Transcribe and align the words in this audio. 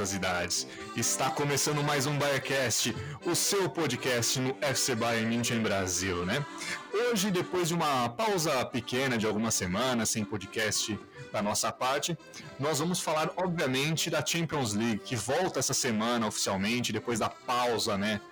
Todas 0.00 0.10
as 0.10 0.14
idades. 0.14 0.66
Está 0.96 1.30
começando 1.30 1.82
mais 1.82 2.06
um 2.06 2.16
Bayercast, 2.16 2.96
o 3.26 3.34
seu 3.34 3.68
podcast 3.68 4.40
no 4.40 4.56
FC 4.62 4.94
Bayern 4.94 5.36
München 5.36 5.60
Brasil, 5.60 6.24
né? 6.24 6.44
Hoje, 6.92 7.30
depois 7.30 7.68
de 7.68 7.74
uma 7.74 8.08
pausa 8.08 8.64
pequena 8.64 9.18
de 9.18 9.26
algumas 9.26 9.54
semanas 9.54 10.08
sem 10.08 10.24
podcast 10.24 10.98
da 11.30 11.42
nossa 11.42 11.70
parte, 11.70 12.16
nós 12.58 12.78
vamos 12.78 13.00
falar, 13.00 13.30
obviamente, 13.36 14.08
da 14.08 14.24
Champions 14.24 14.72
League, 14.72 15.00
que 15.04 15.16
volta 15.16 15.58
essa 15.58 15.74
semana 15.74 16.26
oficialmente, 16.26 16.92
depois 16.92 17.18
da 17.18 17.28
pausa, 17.28 17.98
né? 17.98 18.22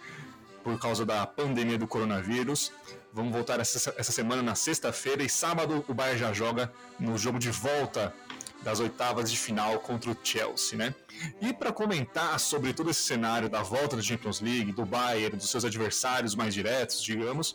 Por 0.64 0.78
causa 0.78 1.04
da 1.04 1.26
pandemia 1.26 1.76
do 1.76 1.86
coronavírus. 1.86 2.72
Vamos 3.12 3.32
voltar 3.32 3.60
essa, 3.60 3.94
essa 3.98 4.12
semana 4.12 4.42
na 4.42 4.54
sexta-feira 4.54 5.22
e 5.22 5.28
sábado 5.28 5.84
o 5.86 5.94
Bayern 5.94 6.18
já 6.18 6.32
joga 6.32 6.72
no 6.98 7.18
jogo 7.18 7.38
de 7.38 7.50
volta 7.50 8.14
das 8.62 8.80
oitavas 8.80 9.30
de 9.30 9.38
final 9.38 9.78
contra 9.80 10.10
o 10.10 10.16
Chelsea, 10.22 10.76
né? 10.76 10.94
E 11.40 11.52
para 11.52 11.72
comentar 11.72 12.38
sobre 12.40 12.72
todo 12.72 12.90
esse 12.90 13.02
cenário 13.02 13.48
da 13.48 13.62
volta 13.62 13.96
da 13.96 14.02
Champions 14.02 14.40
League, 14.40 14.72
do 14.72 14.84
Bayern, 14.84 15.36
dos 15.36 15.50
seus 15.50 15.64
adversários 15.64 16.34
mais 16.34 16.54
diretos, 16.54 17.02
digamos, 17.02 17.54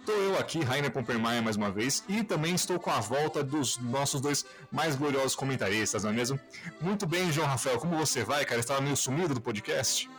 estou 0.00 0.14
eu 0.16 0.38
aqui, 0.38 0.60
Rainer 0.60 0.90
Pompermaia, 0.90 1.40
mais 1.40 1.56
uma 1.56 1.70
vez, 1.70 2.02
e 2.08 2.24
também 2.24 2.54
estou 2.54 2.78
com 2.80 2.90
a 2.90 3.00
volta 3.00 3.42
dos 3.42 3.78
nossos 3.78 4.20
dois 4.20 4.44
mais 4.70 4.96
gloriosos 4.96 5.34
comentaristas, 5.34 6.04
não 6.04 6.10
é 6.10 6.14
mesmo? 6.14 6.38
Muito 6.80 7.06
bem, 7.06 7.30
João 7.32 7.46
Rafael, 7.46 7.78
como 7.78 7.96
você 7.96 8.24
vai, 8.24 8.44
cara? 8.44 8.60
Estava 8.60 8.80
meio 8.80 8.96
sumido 8.96 9.34
do 9.34 9.40
podcast? 9.40 10.10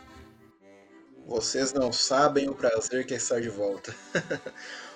Vocês 1.26 1.72
não 1.72 1.92
sabem 1.92 2.48
o 2.48 2.54
prazer 2.54 3.06
que 3.06 3.14
é 3.14 3.16
estar 3.16 3.40
de 3.40 3.48
volta. 3.48 3.94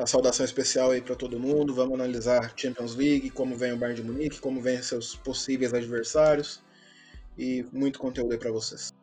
Uma 0.00 0.06
saudação 0.06 0.46
especial 0.46 0.92
aí 0.92 1.02
para 1.02 1.14
todo 1.14 1.38
mundo. 1.38 1.74
Vamos 1.74 1.92
analisar 1.92 2.54
Champions 2.56 2.94
League, 2.94 3.28
como 3.28 3.54
vem 3.54 3.74
o 3.74 3.76
Bayern 3.76 4.00
de 4.00 4.08
Munique, 4.08 4.40
como 4.40 4.58
vem 4.58 4.82
seus 4.82 5.14
possíveis 5.14 5.74
adversários 5.74 6.62
e 7.36 7.66
muito 7.70 7.98
conteúdo 7.98 8.32
aí 8.32 8.38
para 8.38 8.50
vocês. 8.50 8.94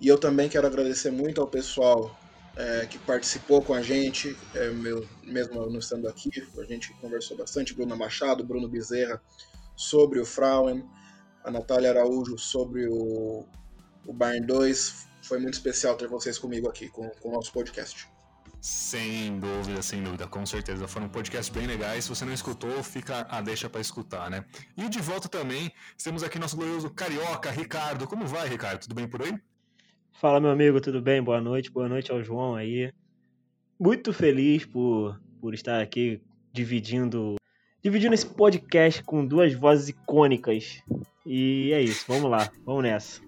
E 0.00 0.08
eu 0.08 0.16
também 0.16 0.48
quero 0.48 0.66
agradecer 0.66 1.10
muito 1.10 1.42
ao 1.42 1.46
pessoal 1.46 2.18
é, 2.56 2.86
que 2.86 2.98
participou 3.00 3.60
com 3.60 3.74
a 3.74 3.82
gente, 3.82 4.34
é, 4.54 4.70
meu, 4.70 5.06
mesmo 5.22 5.68
não 5.68 5.78
estando 5.78 6.08
aqui, 6.08 6.30
a 6.58 6.64
gente 6.64 6.90
conversou 7.02 7.36
bastante, 7.36 7.74
Bruno 7.74 7.94
Machado, 7.94 8.42
Bruno 8.42 8.66
Bezerra 8.66 9.20
sobre 9.76 10.20
o 10.20 10.24
Frauen, 10.24 10.82
a 11.44 11.50
Natália 11.50 11.90
Araújo 11.90 12.38
sobre 12.38 12.88
o, 12.88 13.44
o 14.06 14.12
Bayern 14.14 14.46
2. 14.46 15.06
Foi 15.20 15.38
muito 15.38 15.52
especial 15.52 15.96
ter 15.96 16.08
vocês 16.08 16.38
comigo 16.38 16.66
aqui 16.66 16.88
com, 16.88 17.10
com 17.10 17.28
o 17.28 17.32
nosso 17.32 17.52
podcast. 17.52 18.08
Sem 18.60 19.38
dúvida, 19.38 19.80
sem 19.80 20.02
dúvida, 20.02 20.26
com 20.26 20.44
certeza. 20.44 20.86
Foram 20.86 21.08
podcasts 21.08 21.48
bem 21.48 21.66
legais. 21.66 22.04
Se 22.04 22.10
você 22.10 22.26
não 22.26 22.32
escutou, 22.32 22.82
fica 22.82 23.26
a 23.30 23.40
deixa 23.40 23.70
para 23.70 23.80
escutar, 23.80 24.30
né? 24.30 24.44
E 24.76 24.86
de 24.88 25.00
volta 25.00 25.28
também, 25.28 25.72
temos 26.02 26.22
aqui 26.22 26.38
nosso 26.38 26.56
glorioso 26.56 26.90
carioca, 26.90 27.50
Ricardo. 27.50 28.06
Como 28.06 28.26
vai, 28.26 28.48
Ricardo? 28.48 28.82
Tudo 28.82 28.94
bem 28.94 29.08
por 29.08 29.22
aí? 29.22 29.34
Fala, 30.20 30.38
meu 30.38 30.50
amigo, 30.50 30.78
tudo 30.78 31.00
bem? 31.00 31.22
Boa 31.22 31.40
noite, 31.40 31.70
boa 31.70 31.88
noite 31.88 32.12
ao 32.12 32.22
João 32.22 32.54
aí. 32.54 32.92
Muito 33.78 34.12
feliz 34.12 34.66
por, 34.66 35.18
por 35.40 35.54
estar 35.54 35.80
aqui 35.80 36.20
dividindo, 36.52 37.36
dividindo 37.82 38.12
esse 38.12 38.26
podcast 38.26 39.02
com 39.02 39.24
duas 39.24 39.54
vozes 39.54 39.88
icônicas. 39.88 40.82
E 41.24 41.72
é 41.72 41.80
isso, 41.80 42.04
vamos 42.06 42.30
lá, 42.30 42.50
vamos 42.66 42.82
nessa. 42.82 43.22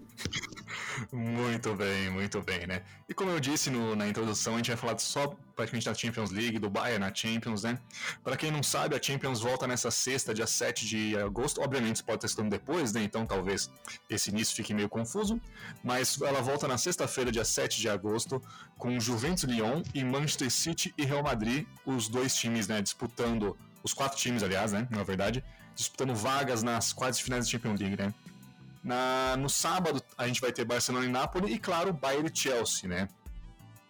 Muito 1.11 1.75
bem, 1.75 2.11
muito 2.11 2.43
bem, 2.43 2.67
né? 2.67 2.83
E 3.09 3.15
como 3.15 3.31
eu 3.31 3.41
disse 3.41 3.71
no, 3.71 3.97
na 3.97 4.07
introdução, 4.07 4.55
a 4.55 4.57
gente 4.59 4.69
vai 4.69 4.77
falar 4.77 4.99
só 4.99 5.35
praticamente 5.57 5.87
da 5.87 5.95
Champions 5.95 6.31
League, 6.31 6.59
do 6.59 6.71
Bayern 6.71 7.01
na 7.01 7.15
Champions, 7.15 7.63
né? 7.63 7.79
Para 8.23 8.37
quem 8.37 8.51
não 8.51 8.63
sabe, 8.63 8.95
a 8.95 9.03
Champions 9.03 9.41
volta 9.41 9.67
nessa 9.67 9.91
sexta, 9.91 10.33
dia 10.33 10.47
7 10.47 10.87
de 10.87 11.17
agosto. 11.17 11.61
Obviamente, 11.61 11.99
você 11.99 12.05
pode 12.05 12.19
estar 12.19 12.27
estudando 12.27 12.51
depois, 12.51 12.93
né? 12.93 13.03
Então 13.03 13.27
talvez 13.27 13.71
esse 14.09 14.31
início 14.31 14.55
fique 14.55 14.73
meio 14.75 14.89
confuso. 14.89 15.41
Mas 15.83 16.21
ela 16.21 16.41
volta 16.41 16.69
na 16.69 16.79
sexta-feira, 16.79 17.33
dia 17.33 17.45
7 17.45 17.81
de 17.81 17.89
agosto, 17.89 18.43
com 18.79 18.99
Juventus 19.01 19.45
Lyon 19.45 19.83
e 19.95 20.05
Manchester 20.05 20.51
City 20.51 20.95
e 20.97 21.05
Real 21.05 21.23
Madrid, 21.23 21.67
os 21.85 22.09
dois 22.09 22.35
times, 22.35 22.69
né? 22.69 22.81
Disputando, 22.81 23.57
os 23.83 23.93
quatro 23.93 24.19
times, 24.19 24.43
aliás, 24.43 24.73
né? 24.73 24.87
Na 24.91 25.03
verdade, 25.03 25.43
disputando 25.75 26.15
vagas 26.15 26.63
nas 26.63 26.93
quartas 26.93 27.21
finais 27.21 27.45
da 27.45 27.51
Champions 27.51 27.81
League, 27.81 27.97
né? 27.97 28.13
Na, 28.83 29.37
no 29.37 29.49
sábado, 29.49 30.03
a 30.19 30.27
gente 30.27 30.41
vai 30.41 30.53
ter 30.53 30.65
Barcelona 30.65 31.07
e 31.07 31.09
Napoli 31.09 31.53
e, 31.53 31.59
claro, 31.59 31.93
Bayern 31.93 32.29
e 32.33 32.37
Chelsea, 32.37 32.89
né? 32.89 33.09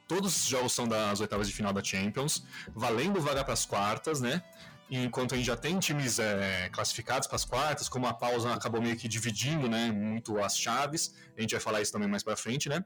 Todos 0.07 0.37
os 0.37 0.47
jogos 0.47 0.73
são 0.73 0.87
das 0.87 1.21
oitavas 1.21 1.49
de 1.49 1.55
final 1.55 1.73
da 1.73 1.83
Champions, 1.83 2.45
valendo 2.75 3.21
vaga 3.21 3.43
para 3.43 3.55
as 3.55 3.65
quartas, 3.65 4.21
né? 4.21 4.43
Enquanto 4.91 5.33
a 5.33 5.39
gente 5.39 5.47
já 5.47 5.57
tem 5.57 5.79
times 5.79 6.19
é, 6.19 6.69
classificados 6.71 7.27
para 7.27 7.37
as 7.37 7.47
quartas, 7.47 7.89
como 7.89 8.07
a 8.07 8.13
pausa 8.13 8.53
acabou 8.53 8.83
meio 8.83 8.95
que 8.95 9.09
dividindo, 9.09 9.67
né, 9.67 9.91
muito 9.91 10.39
as 10.39 10.59
chaves, 10.59 11.15
a 11.35 11.41
gente 11.41 11.53
vai 11.53 11.61
falar 11.61 11.81
isso 11.81 11.91
também 11.91 12.07
mais 12.07 12.23
para 12.23 12.37
frente, 12.37 12.69
né? 12.69 12.85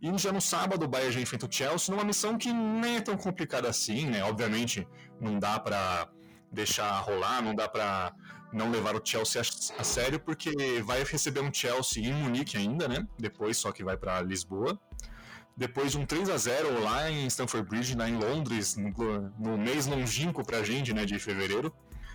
E 0.00 0.16
já 0.18 0.30
no 0.30 0.42
sábado 0.42 0.84
o 0.84 0.88
Bayern 0.88 1.12
já 1.12 1.20
enfrenta 1.20 1.46
o 1.46 1.48
Chelsea 1.50 1.92
numa 1.92 2.04
missão 2.04 2.36
que 2.36 2.52
nem 2.52 2.96
é 2.96 3.00
tão 3.00 3.16
complicada 3.16 3.66
assim, 3.66 4.06
né? 4.06 4.22
Obviamente 4.22 4.86
não 5.18 5.38
dá 5.38 5.58
para 5.58 6.08
deixar 6.52 7.00
rolar, 7.00 7.42
não 7.42 7.54
dá 7.54 7.66
para 7.66 8.12
não 8.52 8.70
levar 8.70 8.96
o 8.96 9.00
Chelsea 9.04 9.40
a, 9.40 9.80
a, 9.80 9.84
sério, 9.84 10.18
porque 10.18 10.52
vai 10.82 11.04
receber 11.04 11.40
um 11.40 11.52
Chelsea 11.52 12.04
em 12.04 12.12
Munique 12.12 12.56
ainda, 12.56 12.88
né? 12.88 13.06
Depois, 13.18 13.56
só 13.56 13.72
que 13.72 13.84
vai 13.84 13.96
para 13.96 14.20
Lisboa. 14.22 14.78
Depois 15.56 15.90
de 15.90 15.98
um 15.98 16.06
3 16.06 16.30
a 16.30 16.36
0 16.36 16.82
lá 16.82 17.10
em 17.10 17.26
Stamford 17.26 17.68
Bridge, 17.68 17.96
lá 17.96 18.08
em 18.08 18.16
Londres, 18.16 18.76
no, 18.76 18.92
no 19.38 19.58
mês 19.58 19.86
longínquo 19.86 20.44
pra 20.44 20.62
gente, 20.62 20.94
né, 20.94 21.04
de 21.04 21.18
fevereiro. 21.18 21.74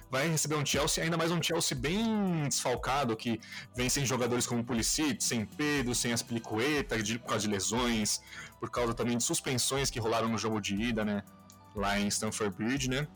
Vai 0.09 0.29
receber 0.29 0.55
um 0.55 0.65
Chelsea, 0.65 1.03
ainda 1.03 1.17
mais 1.17 1.31
um 1.31 1.41
Chelsea 1.41 1.77
bem 1.77 2.47
desfalcado, 2.47 3.17
que 3.17 3.41
vem 3.75 3.89
sem 3.89 4.05
jogadores 4.05 4.45
como 4.45 4.63
Pulisic, 4.63 5.21
sem 5.23 5.45
Pedro, 5.45 5.93
sem 5.93 6.13
Aspilicueta, 6.13 6.95
por 6.97 7.27
causa 7.27 7.47
de 7.47 7.53
lesões, 7.53 8.21
por 8.59 8.69
causa 8.69 8.93
também 8.93 9.17
de 9.17 9.23
suspensões 9.23 9.89
que 9.89 9.99
rolaram 9.99 10.29
no 10.29 10.37
jogo 10.37 10.61
de 10.61 10.75
ida, 10.75 11.03
né? 11.03 11.23
Lá 11.75 11.99
em 11.99 12.07
Stamford 12.07 12.55
Bridge, 12.55 12.89
né? 12.89 13.07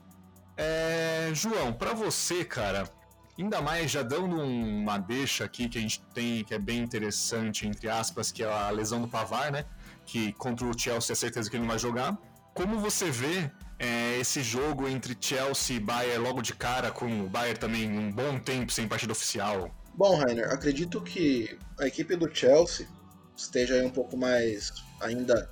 É, 0.57 1.29
João, 1.33 1.71
para 1.71 1.93
você, 1.93 2.43
cara, 2.43 2.89
Ainda 3.37 3.61
mais 3.61 3.91
já 3.91 4.01
dando 4.01 4.35
uma 4.41 4.97
deixa 4.97 5.45
aqui 5.45 5.69
que 5.69 5.77
a 5.77 5.81
gente 5.81 6.01
tem, 6.13 6.43
que 6.43 6.53
é 6.53 6.59
bem 6.59 6.79
interessante, 6.79 7.67
entre 7.67 7.87
aspas, 7.87 8.31
que 8.31 8.43
é 8.43 8.51
a 8.51 8.69
lesão 8.69 9.01
do 9.01 9.07
Pavar, 9.07 9.51
né? 9.51 9.65
Que 10.05 10.33
contra 10.33 10.65
o 10.65 10.77
Chelsea 10.77 11.13
é 11.13 11.15
certeza 11.15 11.49
que 11.49 11.55
ele 11.55 11.61
não 11.61 11.69
vai 11.69 11.77
jogar. 11.77 12.17
Como 12.53 12.79
você 12.79 13.11
vê 13.11 13.51
é, 13.77 14.17
esse 14.19 14.41
jogo 14.41 14.87
entre 14.87 15.15
Chelsea 15.19 15.75
e 15.75 15.79
Bayern 15.79 16.17
logo 16.17 16.41
de 16.41 16.53
cara, 16.53 16.89
com 16.89 17.25
o 17.25 17.29
Bayern 17.29 17.59
também 17.59 17.87
um 17.87 18.11
bom 18.11 18.39
tempo 18.39 18.71
sem 18.71 18.87
partida 18.87 19.11
oficial? 19.11 19.69
Bom, 19.93 20.15
Rainer, 20.15 20.51
acredito 20.51 21.01
que 21.01 21.57
a 21.79 21.87
equipe 21.87 22.15
do 22.15 22.33
Chelsea 22.33 22.87
esteja 23.35 23.75
aí 23.75 23.85
um 23.85 23.89
pouco 23.89 24.17
mais 24.17 24.71
ainda 25.01 25.49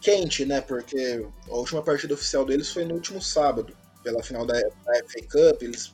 quente, 0.00 0.44
né? 0.44 0.60
Porque 0.60 1.24
a 1.48 1.54
última 1.54 1.82
partida 1.82 2.14
oficial 2.14 2.44
deles 2.44 2.70
foi 2.70 2.84
no 2.84 2.94
último 2.94 3.22
sábado, 3.22 3.76
pela 4.02 4.22
final 4.22 4.44
da, 4.44 4.54
FA 4.54 5.22
Cup. 5.30 5.62
Eles 5.62 5.92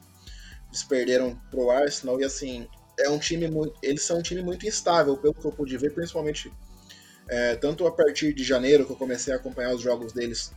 eles 0.79 0.83
perderam 0.85 1.37
pro 1.51 1.71
Arsenal 1.71 2.21
e 2.21 2.25
assim, 2.25 2.69
é 2.99 3.09
um 3.09 3.19
time 3.19 3.49
muito. 3.49 3.75
Eles 3.83 4.03
são 4.03 4.19
um 4.19 4.23
time 4.23 4.43
muito 4.43 4.67
instável, 4.67 5.17
pelo 5.17 5.35
que 5.35 5.45
eu 5.45 5.53
pude 5.53 5.77
ver, 5.77 5.93
principalmente 5.93 6.53
é, 7.29 7.57
tanto 7.57 7.87
a 7.87 7.93
partir 7.93 8.33
de 8.33 8.45
janeiro, 8.45 8.85
que 8.87 8.93
eu 8.93 8.97
comecei 8.97 9.33
a 9.33 9.37
acompanhar 9.37 9.75
os 9.75 9.83
jogos 9.83 10.13
deles 10.13 10.53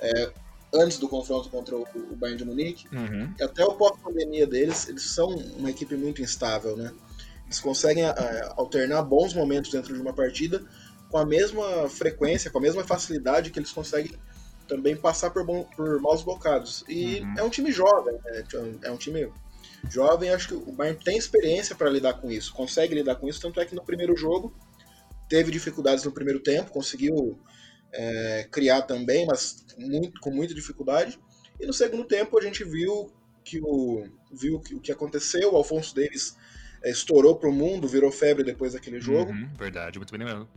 é, 0.00 0.32
antes 0.74 0.98
do 0.98 1.08
confronto 1.08 1.48
contra 1.48 1.76
o, 1.76 1.82
o 1.82 2.16
Bayern 2.16 2.38
de 2.38 2.44
Munique, 2.44 2.86
uhum. 2.94 3.32
até 3.40 3.64
o 3.64 3.74
pós-pandemia 3.74 4.46
deles, 4.46 4.88
eles 4.88 5.02
são 5.02 5.28
uma 5.28 5.70
equipe 5.70 5.94
muito 5.96 6.22
instável, 6.22 6.76
né? 6.76 6.92
Eles 7.44 7.60
conseguem 7.60 8.04
é, 8.04 8.52
alternar 8.56 9.02
bons 9.02 9.34
momentos 9.34 9.70
dentro 9.70 9.94
de 9.94 10.00
uma 10.00 10.12
partida 10.12 10.62
com 11.10 11.18
a 11.18 11.26
mesma 11.26 11.88
frequência, 11.90 12.50
com 12.50 12.58
a 12.58 12.62
mesma 12.62 12.82
facilidade 12.84 13.50
que 13.50 13.58
eles 13.58 13.70
conseguem 13.70 14.12
também 14.66 14.96
passar 14.96 15.28
por, 15.28 15.44
bom, 15.44 15.64
por 15.76 16.00
maus 16.00 16.22
bocados. 16.22 16.82
E 16.88 17.20
uhum. 17.20 17.34
é 17.36 17.42
um 17.42 17.50
time 17.50 17.70
jovem, 17.70 18.14
né? 18.24 18.44
é 18.82 18.90
um 18.90 18.96
time 18.96 19.30
jovem, 19.90 20.30
acho 20.30 20.48
que 20.48 20.54
o 20.54 20.72
Bayern 20.72 21.02
tem 21.02 21.16
experiência 21.16 21.74
para 21.74 21.90
lidar 21.90 22.14
com 22.14 22.30
isso, 22.30 22.52
consegue 22.52 22.94
lidar 22.94 23.16
com 23.16 23.28
isso, 23.28 23.40
tanto 23.40 23.60
é 23.60 23.64
que 23.64 23.74
no 23.74 23.84
primeiro 23.84 24.16
jogo 24.16 24.54
teve 25.28 25.50
dificuldades 25.50 26.04
no 26.04 26.12
primeiro 26.12 26.40
tempo, 26.40 26.70
conseguiu 26.70 27.38
é, 27.92 28.46
criar 28.50 28.82
também, 28.82 29.26
mas 29.26 29.64
muito, 29.78 30.20
com 30.20 30.30
muita 30.30 30.54
dificuldade. 30.54 31.18
E 31.60 31.66
no 31.66 31.72
segundo 31.72 32.04
tempo 32.04 32.38
a 32.38 32.42
gente 32.42 32.64
viu 32.64 33.12
que 33.44 33.60
o, 33.62 34.06
viu 34.32 34.60
que, 34.60 34.74
o 34.74 34.80
que 34.80 34.92
aconteceu, 34.92 35.52
o 35.52 35.56
Alfonso 35.56 35.94
Davis 35.94 36.36
é, 36.82 36.90
estourou 36.90 37.36
para 37.36 37.48
o 37.48 37.52
mundo, 37.52 37.88
virou 37.88 38.10
febre 38.10 38.44
depois 38.44 38.72
daquele 38.72 39.00
jogo. 39.00 39.32
Uhum, 39.32 39.48
verdade, 39.56 39.98
muito 39.98 40.10
bem 40.10 40.20
lembrado. 40.20 40.48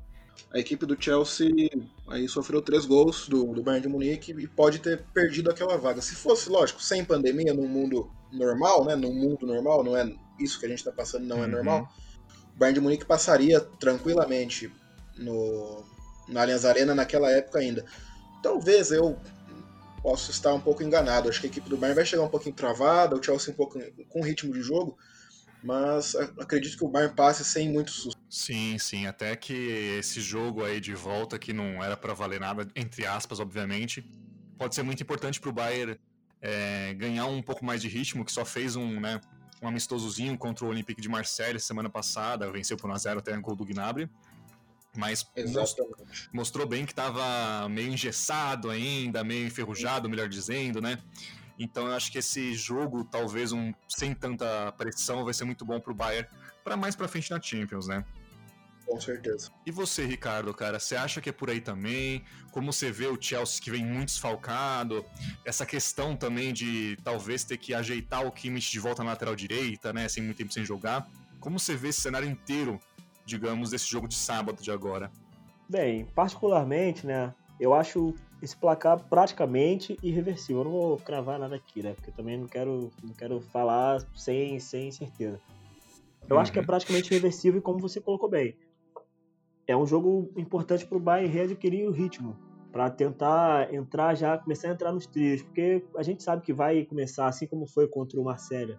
A 0.53 0.59
equipe 0.59 0.85
do 0.85 1.01
Chelsea 1.01 1.69
aí 2.07 2.27
sofreu 2.27 2.61
três 2.61 2.85
gols 2.85 3.27
do, 3.27 3.53
do 3.53 3.61
Bayern 3.61 3.87
de 3.87 3.89
Munique 3.91 4.31
e 4.31 4.47
pode 4.47 4.79
ter 4.79 5.03
perdido 5.13 5.49
aquela 5.49 5.77
vaga. 5.77 6.01
Se 6.01 6.15
fosse, 6.15 6.49
lógico, 6.49 6.81
sem 6.81 7.03
pandemia, 7.03 7.53
num 7.53 7.67
mundo 7.67 8.09
normal, 8.31 8.85
né? 8.85 8.95
Num 8.95 9.13
mundo 9.13 9.45
normal, 9.45 9.83
não 9.83 9.97
é 9.97 10.11
isso 10.39 10.59
que 10.59 10.65
a 10.65 10.69
gente 10.69 10.79
está 10.79 10.91
passando, 10.91 11.25
não 11.25 11.37
é 11.37 11.45
uhum. 11.45 11.51
normal. 11.51 11.89
O 12.55 12.57
Bayern 12.57 12.75
de 12.75 12.81
Munique 12.81 13.05
passaria 13.05 13.59
tranquilamente 13.59 14.71
no, 15.17 15.83
na 16.29 16.41
Allianz 16.41 16.65
Arena 16.65 16.95
naquela 16.95 17.29
época 17.31 17.59
ainda. 17.59 17.85
Talvez 18.41 18.91
eu 18.91 19.17
possa 20.01 20.29
estar 20.31 20.53
um 20.53 20.61
pouco 20.61 20.83
enganado. 20.83 21.27
Acho 21.27 21.41
que 21.41 21.47
a 21.47 21.49
equipe 21.49 21.67
do 21.67 21.77
Bayern 21.77 21.95
vai 21.95 22.05
chegar 22.05 22.23
um 22.23 22.29
pouquinho 22.29 22.55
travada, 22.55 23.15
o 23.15 23.23
Chelsea 23.23 23.51
um 23.51 23.57
pouco 23.57 23.79
com 24.07 24.21
ritmo 24.21 24.53
de 24.53 24.61
jogo, 24.61 24.97
mas 25.65 26.15
acredito 26.15 26.77
que 26.77 26.85
o 26.85 26.87
Bayern 26.87 27.15
passe 27.15 27.43
sem 27.43 27.67
muito 27.69 27.89
susto. 27.89 28.21
Sim, 28.29 28.77
sim, 28.77 29.07
até 29.07 29.35
que 29.35 29.53
esse 29.99 30.21
jogo 30.21 30.63
aí 30.63 30.79
de 30.79 30.93
volta 30.93 31.39
que 31.39 31.51
não 31.51 31.83
era 31.83 31.97
para 31.97 32.13
valer 32.13 32.39
nada, 32.39 32.67
entre 32.75 33.05
aspas, 33.05 33.39
obviamente, 33.39 34.07
pode 34.59 34.75
ser 34.75 34.83
muito 34.83 35.01
importante 35.01 35.41
para 35.41 35.49
o 35.49 35.53
Bayern 35.53 35.99
é, 36.39 36.93
ganhar 36.93 37.25
um 37.25 37.41
pouco 37.41 37.65
mais 37.65 37.81
de 37.81 37.87
ritmo, 37.87 38.23
que 38.23 38.31
só 38.31 38.45
fez 38.45 38.75
um, 38.75 38.99
né, 38.99 39.19
um 39.59 39.67
amistosozinho 39.67 40.37
contra 40.37 40.65
o 40.65 40.69
Olympique 40.69 41.01
de 41.01 41.09
Marseille 41.09 41.59
semana 41.59 41.89
passada, 41.89 42.51
venceu 42.51 42.77
por 42.77 42.89
1x0 42.91 43.17
até 43.17 43.35
o 43.35 43.41
gol 43.41 43.55
do 43.55 43.65
Gnabry. 43.65 44.07
Mas 44.95 45.25
mostrou 46.31 46.67
bem 46.67 46.85
que 46.85 46.91
estava 46.93 47.67
meio 47.67 47.91
engessado 47.91 48.69
ainda, 48.69 49.23
meio 49.23 49.47
enferrujado, 49.47 50.07
melhor 50.07 50.29
dizendo, 50.29 50.79
né? 50.79 50.99
Então 51.57 51.87
eu 51.87 51.93
acho 51.93 52.11
que 52.11 52.17
esse 52.17 52.53
jogo, 52.53 53.03
talvez 53.03 53.51
um 53.51 53.73
sem 53.87 54.13
tanta 54.13 54.71
pressão, 54.73 55.23
vai 55.23 55.33
ser 55.33 55.45
muito 55.45 55.65
bom 55.65 55.79
pro 55.79 55.93
Bayern 55.93 56.27
para 56.63 56.75
mais 56.75 56.95
para 56.95 57.07
frente 57.07 57.31
na 57.31 57.41
Champions, 57.41 57.87
né? 57.87 58.03
Com 58.85 59.01
certeza. 59.01 59.49
E 59.65 59.71
você, 59.71 60.05
Ricardo, 60.05 60.53
cara, 60.53 60.79
você 60.79 60.95
acha 60.95 61.19
que 61.19 61.29
é 61.29 61.31
por 61.31 61.49
aí 61.49 61.59
também? 61.59 62.23
Como 62.51 62.71
você 62.71 62.91
vê 62.91 63.07
o 63.07 63.19
Chelsea 63.19 63.61
que 63.61 63.71
vem 63.71 63.83
muito 63.83 64.09
desfalcado? 64.09 65.03
Essa 65.43 65.65
questão 65.65 66.15
também 66.15 66.53
de 66.53 66.95
talvez 67.03 67.43
ter 67.43 67.57
que 67.57 67.73
ajeitar 67.73 68.25
o 68.25 68.31
Kimmich 68.31 68.71
de 68.71 68.79
volta 68.79 69.03
na 69.03 69.09
lateral 69.11 69.35
direita, 69.35 69.91
né? 69.91 70.07
Sem 70.07 70.23
muito 70.23 70.37
tempo 70.37 70.53
sem 70.53 70.63
jogar. 70.63 71.07
Como 71.39 71.59
você 71.59 71.75
vê 71.75 71.89
esse 71.89 72.01
cenário 72.01 72.29
inteiro, 72.29 72.79
digamos, 73.25 73.71
desse 73.71 73.87
jogo 73.87 74.07
de 74.07 74.15
sábado 74.15 74.61
de 74.61 74.69
agora? 74.69 75.11
Bem, 75.67 76.05
particularmente, 76.05 77.07
né? 77.07 77.33
Eu 77.59 77.73
acho 77.73 78.13
esse 78.45 78.55
placar 78.55 79.03
praticamente 79.09 79.97
irreversível. 80.01 80.61
Eu 80.61 80.65
não 80.65 80.71
vou 80.71 80.97
cravar 80.97 81.39
nada 81.39 81.55
aqui, 81.55 81.81
né? 81.81 81.93
Porque 81.93 82.11
também 82.11 82.37
não 82.37 82.47
quero, 82.47 82.91
não 83.03 83.13
quero 83.13 83.41
falar 83.41 84.05
sem, 84.15 84.59
sem 84.59 84.91
certeza. 84.91 85.39
Eu 86.29 86.35
uhum. 86.35 86.41
acho 86.41 86.51
que 86.51 86.59
é 86.59 86.61
uhum. 86.61 86.67
praticamente 86.67 87.11
irreversível, 87.11 87.61
como 87.61 87.79
você 87.79 87.99
colocou 87.99 88.29
bem. 88.29 88.55
É 89.67 89.75
um 89.75 89.85
jogo 89.85 90.31
importante 90.37 90.85
para 90.85 90.97
o 90.97 91.01
Bayern 91.01 91.33
readquirir 91.33 91.87
o 91.87 91.91
ritmo, 91.91 92.37
para 92.71 92.89
tentar 92.89 93.73
entrar 93.73 94.13
já, 94.13 94.37
começar 94.37 94.69
a 94.69 94.71
entrar 94.71 94.91
nos 94.91 95.07
trilhos, 95.07 95.41
porque 95.41 95.83
a 95.95 96.03
gente 96.03 96.21
sabe 96.21 96.43
que 96.43 96.53
vai 96.53 96.85
começar, 96.85 97.27
assim 97.27 97.47
como 97.47 97.65
foi 97.65 97.87
contra 97.87 98.19
o 98.19 98.23
Marcelo, 98.23 98.77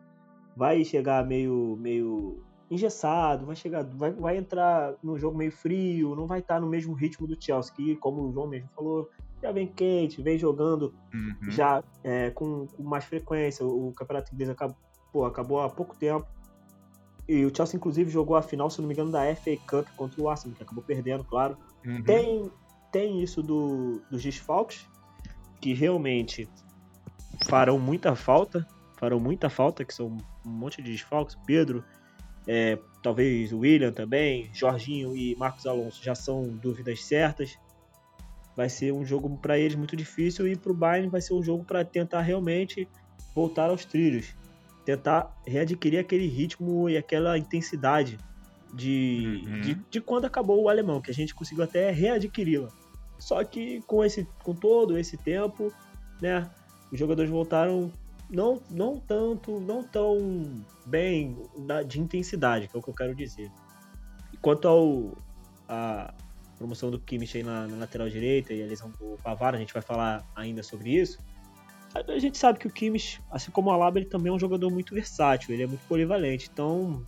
vai 0.57 0.85
chegar 0.85 1.27
meio, 1.27 1.77
meio 1.81 2.41
engessado, 2.71 3.47
vai 3.47 3.57
chegar, 3.57 3.85
vai, 3.85 4.13
vai 4.13 4.37
entrar 4.37 4.95
no 5.03 5.19
jogo 5.19 5.37
meio 5.37 5.51
frio, 5.51 6.15
não 6.15 6.27
vai 6.27 6.39
estar 6.39 6.61
no 6.61 6.69
mesmo 6.69 6.95
ritmo 6.95 7.27
do 7.27 7.37
Chelsea, 7.41 7.75
que, 7.75 7.97
como 7.97 8.29
o 8.29 8.33
João 8.33 8.47
mesmo 8.47 8.69
falou, 8.77 9.11
já 9.43 9.53
vem 9.53 9.67
quente, 9.67 10.23
vem 10.23 10.39
jogando 10.39 10.95
uhum. 11.13 11.51
já 11.51 11.83
é, 12.03 12.31
com, 12.31 12.67
com, 12.67 12.83
mais 12.83 13.05
frequência. 13.05 13.65
O, 13.65 13.93
campeonato 13.93 14.35
inglês 14.35 14.51
acabou, 14.51 14.77
pô, 15.13 15.25
acabou 15.25 15.61
há 15.61 15.69
pouco 15.69 15.97
tempo. 15.97 16.27
E 17.29 17.45
o 17.45 17.55
Chelsea, 17.55 17.77
inclusive, 17.77 18.11
jogou 18.11 18.37
a 18.37 18.43
final, 18.43 18.71
se 18.71 18.81
não 18.81 18.87
me 18.87 18.95
engano, 18.95 19.11
da 19.11 19.35
FA 19.35 19.57
Cup 19.67 19.87
contra 19.97 20.23
o 20.23 20.29
Arsenal, 20.29 20.57
que 20.57 20.63
acabou 20.63 20.83
perdendo, 20.83 21.25
claro. 21.25 21.57
Uhum. 21.85 22.03
Tem, 22.03 22.51
tem 22.93 23.23
isso 23.23 23.43
do, 23.43 24.01
dos 24.11 24.23
desfalques, 24.23 24.87
que 25.61 25.75
realmente 25.75 26.49
farão 27.49 27.79
muita 27.79 28.15
falta. 28.15 28.67
Farão 28.97 29.21
muita 29.21 29.51
falta, 29.51 29.85
que 29.85 29.93
são 29.93 30.17
um 30.45 30.49
monte 30.49 30.81
de 30.81 30.93
desfalques. 30.93 31.37
Pedro, 31.45 31.85
é, 32.47 32.79
talvez 33.03 33.53
o 33.53 33.59
William 33.59 33.93
também, 33.93 34.49
Jorginho 34.55 35.17
e 35.17 35.37
Marcos 35.37 35.67
Alonso 35.67 36.03
já 36.03 36.15
são 36.15 36.49
dúvidas 36.49 37.05
certas 37.05 37.59
vai 38.57 38.69
ser 38.69 38.93
um 38.93 39.05
jogo 39.05 39.37
para 39.37 39.59
eles 39.59 39.77
muito 39.77 39.95
difícil 39.95 40.49
e 40.49 40.57
para 40.57 40.73
o 40.73 40.75
Bayern 40.75 41.09
vai 41.09 41.21
ser 41.21 41.35
um 41.35 41.43
jogo 41.43 41.63
para 41.65 41.85
tentar 41.85 42.23
realmente 42.23 42.89
voltar 43.35 43.69
aos 43.69 43.85
trilhos, 43.85 44.35
tentar 44.85 45.37
readquirir 45.47 46.01
aquele 46.01 46.27
ritmo 46.27 46.89
e 46.89 46.97
aquela 46.97 47.37
intensidade 47.37 48.19
de, 48.73 49.43
uhum. 49.47 49.61
de, 49.61 49.75
de, 49.91 50.01
quando 50.01 50.25
acabou 50.25 50.63
o 50.63 50.69
alemão, 50.69 51.01
que 51.01 51.11
a 51.11 51.15
gente 51.15 51.35
conseguiu 51.35 51.65
até 51.65 51.91
readquiri-la. 51.91 52.69
Só 53.19 53.45
que 53.45 53.83
com 53.83 54.05
esse 54.05 54.27
com 54.43 54.55
todo 54.55 54.99
esse 54.99 55.17
tempo, 55.17 55.73
né, 56.21 56.51
os 56.91 56.99
jogadores 56.99 57.31
voltaram 57.31 57.91
não 58.29 58.61
não 58.71 58.99
tanto, 58.99 59.61
não 59.61 59.83
tão 59.83 60.65
bem 60.85 61.37
de 61.87 62.01
intensidade, 62.01 62.69
que 62.69 62.77
é 62.77 62.79
o 62.79 62.83
que 62.83 62.91
eu 62.91 62.95
quero 62.95 63.15
dizer. 63.15 63.51
Quanto 64.41 64.69
ao 64.69 65.17
a, 65.69 66.13
promoção 66.57 66.91
do 66.91 66.99
Kimmich 66.99 67.37
aí 67.37 67.43
na, 67.43 67.67
na, 67.67 67.77
lateral 67.77 68.09
direita 68.09 68.53
e 68.53 68.63
a 68.63 68.67
lesão 68.67 68.91
do 68.91 69.19
Pavar, 69.23 69.55
a 69.55 69.59
gente 69.59 69.73
vai 69.73 69.83
falar 69.83 70.25
ainda 70.35 70.63
sobre 70.63 70.91
isso. 70.91 71.19
A 71.95 72.19
gente 72.19 72.37
sabe 72.37 72.59
que 72.59 72.67
o 72.67 72.71
Kimmich, 72.71 73.23
assim 73.31 73.51
como 73.51 73.71
o 73.71 73.73
Alaba, 73.73 73.99
ele 73.99 74.07
também 74.07 74.31
é 74.31 74.35
um 74.35 74.39
jogador 74.39 74.71
muito 74.71 74.95
versátil, 74.95 75.55
ele 75.55 75.63
é 75.63 75.67
muito 75.67 75.87
polivalente. 75.87 76.51
Então, 76.53 77.07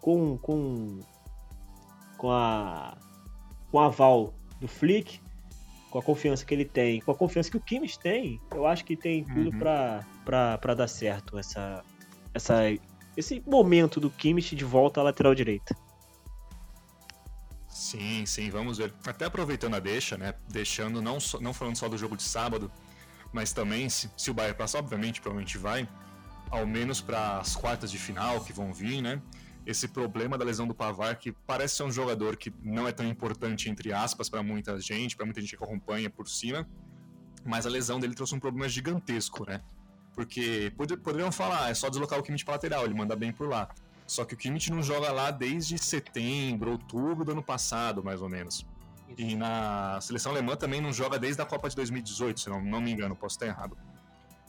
com, 0.00 0.36
com, 0.36 1.00
com 2.18 2.30
a 2.30 2.98
com 3.70 3.78
a 3.78 3.86
aval 3.86 4.34
do 4.60 4.66
Flick, 4.66 5.20
com 5.90 5.98
a 5.98 6.02
confiança 6.02 6.44
que 6.44 6.54
ele 6.54 6.64
tem, 6.64 7.00
com 7.00 7.10
a 7.10 7.14
confiança 7.14 7.50
que 7.50 7.56
o 7.56 7.60
Kimmich 7.60 7.98
tem, 7.98 8.40
eu 8.50 8.66
acho 8.66 8.84
que 8.84 8.96
tem 8.96 9.24
tudo 9.24 9.50
uhum. 9.50 9.58
para 9.58 10.74
dar 10.74 10.88
certo 10.88 11.38
essa, 11.38 11.82
essa, 12.34 12.62
esse 13.16 13.42
momento 13.46 14.00
do 14.00 14.10
Kimmich 14.10 14.54
de 14.54 14.64
volta 14.64 15.00
à 15.00 15.02
lateral 15.02 15.34
direita. 15.34 15.74
Sim, 17.78 18.26
sim, 18.26 18.50
vamos 18.50 18.76
ver. 18.78 18.92
Até 19.06 19.26
aproveitando 19.26 19.74
a 19.74 19.78
deixa, 19.78 20.18
né? 20.18 20.34
Deixando, 20.48 21.00
não, 21.00 21.20
só, 21.20 21.40
não 21.40 21.54
falando 21.54 21.76
só 21.76 21.88
do 21.88 21.96
jogo 21.96 22.16
de 22.16 22.24
sábado, 22.24 22.72
mas 23.32 23.52
também, 23.52 23.88
se, 23.88 24.10
se 24.16 24.32
o 24.32 24.34
Bayern 24.34 24.58
passar, 24.58 24.80
obviamente, 24.80 25.20
provavelmente 25.20 25.56
vai, 25.56 25.88
ao 26.50 26.66
menos 26.66 27.00
para 27.00 27.38
as 27.38 27.54
quartas 27.54 27.88
de 27.88 27.96
final 27.96 28.40
que 28.40 28.52
vão 28.52 28.72
vir, 28.74 29.00
né? 29.00 29.22
Esse 29.64 29.86
problema 29.86 30.36
da 30.36 30.44
lesão 30.44 30.66
do 30.66 30.74
Pavar, 30.74 31.16
que 31.20 31.30
parece 31.30 31.76
ser 31.76 31.84
um 31.84 31.90
jogador 31.92 32.36
que 32.36 32.52
não 32.64 32.88
é 32.88 32.90
tão 32.90 33.06
importante, 33.06 33.70
entre 33.70 33.92
aspas, 33.92 34.28
para 34.28 34.42
muita 34.42 34.80
gente, 34.80 35.14
para 35.16 35.24
muita 35.24 35.40
gente 35.40 35.56
que 35.56 35.62
acompanha 35.62 36.10
por 36.10 36.28
cima, 36.28 36.68
mas 37.44 37.64
a 37.64 37.70
lesão 37.70 38.00
dele 38.00 38.14
trouxe 38.14 38.34
um 38.34 38.40
problema 38.40 38.68
gigantesco, 38.68 39.48
né? 39.48 39.62
Porque 40.14 40.72
poderiam 40.76 41.30
falar, 41.30 41.66
ah, 41.66 41.70
é 41.70 41.74
só 41.74 41.88
deslocar 41.88 42.18
o 42.18 42.24
Kimmich 42.24 42.44
para 42.44 42.54
lateral, 42.54 42.84
ele 42.84 42.94
manda 42.94 43.14
bem 43.14 43.32
por 43.32 43.48
lá. 43.48 43.68
Só 44.08 44.24
que 44.24 44.32
o 44.32 44.36
Kimmich 44.36 44.72
não 44.72 44.82
joga 44.82 45.12
lá 45.12 45.30
desde 45.30 45.76
setembro, 45.78 46.72
outubro 46.72 47.26
do 47.26 47.32
ano 47.32 47.42
passado, 47.42 48.02
mais 48.02 48.22
ou 48.22 48.28
menos. 48.28 48.66
Isso. 49.06 49.20
E 49.20 49.36
na 49.36 50.00
seleção 50.00 50.32
alemã 50.32 50.56
também 50.56 50.80
não 50.80 50.92
joga 50.92 51.18
desde 51.18 51.42
a 51.42 51.44
Copa 51.44 51.68
de 51.68 51.76
2018, 51.76 52.40
se 52.40 52.48
não, 52.48 52.64
não 52.64 52.80
me 52.80 52.90
engano, 52.90 53.14
posso 53.14 53.36
estar 53.36 53.46
errado. 53.46 53.76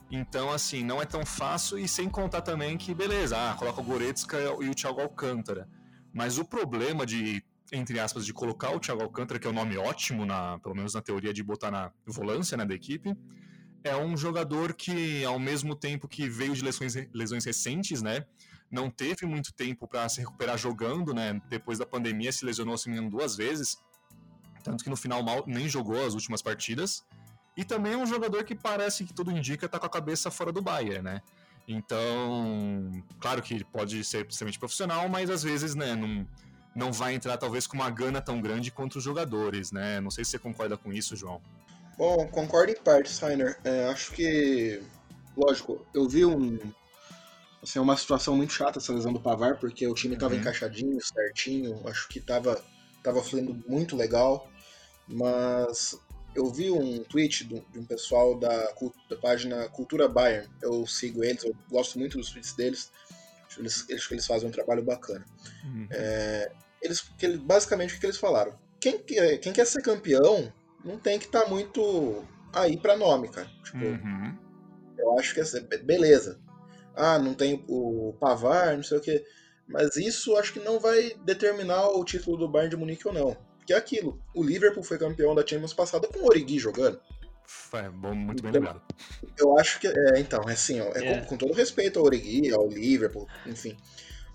Então, 0.10 0.50
assim, 0.50 0.82
não 0.82 1.02
é 1.02 1.06
tão 1.06 1.26
fácil 1.26 1.78
e 1.78 1.90
sem 1.90 2.10
contar 2.10 2.42
também 2.42 2.78
que, 2.78 2.94
beleza, 2.96 3.36
ah, 3.38 3.54
coloca 3.54 3.82
o 3.82 3.84
Goretzka 3.84 4.38
e 4.62 4.70
o 4.70 4.74
Thiago 4.74 5.02
Alcântara. 5.02 5.68
Mas 6.14 6.38
o 6.38 6.46
problema 6.46 7.06
de, 7.06 7.44
entre 7.72 8.00
aspas, 8.00 8.26
de 8.26 8.34
colocar 8.34 8.72
o 8.72 8.80
Thiago 8.80 9.04
Alcântara, 9.04 9.40
que 9.40 9.46
é 9.46 9.50
um 9.50 9.54
nome 9.54 9.78
ótimo, 9.78 10.26
na, 10.26 10.58
pelo 10.60 10.74
menos 10.74 10.94
na 10.94 11.02
teoria 11.02 11.34
de 11.34 11.44
botar 11.44 11.70
na 11.70 11.92
volância 12.08 12.58
né, 12.58 12.66
da 12.66 12.74
equipe, 12.74 13.14
é 13.84 13.96
um 13.96 14.16
jogador 14.16 14.74
que, 14.74 15.24
ao 15.26 15.38
mesmo 15.38 15.76
tempo 15.76 16.08
que 16.08 16.30
veio 16.30 16.54
de 16.54 16.64
lesões, 16.64 16.96
lesões 17.14 17.44
recentes, 17.44 18.02
né, 18.02 18.26
não 18.72 18.90
teve 18.90 19.26
muito 19.26 19.54
tempo 19.54 19.88
para 19.88 20.08
se 20.10 20.20
recuperar 20.20 20.58
jogando, 20.58 21.14
né? 21.14 21.42
Depois 21.50 21.80
da 21.80 21.86
pandemia 21.86 22.32
se 22.32 22.46
lesionou 22.46 22.78
se 22.78 22.90
assim, 22.90 23.10
duas 23.10 23.36
vezes, 23.36 23.78
tanto 24.64 24.84
que 24.84 24.90
no 24.90 24.96
final 24.96 25.24
mal 25.24 25.44
nem 25.48 25.68
jogou 25.68 26.06
as 26.06 26.14
últimas 26.14 26.42
partidas. 26.42 27.04
E 27.58 27.66
também 27.66 27.94
é 27.94 27.98
um 27.98 28.06
jogador 28.06 28.44
que 28.44 28.56
parece 28.56 29.04
que 29.04 29.14
tudo 29.14 29.32
indica 29.32 29.68
tá 29.68 29.80
com 29.80 29.86
a 29.86 29.90
cabeça 29.90 30.32
fora 30.32 30.52
do 30.52 30.62
Bayern, 30.62 31.02
né? 31.02 31.22
Então, 31.68 33.04
claro 33.20 33.42
que 33.42 33.64
pode 33.64 34.04
ser 34.04 34.26
extremamente 34.28 34.58
profissional, 34.58 35.08
mas 35.10 35.30
às 35.30 35.44
vezes, 35.44 35.76
né, 35.76 35.96
não, 35.96 36.28
não 36.76 36.92
vai 36.92 37.14
entrar 37.14 37.38
talvez 37.38 37.68
com 37.68 37.76
uma 37.76 37.90
gana 37.90 38.22
tão 38.22 38.42
grande 38.42 38.72
quanto 38.72 38.98
os 38.98 39.04
jogadores, 39.04 39.72
né? 39.72 40.00
Não 40.00 40.10
sei 40.10 40.24
se 40.24 40.32
você 40.32 40.40
concorda 40.40 40.78
com 40.78 40.92
isso, 40.92 41.16
João. 41.16 41.42
Bom, 41.98 42.28
concordo 42.28 42.72
em 42.72 42.76
parte, 42.76 43.12
Steiner. 43.12 43.60
É, 43.64 43.90
acho 43.90 44.14
que, 44.14 44.82
lógico, 45.36 45.86
eu 45.94 46.08
vi 46.08 46.26
um, 46.26 46.58
Assim, 47.62 47.80
é 47.80 47.82
uma 47.82 47.98
situação 47.98 48.36
muito 48.36 48.54
chata 48.54 48.80
essa 48.80 48.94
lesão 48.94 49.12
do 49.12 49.20
Pavar, 49.20 49.60
porque 49.60 49.86
o 49.86 49.94
time 49.94 50.14
estava 50.14 50.34
uhum. 50.34 50.40
encaixadinho, 50.40 51.00
certinho, 51.02 51.88
acho 51.88 52.08
que 52.08 52.20
estava 52.20 52.62
tava 53.04 53.24
fluindo 53.24 53.64
muito 53.68 53.96
legal, 53.96 54.50
mas 55.08 55.98
eu 56.36 56.46
vi 56.52 56.70
um 56.70 57.02
tweet 57.04 57.46
de 57.46 57.80
um 57.80 57.86
pessoal 57.86 58.38
da, 58.38 58.74
da, 59.10 59.16
página 59.18 59.70
Cultura 59.70 60.08
Bayern, 60.08 60.50
eu 60.62 60.86
sigo 60.86 61.24
eles, 61.24 61.44
eu 61.44 61.56
gosto 61.70 61.98
muito 61.98 62.18
dos 62.18 62.30
tweets 62.30 62.54
deles, 62.54 62.92
acho 63.48 63.56
que 63.56 63.62
eles, 63.62 64.12
eles 64.12 64.26
fazem 64.26 64.50
um 64.50 64.52
trabalho 64.52 64.84
bacana. 64.84 65.26
Uhum. 65.64 65.88
É, 65.92 66.52
eles, 66.82 67.10
basicamente 67.42 67.96
o 67.96 68.00
que 68.00 68.06
eles 68.06 68.18
falaram? 68.18 68.54
quem, 68.80 69.00
quem 69.40 69.54
quer 69.54 69.66
ser 69.66 69.82
campeão 69.82 70.52
não 70.84 70.98
tem 70.98 71.20
que 71.20 71.26
estar 71.26 71.42
tá 71.42 71.50
muito 71.50 72.24
aí 72.54 72.78
para 72.78 72.98
nome, 72.98 73.30
cara. 73.30 73.50
Tipo, 73.64 73.86
uhum. 73.86 74.38
eu 74.98 75.20
acho 75.20 75.34
que 75.34 75.42
é 75.42 75.78
beleza. 75.80 76.40
Ah, 77.00 77.18
não 77.18 77.34
tem 77.34 77.64
o 77.68 78.14
Pavar, 78.20 78.76
não 78.76 78.84
sei 78.84 78.98
o 78.98 79.02
que. 79.02 79.24
Mas 79.66 79.96
isso 79.96 80.36
acho 80.36 80.52
que 80.52 80.60
não 80.60 80.80
vai 80.80 81.14
determinar 81.24 81.88
o 81.90 82.04
título 82.04 82.36
do 82.36 82.50
Bayern 82.50 82.72
de 82.72 82.78
Munique 82.78 83.08
ou 83.08 83.14
não. 83.14 83.38
Que 83.66 83.74
é 83.74 83.78
aquilo. 83.78 84.20
O 84.36 84.44
Liverpool 84.44 84.84
foi 84.84 84.98
campeão 84.98 85.34
da 85.34 85.46
Champions 85.46 85.74
passada 85.74 86.08
com 86.08 86.20
o 86.20 86.26
Origi 86.26 86.60
jogando. 86.60 87.00
É 87.74 87.90
bom, 87.90 88.14
muito 88.14 88.44
bem 88.44 88.52
lembrado. 88.52 88.82
Eu 89.38 89.58
acho 89.58 89.80
que. 89.80 89.88
É, 89.88 90.20
então, 90.20 90.42
é 90.48 90.54
assim, 90.54 90.82
ó, 90.82 90.92
é, 90.94 91.06
é. 91.06 91.20
Com, 91.22 91.28
com, 91.28 91.38
todo 91.38 91.54
respeito 91.54 92.00
ao 92.00 92.06
Origi, 92.06 92.52
ao 92.52 92.68
Liverpool, 92.68 93.28
enfim. 93.46 93.78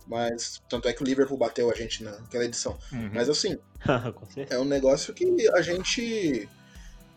Mas. 0.06 0.62
Tanto 0.68 0.88
é 0.88 0.92
que 0.92 1.02
o 1.02 1.04
Liverpool 1.04 1.36
bateu 1.36 1.70
a 1.70 1.74
gente 1.74 2.02
naquela 2.02 2.44
edição. 2.44 2.78
Uhum. 2.92 3.10
Mas 3.12 3.28
assim. 3.28 3.58
é 4.48 4.58
um 4.58 4.64
negócio 4.64 5.12
que 5.12 5.48
a 5.50 5.60
gente 5.60 6.48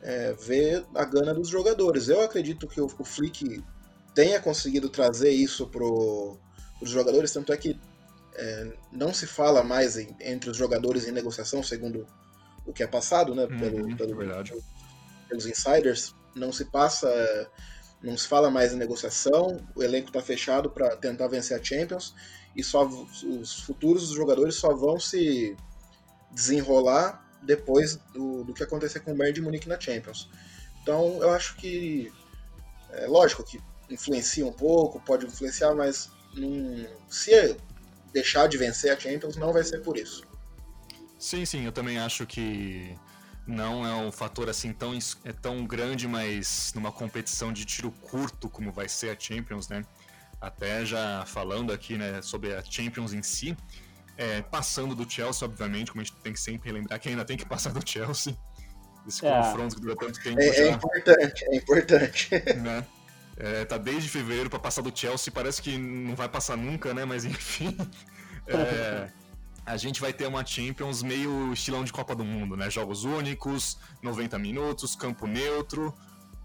é, 0.01 0.33
vê 0.33 0.83
a 0.93 1.05
gana 1.05 1.33
dos 1.33 1.49
jogadores. 1.49 2.09
Eu 2.09 2.21
acredito 2.21 2.67
que 2.67 2.81
o, 2.81 2.85
o 2.85 3.03
Flick 3.03 3.63
tenha 4.17 4.41
conseguido 4.41 4.89
trazer 4.89 5.29
isso 5.29 5.67
pro, 5.67 6.39
os 6.81 6.89
jogadores, 6.89 7.31
tanto 7.31 7.53
é 7.53 7.57
que 7.57 7.79
é, 8.33 8.73
não 8.91 9.13
se 9.13 9.27
fala 9.27 9.61
mais 9.61 9.95
em, 9.95 10.09
entre 10.19 10.49
os 10.49 10.57
jogadores 10.57 11.07
em 11.07 11.11
negociação, 11.11 11.61
segundo 11.61 12.07
o 12.65 12.73
que 12.73 12.81
é 12.81 12.87
passado, 12.87 13.35
né, 13.35 13.45
pelo, 13.45 13.85
uhum, 13.85 13.95
pelo, 13.95 14.17
verdade. 14.17 14.55
pelos 15.29 15.45
insiders, 15.45 16.15
não 16.33 16.51
se 16.51 16.65
passa, 16.65 17.07
não 18.01 18.17
se 18.17 18.27
fala 18.27 18.49
mais 18.49 18.73
em 18.73 18.77
negociação, 18.77 19.63
o 19.75 19.83
elenco 19.83 20.07
está 20.07 20.19
fechado 20.19 20.71
para 20.71 20.97
tentar 20.97 21.27
vencer 21.27 21.55
a 21.55 21.63
Champions 21.63 22.15
e 22.55 22.63
só 22.63 22.87
os 22.87 23.59
futuros 23.59 24.07
dos 24.07 24.17
jogadores 24.17 24.55
só 24.55 24.73
vão 24.73 24.99
se 24.99 25.55
desenrolar 26.31 27.23
depois 27.43 27.97
do, 28.15 28.43
do 28.45 28.51
que 28.51 28.63
acontecer 28.63 29.01
com 29.01 29.11
o 29.11 29.15
Bayern 29.15 29.35
de 29.35 29.41
Munique 29.43 29.69
na 29.69 29.79
Champions. 29.79 30.27
Então 30.81 31.21
eu 31.21 31.29
acho 31.29 31.55
que 31.57 32.11
é 32.93 33.05
lógico 33.05 33.43
que 33.43 33.61
influencia 33.89 34.45
um 34.45 34.51
pouco, 34.51 34.99
pode 34.99 35.25
influenciar, 35.25 35.73
mas 35.73 36.09
não, 36.35 36.87
se 37.09 37.57
deixar 38.13 38.47
de 38.47 38.57
vencer 38.57 38.91
a 38.91 38.99
Champions, 38.99 39.35
não 39.35 39.53
vai 39.53 39.63
ser 39.63 39.79
por 39.81 39.97
isso. 39.97 40.23
Sim, 41.19 41.45
sim, 41.45 41.65
eu 41.65 41.71
também 41.71 41.97
acho 41.97 42.25
que 42.25 42.95
não 43.45 43.85
é 43.85 43.95
um 43.95 44.11
fator 44.11 44.49
assim 44.49 44.73
tão, 44.73 44.97
é 45.23 45.31
tão 45.31 45.65
grande, 45.65 46.07
mas 46.07 46.71
numa 46.75 46.91
competição 46.91 47.51
de 47.51 47.65
tiro 47.65 47.91
curto 47.91 48.49
como 48.49 48.71
vai 48.71 48.89
ser 48.89 49.09
a 49.09 49.19
Champions, 49.19 49.67
né? 49.67 49.83
Até 50.39 50.85
já 50.85 51.25
falando 51.25 51.73
aqui, 51.73 51.97
né, 51.97 52.21
sobre 52.21 52.53
a 52.53 52.61
Champions 52.63 53.13
em 53.13 53.23
si, 53.23 53.57
é, 54.17 54.41
passando 54.41 54.93
do 54.93 55.09
Chelsea, 55.09 55.47
obviamente, 55.47 55.91
como 55.91 56.01
a 56.01 56.03
gente 56.03 56.15
tem 56.17 56.33
que 56.33 56.39
sempre 56.39 56.71
lembrar 56.71 56.99
que 56.99 57.09
ainda 57.09 57.25
tem 57.25 57.37
que 57.37 57.45
passar 57.45 57.71
do 57.73 57.87
Chelsea. 57.87 58.37
Esse 59.07 59.25
é. 59.25 59.41
confronto 59.41 59.75
que 59.75 59.81
dura 59.81 59.95
tanto 59.95 60.21
tempo. 60.21 60.39
É, 60.39 60.45
é 60.45 60.69
importante, 60.71 61.45
é 61.45 61.55
importante. 61.55 62.29
Né? 62.57 62.85
É, 63.37 63.65
tá 63.65 63.77
desde 63.77 64.09
fevereiro 64.09 64.49
para 64.49 64.59
passar 64.59 64.81
do 64.81 64.91
Chelsea, 64.97 65.31
parece 65.31 65.61
que 65.61 65.77
não 65.77 66.15
vai 66.15 66.27
passar 66.27 66.57
nunca, 66.57 66.93
né? 66.93 67.05
Mas 67.05 67.25
enfim. 67.25 67.75
É, 68.49 69.11
a 69.65 69.75
gente 69.75 69.99
vai 69.99 70.13
ter 70.13 70.25
uma 70.25 70.45
Champions 70.45 71.03
meio 71.03 71.51
estilão 71.51 71.83
de 71.83 71.91
Copa 71.91 72.15
do 72.15 72.23
Mundo, 72.23 72.55
né? 72.55 72.69
Jogos 72.69 73.03
únicos, 73.03 73.77
90 74.01 74.39
minutos, 74.39 74.95
campo 74.95 75.27
neutro. 75.27 75.93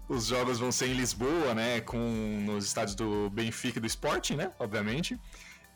Os 0.09 0.25
jogos 0.25 0.59
vão 0.59 0.69
ser 0.69 0.87
em 0.87 0.93
Lisboa, 0.93 1.53
né? 1.53 1.79
Com 1.79 1.97
nos 2.45 2.65
estádios 2.65 2.95
do 2.95 3.29
Benfica 3.29 3.77
e 3.77 3.81
do 3.81 3.87
Sporting, 3.87 4.35
né? 4.35 4.51
Obviamente. 4.59 5.17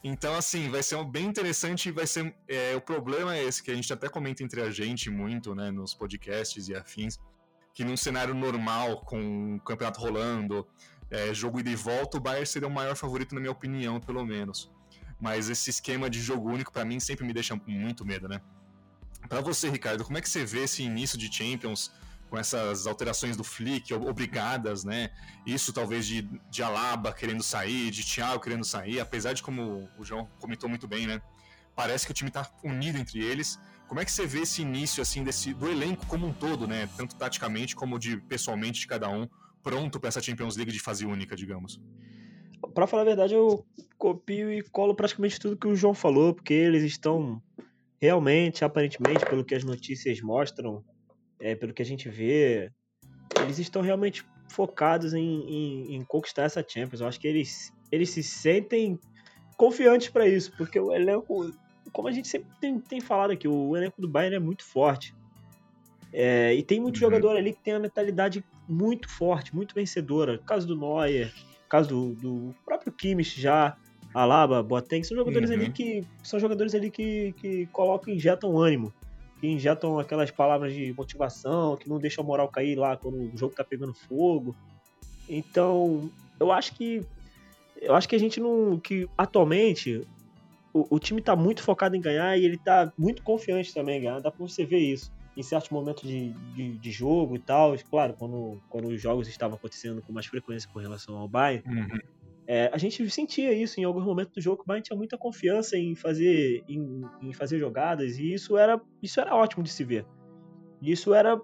Então, 0.03 0.36
assim, 0.36 0.69
vai 0.69 0.83
ser 0.83 1.01
bem 1.05 1.25
interessante. 1.25 1.89
Vai 1.89 2.05
ser. 2.05 2.36
É, 2.50 2.75
o 2.75 2.81
problema 2.81 3.33
é 3.33 3.43
esse 3.45 3.63
que 3.63 3.71
a 3.71 3.75
gente 3.75 3.91
até 3.93 4.09
comenta 4.09 4.43
entre 4.43 4.62
a 4.62 4.69
gente 4.69 5.09
muito, 5.09 5.55
né? 5.55 5.71
Nos 5.71 5.93
podcasts 5.93 6.67
e 6.67 6.75
afins. 6.75 7.17
Que 7.74 7.86
num 7.86 7.95
cenário 7.95 8.33
normal, 8.33 9.05
com 9.05 9.55
o 9.55 9.59
campeonato 9.62 10.01
rolando, 10.01 10.67
é, 11.09 11.33
jogo 11.33 11.59
e 11.59 11.75
volta, 11.75 12.17
o 12.17 12.19
Bayern 12.19 12.45
seria 12.45 12.67
o 12.67 12.71
maior 12.71 12.95
favorito, 12.95 13.33
na 13.33 13.41
minha 13.41 13.51
opinião, 13.51 13.99
pelo 13.99 14.25
menos. 14.25 14.71
Mas 15.19 15.49
esse 15.49 15.69
esquema 15.69 16.09
de 16.09 16.21
jogo 16.21 16.49
único, 16.49 16.71
para 16.71 16.85
mim, 16.85 16.99
sempre 16.99 17.25
me 17.25 17.33
deixa 17.33 17.59
muito 17.65 18.05
medo, 18.05 18.27
né? 18.27 18.41
Para 19.27 19.41
você, 19.41 19.69
Ricardo, 19.69 20.03
como 20.03 20.17
é 20.17 20.21
que 20.21 20.29
você 20.29 20.45
vê 20.45 20.63
esse 20.63 20.83
início 20.83 21.17
de 21.17 21.33
Champions 21.33 21.91
com 22.29 22.37
essas 22.37 22.85
alterações 22.85 23.35
do 23.35 23.43
Flick 23.43 23.93
obrigadas, 23.93 24.83
né? 24.83 25.09
Isso 25.45 25.73
talvez 25.73 26.05
de, 26.05 26.21
de 26.49 26.61
Alaba 26.61 27.13
querendo 27.13 27.41
sair, 27.41 27.89
de 27.89 28.05
Thiago 28.05 28.41
querendo 28.41 28.63
sair, 28.63 28.99
apesar 28.99 29.33
de 29.33 29.41
como 29.41 29.89
o 29.97 30.03
João 30.03 30.27
comentou 30.39 30.69
muito 30.69 30.87
bem, 30.87 31.07
né? 31.07 31.21
Parece 31.75 32.05
que 32.05 32.11
o 32.11 32.13
time 32.13 32.29
tá 32.29 32.49
unido 32.63 32.97
entre 32.97 33.23
eles. 33.23 33.59
Como 33.87 33.99
é 34.01 34.05
que 34.05 34.11
você 34.11 34.25
vê 34.25 34.41
esse 34.41 34.61
início 34.61 35.01
assim 35.01 35.23
desse 35.23 35.53
do 35.53 35.69
elenco 35.69 36.05
como 36.07 36.27
um 36.27 36.33
todo, 36.33 36.67
né? 36.67 36.89
Tanto 36.97 37.15
taticamente 37.15 37.75
como 37.75 37.97
de 37.97 38.17
pessoalmente 38.17 38.81
de 38.81 38.87
cada 38.87 39.09
um 39.09 39.27
pronto 39.67 40.00
para 40.00 40.07
essa 40.07 40.21
Champions 40.21 40.55
League 40.55 40.71
de 40.71 40.79
fase 40.79 41.05
única, 41.05 41.36
digamos? 41.36 41.81
Para 42.74 42.88
falar 42.88 43.01
a 43.01 43.05
verdade, 43.05 43.33
eu 43.33 43.65
copio 43.97 44.50
e 44.50 44.62
colo 44.62 44.95
praticamente 44.95 45.38
tudo 45.38 45.57
que 45.57 45.67
o 45.67 45.75
João 45.75 45.93
falou, 45.93 46.33
porque 46.33 46.53
eles 46.53 46.83
estão 46.83 47.41
realmente, 48.00 48.63
aparentemente, 48.63 49.25
pelo 49.25 49.43
que 49.43 49.53
as 49.53 49.65
notícias 49.65 50.21
mostram, 50.21 50.81
é, 51.41 51.53
pelo 51.53 51.74
que 51.74 51.81
a 51.81 51.86
gente 51.86 52.07
vê, 52.07 52.71
eles 53.41 53.59
estão 53.59 53.81
realmente 53.81 54.25
focados 54.50 55.13
em, 55.13 55.41
em, 55.41 55.95
em 55.95 56.05
conquistar 56.05 56.43
essa 56.43 56.65
Champions. 56.65 57.01
Eu 57.01 57.07
acho 57.07 57.19
que 57.19 57.27
eles, 57.27 57.74
eles 57.91 58.09
se 58.12 58.24
sentem 58.24 58.97
confiantes 59.57 60.07
para 60.07 60.25
isso, 60.25 60.53
porque 60.55 60.79
o 60.79 60.93
elenco, 60.93 61.51
como 61.91 62.07
a 62.07 62.12
gente 62.13 62.29
sempre 62.29 62.50
tem, 62.62 62.79
tem 62.79 63.01
falado 63.01 63.31
aqui, 63.31 63.50
o 63.50 63.75
elenco 63.75 64.00
do 64.00 64.07
Bayern 64.07 64.38
é 64.38 64.39
muito 64.39 64.63
forte. 64.63 65.13
É, 66.13 66.55
e 66.55 66.63
tem 66.63 66.79
muito 66.79 66.95
uhum. 66.95 67.01
jogador 67.01 67.36
ali 67.36 67.51
que 67.51 67.62
tem 67.62 67.74
a 67.74 67.79
mentalidade 67.79 68.41
muito 68.67 69.09
forte, 69.09 69.55
muito 69.55 69.74
vencedora. 69.74 70.38
Caso 70.39 70.67
do 70.67 70.75
Neuer, 70.75 71.33
caso 71.69 71.89
do, 71.89 72.13
do 72.15 72.55
próprio 72.65 72.91
Kimmich 72.91 73.39
já, 73.39 73.75
Alaba, 74.13 74.63
Boateng, 74.63 75.03
são 75.03 75.15
jogadores 75.17 75.50
uhum. 75.50 75.55
ali 75.55 75.71
que 75.71 76.03
são 76.24 76.39
jogadores 76.39 76.74
ali 76.74 76.89
que, 76.89 77.33
que 77.33 77.65
colocam, 77.67 78.13
injetam 78.13 78.57
ânimo, 78.57 78.93
que 79.39 79.47
injetam 79.47 80.00
aquelas 80.00 80.31
palavras 80.31 80.74
de 80.74 80.93
motivação, 80.93 81.77
que 81.77 81.89
não 81.89 82.00
deixam 82.00 82.24
a 82.24 82.27
moral 82.27 82.47
cair 82.47 82.75
lá 82.75 82.97
quando 82.97 83.17
o 83.17 83.38
jogo 83.38 83.53
tá 83.55 83.63
pegando 83.63 83.93
fogo. 83.93 84.55
Então, 85.29 86.09
eu 86.39 86.51
acho 86.51 86.74
que 86.74 87.05
eu 87.79 87.93
acho 87.93 88.09
que 88.09 88.15
a 88.15 88.19
gente 88.19 88.39
não 88.39 88.79
que 88.79 89.07
atualmente 89.15 90.01
o, 90.74 90.95
o 90.95 91.00
time 91.00 91.21
tá 91.21 91.36
muito 91.36 91.62
focado 91.62 91.95
em 91.95 92.01
ganhar 92.01 92.36
e 92.38 92.43
ele 92.43 92.57
tá 92.57 92.91
muito 92.97 93.21
confiante 93.21 93.71
também 93.74 94.00
em 94.00 94.01
ganhar, 94.01 94.19
dá 94.19 94.31
para 94.31 94.47
você 94.47 94.65
ver 94.65 94.79
isso 94.79 95.12
em 95.38 95.44
certos 95.44 95.70
momentos 95.70 96.01
de, 96.01 96.32
de, 96.56 96.77
de, 96.79 96.91
jogo 96.91 97.36
e 97.36 97.39
tal. 97.39 97.75
Claro, 97.89 98.15
quando, 98.17 98.60
quando 98.67 98.88
os 98.88 99.00
jogos 99.00 99.27
estavam 99.27 99.56
acontecendo 99.56 100.01
com 100.01 100.12
mais 100.12 100.25
frequência 100.25 100.67
com 100.74 100.79
relação 100.79 101.15
ao 101.15 101.27
Bayern, 101.27 101.63
uhum. 101.67 102.00
é, 102.48 102.72
a 102.74 102.77
gente 102.79 103.08
sentia 103.12 103.53
isso 103.53 103.79
em 103.79 103.84
alguns 103.84 104.03
momentos 104.03 104.34
do 104.34 104.41
jogo. 104.41 104.63
O 104.63 104.65
Bayern 104.65 104.84
tinha 104.84 104.98
muita 104.98 105.15
confiança 105.15 105.77
em 105.77 105.94
fazer, 105.94 106.63
em, 106.67 107.06
em, 107.22 107.34
fazer 107.34 107.60
jogadas 107.60 108.17
e 108.17 108.34
isso 108.34 108.58
era, 108.58 108.82
isso 109.01 109.22
era 109.22 109.36
ótimo 109.36 109.62
de 109.62 109.70
se 109.70 109.84
ver. 109.84 110.08
Isso 110.82 111.13
era 111.13 111.39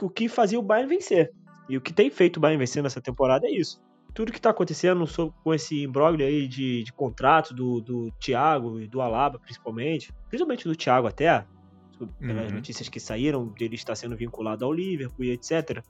o 0.00 0.08
que 0.08 0.26
fazia 0.26 0.58
o 0.58 0.62
Bayern 0.62 0.88
vencer. 0.88 1.30
E 1.68 1.76
o 1.76 1.82
que 1.82 1.92
tem 1.92 2.10
feito 2.10 2.38
o 2.38 2.40
Bayern 2.40 2.58
vencer 2.58 2.82
nessa 2.82 3.00
temporada 3.00 3.46
é 3.46 3.50
isso. 3.50 3.78
Tudo 4.14 4.32
que 4.32 4.38
está 4.38 4.50
acontecendo 4.50 5.04
com 5.42 5.52
esse 5.52 5.82
imbróglio 5.82 6.26
aí 6.26 6.48
de, 6.48 6.82
de 6.82 6.92
contrato 6.94 7.52
do, 7.52 7.80
do 7.82 8.10
Thiago 8.12 8.80
e 8.80 8.86
do 8.86 9.02
Alaba, 9.02 9.38
principalmente, 9.38 10.14
principalmente 10.28 10.66
do 10.66 10.76
Thiago 10.76 11.08
até, 11.08 11.44
pelas 12.20 12.50
uhum. 12.50 12.56
notícias 12.56 12.88
que 12.88 13.00
saíram 13.00 13.46
dele 13.46 13.74
estar 13.74 13.94
sendo 13.94 14.16
vinculado 14.16 14.64
ao 14.64 14.72
Liverpool 14.72 15.24
e 15.24 15.30
etc. 15.30 15.82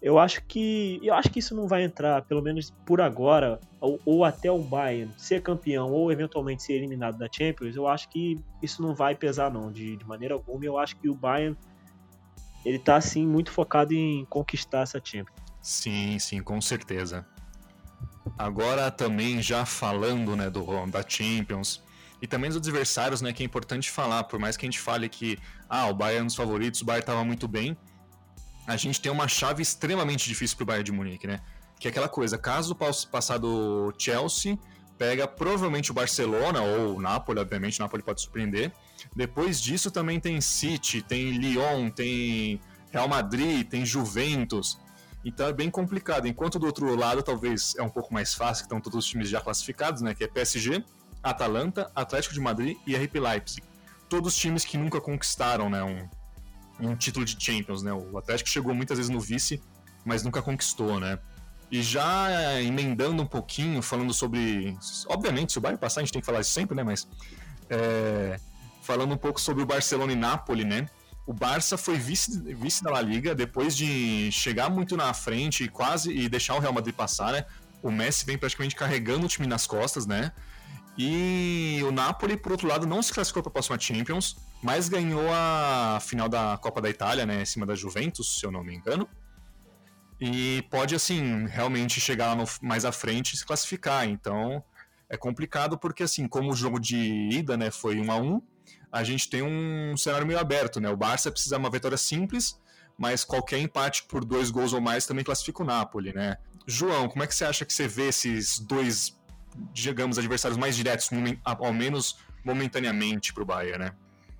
Eu 0.00 0.18
acho 0.18 0.42
que 0.44 0.98
eu 1.02 1.14
acho 1.14 1.30
que 1.30 1.38
isso 1.38 1.54
não 1.54 1.68
vai 1.68 1.84
entrar, 1.84 2.22
pelo 2.22 2.42
menos 2.42 2.72
por 2.84 3.00
agora, 3.00 3.60
ou, 3.80 4.00
ou, 4.04 4.24
até 4.24 4.50
o 4.50 4.58
Bayern 4.58 5.12
ser 5.16 5.42
campeão 5.42 5.92
ou 5.92 6.10
eventualmente 6.10 6.64
ser 6.64 6.72
eliminado 6.72 7.16
da 7.16 7.28
Champions. 7.30 7.76
Eu 7.76 7.86
acho 7.86 8.08
que 8.08 8.40
isso 8.60 8.82
não 8.82 8.94
vai 8.94 9.14
pesar 9.14 9.50
não, 9.50 9.70
de, 9.70 9.96
de 9.96 10.04
maneira 10.04 10.34
alguma. 10.34 10.64
Eu 10.64 10.76
acho 10.76 10.96
que 10.96 11.08
o 11.08 11.14
Bayern 11.14 11.56
ele 12.64 12.78
tá 12.78 12.96
assim 12.96 13.26
muito 13.26 13.52
focado 13.52 13.94
em 13.94 14.24
conquistar 14.24 14.82
essa 14.82 15.00
Champions. 15.02 15.36
Sim, 15.60 16.18
sim, 16.18 16.42
com 16.42 16.60
certeza. 16.60 17.24
Agora 18.36 18.90
também 18.90 19.40
já 19.40 19.64
falando, 19.64 20.34
né, 20.34 20.50
do 20.50 20.64
da 20.86 21.04
Champions, 21.06 21.82
e 22.22 22.26
também 22.28 22.48
dos 22.48 22.56
adversários, 22.56 23.20
né, 23.20 23.32
que 23.32 23.42
é 23.42 23.46
importante 23.46 23.90
falar, 23.90 24.22
por 24.24 24.38
mais 24.38 24.56
que 24.56 24.64
a 24.64 24.68
gente 24.68 24.78
fale 24.78 25.08
que 25.08 25.36
ah, 25.68 25.88
o 25.88 25.94
Bayern 25.94 26.20
é 26.20 26.22
um 26.22 26.26
dos 26.26 26.36
favoritos, 26.36 26.80
o 26.80 26.84
Bayern 26.84 27.02
estava 27.02 27.24
muito 27.24 27.48
bem, 27.48 27.76
a 28.64 28.76
gente 28.76 29.00
tem 29.00 29.10
uma 29.10 29.26
chave 29.26 29.60
extremamente 29.60 30.28
difícil 30.28 30.56
para 30.56 30.62
o 30.62 30.66
Bayern 30.66 30.84
de 30.84 30.92
Munique, 30.92 31.26
né? 31.26 31.40
Que 31.80 31.88
é 31.88 31.90
aquela 31.90 32.08
coisa, 32.08 32.38
caso 32.38 32.76
passar 33.10 33.38
do 33.38 33.92
Chelsea, 33.98 34.56
pega 34.96 35.26
provavelmente 35.26 35.90
o 35.90 35.94
Barcelona 35.94 36.62
ou 36.62 36.96
o 36.96 37.00
Napoli, 37.00 37.40
obviamente, 37.40 37.80
o 37.80 37.82
Napoli 37.82 38.04
pode 38.04 38.20
surpreender. 38.20 38.70
Depois 39.16 39.60
disso 39.60 39.90
também 39.90 40.20
tem 40.20 40.40
City, 40.40 41.02
tem 41.02 41.32
Lyon, 41.32 41.90
tem 41.90 42.60
Real 42.92 43.08
Madrid, 43.08 43.66
tem 43.66 43.84
Juventus. 43.84 44.78
Então 45.24 45.48
é 45.48 45.52
bem 45.52 45.68
complicado. 45.68 46.28
Enquanto 46.28 46.56
do 46.56 46.66
outro 46.66 46.94
lado 46.94 47.20
talvez 47.20 47.74
é 47.76 47.82
um 47.82 47.90
pouco 47.90 48.14
mais 48.14 48.32
fácil, 48.32 48.62
que 48.62 48.66
estão 48.66 48.80
todos 48.80 49.00
os 49.00 49.06
times 49.06 49.28
já 49.28 49.40
classificados, 49.40 50.02
né? 50.02 50.14
Que 50.14 50.22
é 50.22 50.28
PSG, 50.28 50.84
Atalanta, 51.22 51.90
Atlético 51.94 52.34
de 52.34 52.40
Madrid 52.40 52.76
e 52.86 52.96
RP 52.96 53.16
Leipzig. 53.16 53.62
Todos 54.08 54.36
times 54.36 54.64
que 54.64 54.76
nunca 54.76 55.00
conquistaram 55.00 55.70
né, 55.70 55.82
um, 55.82 56.08
um 56.88 56.96
título 56.96 57.24
de 57.24 57.36
Champions, 57.38 57.82
né? 57.82 57.92
O 57.92 58.18
Atlético 58.18 58.48
chegou 58.48 58.74
muitas 58.74 58.98
vezes 58.98 59.10
no 59.10 59.20
vice, 59.20 59.62
mas 60.04 60.22
nunca 60.22 60.42
conquistou, 60.42 60.98
né? 61.00 61.18
E 61.70 61.82
já 61.82 62.60
emendando 62.60 63.22
um 63.22 63.26
pouquinho, 63.26 63.80
falando 63.80 64.12
sobre. 64.12 64.76
Obviamente, 65.06 65.52
se 65.52 65.58
o 65.58 65.60
Bayern 65.60 65.80
passar, 65.80 66.00
a 66.00 66.04
gente 66.04 66.12
tem 66.12 66.20
que 66.20 66.26
falar 66.26 66.40
isso 66.40 66.50
sempre, 66.50 66.76
né? 66.76 66.82
Mas. 66.82 67.08
É, 67.70 68.38
falando 68.82 69.14
um 69.14 69.16
pouco 69.16 69.40
sobre 69.40 69.62
o 69.62 69.66
Barcelona 69.66 70.12
e 70.12 70.16
Napoli, 70.16 70.64
né? 70.64 70.90
O 71.24 71.32
Barça 71.32 71.78
foi 71.78 71.96
vice, 71.96 72.42
vice 72.54 72.82
da 72.82 72.90
La 72.90 73.00
Liga 73.00 73.34
depois 73.34 73.76
de 73.76 74.30
chegar 74.32 74.68
muito 74.68 74.96
na 74.96 75.14
frente 75.14 75.64
e 75.64 75.68
quase 75.68 76.12
e 76.12 76.28
deixar 76.28 76.56
o 76.56 76.58
Real 76.58 76.72
Madrid 76.72 76.94
passar, 76.94 77.32
né? 77.32 77.46
O 77.80 77.90
Messi 77.90 78.26
vem 78.26 78.36
praticamente 78.36 78.74
carregando 78.74 79.24
o 79.24 79.28
time 79.28 79.46
nas 79.46 79.66
costas, 79.66 80.04
né? 80.04 80.32
E 80.96 81.80
o 81.84 81.90
Napoli, 81.90 82.36
por 82.36 82.52
outro 82.52 82.68
lado, 82.68 82.86
não 82.86 83.02
se 83.02 83.12
classificou 83.12 83.42
para 83.42 83.50
a 83.50 83.52
próxima 83.52 83.78
Champions, 83.78 84.36
mas 84.62 84.88
ganhou 84.88 85.26
a 85.32 85.98
final 86.00 86.28
da 86.28 86.58
Copa 86.58 86.80
da 86.80 86.90
Itália, 86.90 87.24
né, 87.24 87.42
em 87.42 87.46
cima 87.46 87.64
da 87.64 87.74
Juventus, 87.74 88.38
se 88.38 88.44
eu 88.44 88.50
não 88.50 88.62
me 88.62 88.74
engano. 88.74 89.08
E 90.20 90.62
pode, 90.70 90.94
assim, 90.94 91.46
realmente 91.46 92.00
chegar 92.00 92.36
no, 92.36 92.44
mais 92.60 92.84
à 92.84 92.92
frente 92.92 93.32
e 93.32 93.36
se 93.36 93.44
classificar. 93.44 94.06
Então, 94.06 94.62
é 95.08 95.16
complicado 95.16 95.78
porque, 95.78 96.02
assim, 96.02 96.28
como 96.28 96.52
o 96.52 96.56
jogo 96.56 96.78
de 96.78 96.96
ida, 97.32 97.56
né, 97.56 97.70
foi 97.70 97.98
1 97.98 98.12
a 98.12 98.16
1 98.16 98.42
a 98.92 99.02
gente 99.02 99.30
tem 99.30 99.42
um 99.42 99.96
cenário 99.96 100.26
meio 100.26 100.38
aberto, 100.38 100.78
né? 100.78 100.90
O 100.90 100.96
Barça 100.96 101.32
precisa 101.32 101.56
de 101.56 101.62
uma 101.62 101.70
vitória 101.70 101.96
simples, 101.96 102.60
mas 102.98 103.24
qualquer 103.24 103.58
empate 103.58 104.04
por 104.04 104.22
dois 104.22 104.50
gols 104.50 104.74
ou 104.74 104.82
mais 104.82 105.06
também 105.06 105.24
classifica 105.24 105.62
o 105.62 105.66
Napoli, 105.66 106.12
né? 106.12 106.36
João, 106.66 107.08
como 107.08 107.24
é 107.24 107.26
que 107.26 107.34
você 107.34 107.46
acha 107.46 107.64
que 107.64 107.72
você 107.72 107.88
vê 107.88 108.08
esses 108.08 108.58
dois, 108.58 109.18
digamos, 109.72 110.18
adversários 110.18 110.58
mais 110.58 110.76
diretos, 110.76 111.10
ao 111.44 111.72
menos 111.72 112.18
momentaneamente 112.44 113.32
para 113.32 113.42
o 113.42 113.46
Bayern, 113.46 113.84
né? 113.84 113.92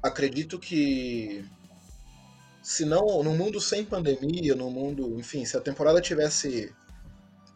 Acredito 0.02 0.58
que 0.58 1.44
se 2.62 2.84
não 2.84 3.22
no 3.22 3.34
mundo 3.34 3.60
sem 3.60 3.84
pandemia, 3.84 4.54
no 4.54 4.70
mundo, 4.70 5.18
enfim, 5.18 5.44
se 5.44 5.56
a 5.56 5.60
temporada 5.60 6.00
tivesse 6.00 6.74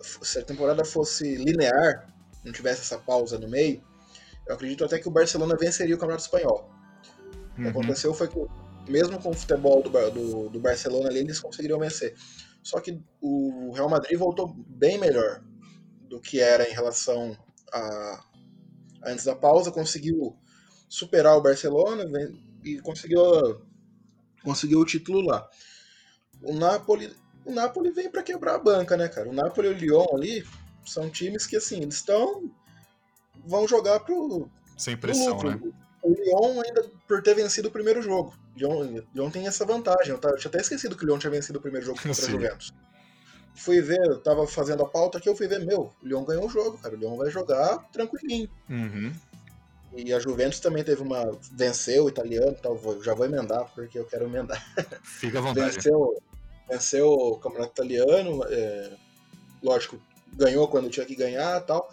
se 0.00 0.38
a 0.38 0.42
temporada 0.42 0.84
fosse 0.84 1.36
linear, 1.36 2.06
não 2.44 2.52
tivesse 2.52 2.82
essa 2.82 2.98
pausa 2.98 3.38
no 3.38 3.48
meio, 3.48 3.82
eu 4.46 4.54
acredito 4.54 4.84
até 4.84 4.98
que 4.98 5.08
o 5.08 5.10
Barcelona 5.10 5.56
venceria 5.58 5.94
o 5.94 5.98
Campeonato 5.98 6.24
Espanhol. 6.24 6.70
O 7.52 7.54
que 7.56 7.62
uhum. 7.62 7.68
aconteceu 7.68 8.14
foi 8.14 8.28
que, 8.28 8.38
mesmo 8.88 9.18
com 9.20 9.30
o 9.30 9.34
futebol 9.34 9.82
do, 9.82 9.90
do, 10.10 10.48
do 10.50 10.60
Barcelona 10.60 11.08
ali, 11.08 11.20
eles 11.20 11.40
conseguiriam 11.40 11.78
vencer. 11.78 12.14
Só 12.62 12.80
que 12.80 13.00
o 13.20 13.72
Real 13.72 13.88
Madrid 13.88 14.18
voltou 14.18 14.54
bem 14.68 14.98
melhor 14.98 15.42
do 16.08 16.20
que 16.20 16.40
era 16.40 16.68
em 16.68 16.72
relação 16.72 17.36
a 17.72 18.24
antes 19.06 19.24
da 19.24 19.36
pausa, 19.36 19.70
conseguiu 19.70 20.36
superar 20.88 21.36
o 21.36 21.42
Barcelona 21.42 22.04
e 22.64 22.80
conseguiu 22.80 23.22
conseguiu 24.42 24.80
o 24.80 24.84
título 24.84 25.20
lá. 25.20 25.48
O 26.42 26.54
Napoli, 26.54 27.14
o 27.44 27.52
Napoli 27.52 27.90
vem 27.90 28.10
para 28.10 28.22
quebrar 28.22 28.56
a 28.56 28.58
banca, 28.58 28.96
né, 28.96 29.08
cara? 29.08 29.28
O 29.28 29.32
Napoli 29.32 29.68
e 29.68 29.70
o 29.70 29.74
Lyon 29.74 30.06
ali 30.14 30.46
são 30.84 31.10
times 31.10 31.46
que 31.46 31.56
assim, 31.56 31.82
eles 31.82 31.96
estão 31.96 32.50
vão 33.44 33.66
jogar 33.66 34.00
pro 34.00 34.48
sem 34.76 34.96
pressão, 34.96 35.38
pro 35.38 35.50
né? 35.50 35.60
O 36.02 36.10
Lyon 36.10 36.60
ainda 36.60 36.88
por 37.08 37.22
ter 37.22 37.34
vencido 37.34 37.68
o 37.68 37.72
primeiro 37.72 38.00
jogo. 38.00 38.32
Lyon, 38.56 39.02
Lyon 39.14 39.30
tem 39.30 39.46
essa 39.46 39.64
vantagem. 39.64 40.10
Eu, 40.10 40.18
tinha 40.18 40.48
até 40.48 40.60
esquecido 40.60 40.96
que 40.96 41.04
o 41.04 41.06
Lyon 41.06 41.18
tinha 41.18 41.30
vencido 41.30 41.58
o 41.58 41.62
primeiro 41.62 41.86
jogo 41.86 41.98
contra 42.02 42.24
o 42.24 42.30
Juventus. 42.30 42.72
Fui 43.56 43.80
ver, 43.80 44.04
eu 44.04 44.20
tava 44.20 44.46
fazendo 44.46 44.82
a 44.82 44.88
pauta 44.88 45.16
aqui, 45.18 45.28
eu 45.28 45.34
fui 45.34 45.48
ver, 45.48 45.64
meu, 45.64 45.92
o 46.02 46.06
Lyon 46.06 46.24
ganhou 46.24 46.46
o 46.46 46.48
jogo, 46.48 46.78
cara. 46.78 46.94
O 46.94 46.98
Lyon 46.98 47.16
vai 47.16 47.30
jogar 47.30 47.78
tranquilinho. 47.90 48.50
Uhum. 48.68 49.12
E 49.96 50.12
a 50.12 50.20
Juventus 50.20 50.60
também 50.60 50.84
teve 50.84 51.00
uma. 51.00 51.30
Venceu 51.52 52.04
o 52.04 52.08
italiano, 52.08 52.54
tal, 52.62 52.76
vou, 52.76 53.02
já 53.02 53.14
vou 53.14 53.24
emendar, 53.24 53.64
porque 53.74 53.98
eu 53.98 54.04
quero 54.04 54.26
emendar. 54.26 54.62
Fica 55.02 55.38
à 55.38 55.42
vontade. 55.42 55.74
Venceu, 55.74 56.22
venceu 56.68 57.08
o 57.08 57.38
campeonato 57.38 57.72
italiano, 57.72 58.44
é, 58.44 58.92
lógico, 59.62 59.98
ganhou 60.34 60.68
quando 60.68 60.90
tinha 60.90 61.06
que 61.06 61.16
ganhar 61.16 61.60
tal. 61.62 61.90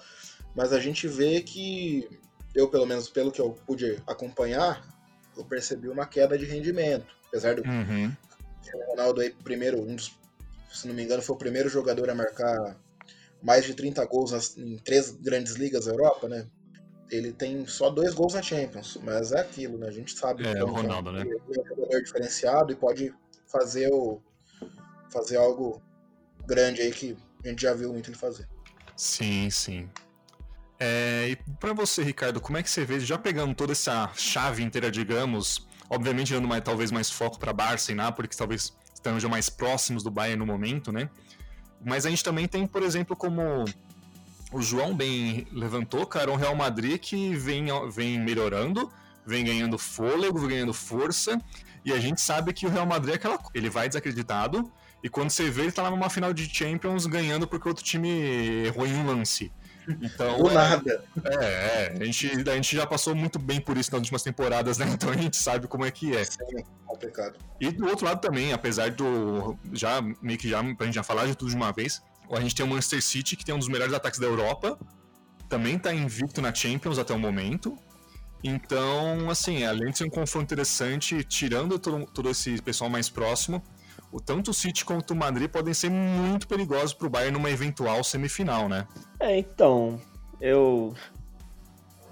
Mas 0.53 0.73
a 0.73 0.79
gente 0.79 1.07
vê 1.07 1.41
que, 1.41 2.09
eu 2.53 2.67
pelo 2.67 2.85
menos 2.85 3.07
pelo 3.07 3.31
que 3.31 3.39
eu 3.39 3.51
pude 3.65 3.97
acompanhar, 4.05 4.85
eu 5.38 5.45
percebi 5.45 5.88
uma 5.88 6.05
queda 6.05 6.38
de 6.38 6.45
rendimento. 6.45 7.15
Apesar 7.27 7.55
do 7.55 7.63
uhum. 7.63 8.11
o 8.73 8.91
Ronaldo 8.91 9.21
aí, 9.21 9.31
primeiro, 9.31 9.81
um 9.81 9.95
dos, 9.95 10.13
se 10.73 10.88
não 10.88 10.95
me 10.95 11.03
engano, 11.03 11.21
foi 11.21 11.36
o 11.36 11.39
primeiro 11.39 11.69
jogador 11.69 12.09
a 12.09 12.15
marcar 12.15 12.77
mais 13.41 13.65
de 13.65 13.73
30 13.73 14.03
gols 14.05 14.31
nas, 14.31 14.57
em 14.57 14.77
três 14.77 15.12
grandes 15.12 15.53
ligas 15.53 15.86
da 15.86 15.91
Europa, 15.91 16.27
né? 16.27 16.47
Ele 17.12 17.31
tem 17.31 17.65
só 17.67 17.89
dois 17.89 18.13
gols 18.13 18.33
na 18.33 18.41
Champions, 18.41 18.97
mas 19.03 19.31
é 19.31 19.41
aquilo, 19.41 19.77
né? 19.77 19.88
A 19.88 19.91
gente 19.91 20.17
sabe 20.17 20.47
é, 20.47 20.53
que 20.53 20.59
Ronaldo, 20.59 21.09
é 21.09 21.13
um, 21.13 21.15
né? 21.15 21.21
é 21.21 21.51
um 21.51 21.53
jogador 21.53 22.01
diferenciado 22.01 22.71
e 22.71 22.75
pode 22.75 23.13
fazer 23.45 23.89
o 23.93 24.21
fazer 25.12 25.38
algo 25.38 25.79
grande 26.47 26.81
aí 26.81 26.91
que 26.91 27.15
a 27.43 27.47
gente 27.49 27.62
já 27.62 27.73
viu 27.73 27.93
muito 27.93 28.09
ele 28.09 28.17
fazer. 28.17 28.47
Sim, 28.95 29.49
sim. 29.51 29.89
É, 30.79 31.29
e 31.29 31.36
para 31.59 31.71
você, 31.71 32.01
Ricardo, 32.01 32.41
como 32.41 32.57
é 32.57 32.63
que 32.63 32.69
você 32.69 32.83
vê, 32.83 32.99
já 32.99 33.17
pegando 33.17 33.53
toda 33.53 33.73
essa 33.73 34.12
chave 34.15 34.63
inteira, 34.63 34.89
digamos, 34.89 35.67
obviamente 35.89 36.33
dando 36.33 36.47
mais, 36.47 36.63
talvez 36.63 36.91
mais 36.91 37.12
foco 37.12 37.38
para 37.38 37.53
Barça 37.53 37.91
e 37.91 37.95
Nápoles, 37.95 38.29
que 38.29 38.38
talvez 38.38 38.73
estejam 39.09 39.29
mais 39.29 39.49
próximos 39.49 40.03
do 40.03 40.09
Bayern 40.09 40.39
no 40.39 40.45
momento, 40.45 40.91
né? 40.91 41.09
Mas 41.83 42.05
a 42.05 42.09
gente 42.09 42.23
também 42.23 42.47
tem, 42.47 42.65
por 42.65 42.81
exemplo, 42.81 43.15
como 43.15 43.65
o 44.51 44.61
João 44.61 44.95
bem 44.95 45.45
levantou, 45.51 46.05
cara, 46.05 46.31
um 46.31 46.35
Real 46.35 46.55
Madrid 46.55 46.97
que 46.99 47.35
vem, 47.35 47.65
vem 47.91 48.19
melhorando, 48.19 48.91
vem 49.25 49.43
ganhando 49.43 49.77
fôlego, 49.77 50.39
vem 50.39 50.49
ganhando 50.49 50.73
força, 50.73 51.41
e 51.83 51.91
a 51.91 51.99
gente 51.99 52.21
sabe 52.21 52.53
que 52.53 52.65
o 52.65 52.69
Real 52.69 52.85
Madrid 52.85 53.13
é 53.13 53.15
aquela 53.15 53.39
ele 53.53 53.69
vai 53.69 53.87
desacreditado, 53.87 54.71
e 55.03 55.09
quando 55.09 55.31
você 55.31 55.49
vê, 55.49 55.63
ele 55.63 55.71
tá 55.71 55.83
lá 55.83 55.91
numa 55.91 56.09
final 56.09 56.33
de 56.33 56.47
Champions 56.47 57.05
ganhando 57.05 57.45
porque 57.45 57.67
outro 57.67 57.83
time 57.83 58.09
errou 58.65 58.87
em 58.87 58.93
um 58.93 59.05
lance. 59.05 59.51
Então, 60.01 60.37
Do 60.37 60.49
é, 60.49 60.53
nada. 60.53 61.03
É, 61.25 61.35
é, 61.35 61.97
a 61.99 62.05
gente, 62.05 62.49
a 62.49 62.55
gente 62.55 62.75
já 62.75 62.85
passou 62.85 63.15
muito 63.15 63.37
bem 63.39 63.59
por 63.59 63.77
isso 63.77 63.91
nas 63.91 63.99
últimas 63.99 64.23
temporadas, 64.23 64.77
né? 64.77 64.85
Então 64.93 65.09
a 65.09 65.17
gente 65.17 65.37
sabe 65.37 65.67
como 65.67 65.85
é 65.85 65.91
que 65.91 66.15
é. 66.15 66.23
Sim, 66.23 66.37
complicado. 66.85 67.37
E 67.59 67.71
do 67.71 67.87
outro 67.87 68.05
lado 68.05 68.21
também, 68.21 68.53
apesar 68.53 68.91
do. 68.91 69.57
Já, 69.71 70.01
meio 70.21 70.37
que 70.37 70.49
já, 70.49 70.63
pra 70.75 70.85
gente 70.85 70.95
já 70.95 71.03
falar 71.03 71.25
de 71.25 71.35
tudo 71.35 71.49
de 71.49 71.55
uma 71.55 71.71
vez, 71.71 72.01
a 72.31 72.39
gente 72.39 72.55
tem 72.55 72.65
o 72.65 72.69
Manchester 72.69 73.01
City, 73.01 73.35
que 73.35 73.43
tem 73.43 73.53
um 73.53 73.59
dos 73.59 73.67
melhores 73.67 73.93
ataques 73.93 74.19
da 74.19 74.25
Europa, 74.25 74.77
também 75.49 75.77
tá 75.77 75.93
invicto 75.93 76.41
na 76.41 76.53
Champions 76.53 76.97
até 76.97 77.13
o 77.13 77.19
momento. 77.19 77.77
Então, 78.43 79.29
assim, 79.29 79.63
além 79.63 79.91
de 79.91 79.97
ser 79.97 80.03
um 80.03 80.09
confronto 80.09 80.43
interessante, 80.43 81.23
tirando 81.23 81.79
todo, 81.79 82.05
todo 82.05 82.29
esse 82.29 82.61
pessoal 82.61 82.89
mais 82.89 83.09
próximo, 83.09 83.63
o 84.13 84.21
tanto 84.21 84.52
o 84.52 84.54
City 84.54 84.86
quanto 84.86 85.12
o 85.12 85.15
Madrid 85.15 85.49
podem 85.49 85.73
ser 85.73 85.89
muito 85.89 86.47
perigosos 86.47 86.93
para 86.93 87.08
o 87.08 87.10
Bayern 87.10 87.34
numa 87.34 87.49
eventual 87.49 88.04
semifinal, 88.04 88.69
né? 88.69 88.88
É, 89.19 89.39
então, 89.39 89.99
eu 90.39 90.93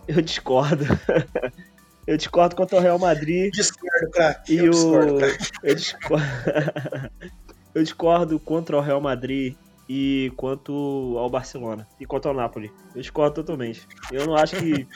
eu 0.08 0.20
discordo. 0.20 0.84
eu 2.08 2.18
discordo 2.18 2.56
quanto 2.56 2.76
ao 2.76 2.82
Real 2.82 2.98
Madrid. 2.98 3.54
Discordo, 3.54 4.10
craque. 4.12 4.54
E 4.54 4.58
eu 4.58 4.66
o 4.66 4.72
discordo, 4.72 5.20
eu 5.62 5.76
discordo. 5.76 6.26
eu 7.76 7.84
discordo 7.84 8.40
quanto 8.40 8.76
ao 8.76 8.82
Real 8.82 9.00
Madrid 9.00 9.56
e 9.88 10.34
quanto 10.36 11.16
ao 11.20 11.30
Barcelona 11.30 11.88
e 12.00 12.06
quanto 12.08 12.28
ao 12.28 12.34
Napoli. 12.34 12.72
Eu 12.96 13.02
discordo 13.02 13.36
totalmente. 13.36 13.88
Eu 14.12 14.26
não 14.26 14.36
acho 14.36 14.56
que 14.56 14.88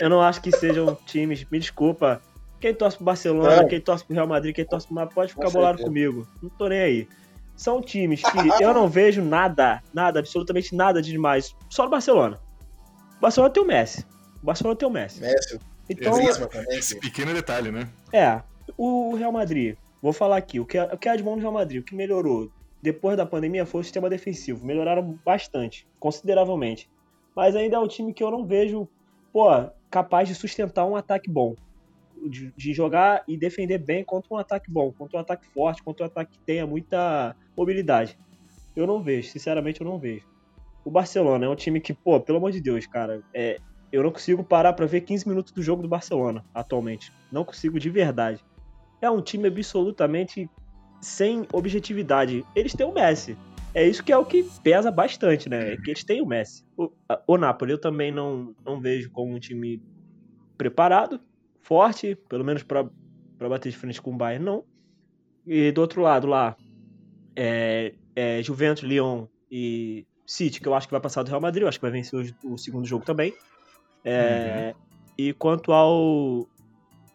eu 0.00 0.10
não 0.10 0.20
acho 0.20 0.42
que 0.42 0.50
sejam 0.50 0.98
times, 1.06 1.46
me 1.48 1.60
desculpa, 1.60 2.20
quem 2.64 2.74
torce 2.74 2.96
pro 2.96 3.04
Barcelona, 3.04 3.56
é. 3.56 3.64
quem 3.66 3.78
torce 3.78 4.02
pro 4.02 4.14
Real 4.14 4.26
Madrid, 4.26 4.54
quem 4.54 4.64
torce 4.64 4.86
pro 4.86 4.94
Madrid, 4.94 5.14
pode 5.14 5.34
ficar 5.34 5.50
bolado 5.50 5.82
comigo. 5.82 6.26
Não 6.42 6.48
tô 6.48 6.66
nem 6.66 6.80
aí. 6.80 7.08
São 7.54 7.82
times 7.82 8.22
que 8.22 8.62
eu 8.62 8.72
não 8.72 8.88
vejo 8.88 9.20
nada, 9.20 9.82
nada, 9.92 10.20
absolutamente 10.20 10.74
nada 10.74 11.02
de 11.02 11.10
demais. 11.10 11.54
Só 11.68 11.84
no 11.84 11.90
Barcelona. 11.90 12.40
O 13.18 13.20
Barcelona 13.20 13.52
tem 13.52 13.62
o 13.62 13.66
Messi. 13.66 14.06
O 14.42 14.46
Barcelona 14.46 14.76
tem 14.76 14.88
o 14.88 14.90
Messi. 14.90 15.20
Messi. 15.20 15.60
Então, 15.90 16.18
esse 16.70 16.98
pequeno 16.98 17.34
detalhe, 17.34 17.70
né? 17.70 17.86
É. 18.10 18.40
O 18.78 19.14
Real 19.14 19.30
Madrid, 19.30 19.76
vou 20.00 20.14
falar 20.14 20.38
aqui, 20.38 20.58
o 20.58 20.64
que, 20.64 20.78
é, 20.78 20.84
o 20.84 20.96
que 20.96 21.06
é 21.06 21.16
de 21.18 21.22
bom 21.22 21.36
no 21.36 21.42
Real 21.42 21.52
Madrid, 21.52 21.82
o 21.82 21.84
que 21.84 21.94
melhorou 21.94 22.50
depois 22.80 23.14
da 23.14 23.26
pandemia 23.26 23.66
foi 23.66 23.82
o 23.82 23.84
sistema 23.84 24.08
defensivo. 24.08 24.64
Melhoraram 24.64 25.18
bastante, 25.22 25.86
consideravelmente. 26.00 26.88
Mas 27.36 27.54
ainda 27.54 27.76
é 27.76 27.78
um 27.78 27.86
time 27.86 28.14
que 28.14 28.24
eu 28.24 28.30
não 28.30 28.46
vejo, 28.46 28.88
pô, 29.30 29.50
capaz 29.90 30.28
de 30.28 30.34
sustentar 30.34 30.86
um 30.86 30.96
ataque 30.96 31.30
bom 31.30 31.54
de, 32.28 32.52
de, 32.56 32.72
jogar 32.72 33.22
e 33.28 33.36
defender 33.36 33.78
bem 33.78 34.04
contra 34.04 34.34
um 34.34 34.38
ataque 34.38 34.70
bom, 34.70 34.92
contra 34.92 35.18
um 35.18 35.20
ataque 35.20 35.46
forte, 35.48 35.82
contra 35.82 36.04
um 36.04 36.06
ataque 36.06 36.32
que 36.32 36.44
tenha 36.44 36.66
muita 36.66 37.36
mobilidade. 37.56 38.18
Eu 38.74 38.86
não 38.86 39.02
vejo, 39.02 39.28
sinceramente 39.28 39.80
eu 39.80 39.86
não 39.86 39.98
vejo. 39.98 40.26
O 40.84 40.90
Barcelona 40.90 41.46
é 41.46 41.48
um 41.48 41.54
time 41.54 41.80
que, 41.80 41.94
pô, 41.94 42.20
pelo 42.20 42.38
amor 42.38 42.52
de 42.52 42.60
Deus, 42.60 42.86
cara, 42.86 43.22
é, 43.32 43.58
eu 43.92 44.02
não 44.02 44.10
consigo 44.10 44.42
parar 44.42 44.72
para 44.72 44.86
ver 44.86 45.02
15 45.02 45.28
minutos 45.28 45.52
do 45.52 45.62
jogo 45.62 45.82
do 45.82 45.88
Barcelona 45.88 46.44
atualmente. 46.52 47.12
Não 47.30 47.44
consigo 47.44 47.78
de 47.78 47.88
verdade. 47.88 48.44
É 49.00 49.08
um 49.08 49.22
time 49.22 49.48
absolutamente 49.48 50.50
sem 51.00 51.46
objetividade. 51.52 52.44
Eles 52.54 52.72
têm 52.72 52.86
o 52.86 52.92
Messi. 52.92 53.36
É 53.72 53.86
isso 53.86 54.02
que 54.02 54.12
é 54.12 54.16
o 54.16 54.24
que 54.24 54.44
pesa 54.62 54.90
bastante, 54.90 55.48
né? 55.48 55.74
É 55.74 55.76
que 55.76 55.90
eles 55.90 56.04
têm 56.04 56.20
o 56.20 56.26
Messi. 56.26 56.64
O, 56.76 56.90
o 57.26 57.36
Napoli 57.36 57.72
eu 57.72 57.80
também 57.80 58.10
não, 58.10 58.54
não 58.64 58.80
vejo 58.80 59.10
como 59.10 59.34
um 59.34 59.38
time 59.38 59.82
preparado 60.56 61.20
forte, 61.64 62.14
pelo 62.28 62.44
menos 62.44 62.62
para 62.62 62.86
bater 63.40 63.70
de 63.70 63.76
frente 63.76 64.00
com 64.00 64.12
o 64.12 64.16
Bayern, 64.16 64.44
não. 64.44 64.64
E 65.46 65.72
do 65.72 65.80
outro 65.80 66.02
lado 66.02 66.26
lá, 66.26 66.56
é, 67.34 67.94
é 68.14 68.42
Juventus, 68.42 68.84
Lyon 68.84 69.26
e 69.50 70.06
City, 70.26 70.60
que 70.60 70.68
eu 70.68 70.74
acho 70.74 70.86
que 70.86 70.92
vai 70.92 71.00
passar 71.00 71.22
do 71.22 71.28
Real 71.28 71.40
Madrid, 71.40 71.62
eu 71.62 71.68
acho 71.68 71.78
que 71.78 71.82
vai 71.82 71.90
vencer 71.90 72.34
o, 72.44 72.52
o 72.54 72.58
segundo 72.58 72.86
jogo 72.86 73.04
também. 73.04 73.34
É, 74.04 74.74
uhum. 74.74 74.82
E 75.16 75.32
quanto 75.32 75.72
ao 75.72 76.46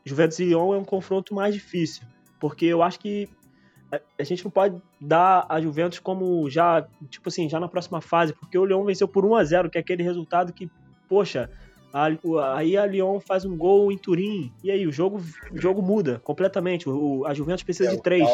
Juventus 0.04 0.40
e 0.40 0.46
Lyon, 0.46 0.74
é 0.74 0.78
um 0.78 0.86
confronto 0.86 1.34
mais 1.34 1.54
difícil, 1.54 2.04
porque 2.40 2.66
eu 2.66 2.82
acho 2.82 3.00
que 3.00 3.30
a 4.20 4.24
gente 4.24 4.44
não 4.44 4.52
pode 4.52 4.80
dar 5.00 5.46
a 5.50 5.60
Juventus 5.62 6.00
como 6.00 6.50
já, 6.50 6.88
tipo 7.10 7.30
assim, 7.30 7.50
já 7.50 7.60
na 7.60 7.68
próxima 7.68 8.02
fase, 8.02 8.34
porque 8.34 8.58
o 8.58 8.66
Lyon 8.66 8.84
venceu 8.84 9.08
por 9.08 9.26
1 9.26 9.36
a 9.36 9.44
0 9.44 9.70
que 9.70 9.78
é 9.78 9.82
aquele 9.82 10.04
resultado 10.04 10.54
que, 10.54 10.70
poxa, 11.08 11.50
a, 11.50 11.69
aí 12.56 12.78
a 12.78 12.86
Lyon 12.86 13.20
faz 13.20 13.46
um 13.46 13.58
gol 13.58 13.92
em 13.92 13.98
Turim, 13.98 14.52
e 14.64 14.72
aí 14.72 14.86
o 14.86 14.92
jogo, 14.92 15.22
o 15.52 15.58
jogo 15.58 15.82
muda 15.82 16.20
completamente. 16.24 16.90
O, 16.90 17.26
a 17.26 17.34
Juventus 17.34 17.64
precisa 17.64 17.90
é, 17.92 17.96
de 17.96 18.02
três. 18.02 18.28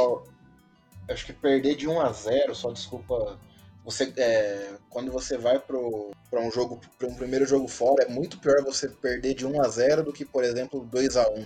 Acho 1.10 1.26
que 1.26 1.34
perder 1.34 1.76
de 1.76 1.88
1 1.88 2.02
a 2.02 2.12
0 2.12 2.56
só 2.56 2.72
desculpa. 2.72 3.40
Você, 3.84 4.12
é, 4.18 4.74
quando 4.90 5.12
você 5.12 5.38
vai 5.38 5.60
para 5.60 5.78
um 5.78 6.52
jogo, 6.52 6.82
para 6.98 7.08
um 7.08 7.14
primeiro 7.14 7.46
jogo 7.46 7.68
fora, 7.68 8.04
é 8.04 8.10
muito 8.10 8.40
pior 8.40 8.64
você 8.64 8.90
perder 8.90 9.36
de 9.36 9.46
1 9.46 9.62
a 9.62 9.68
0 9.68 10.04
do 10.04 10.12
que, 10.12 10.26
por 10.26 10.44
exemplo, 10.44 10.88
2 10.92 11.16
a 11.18 11.30
1 11.30 11.46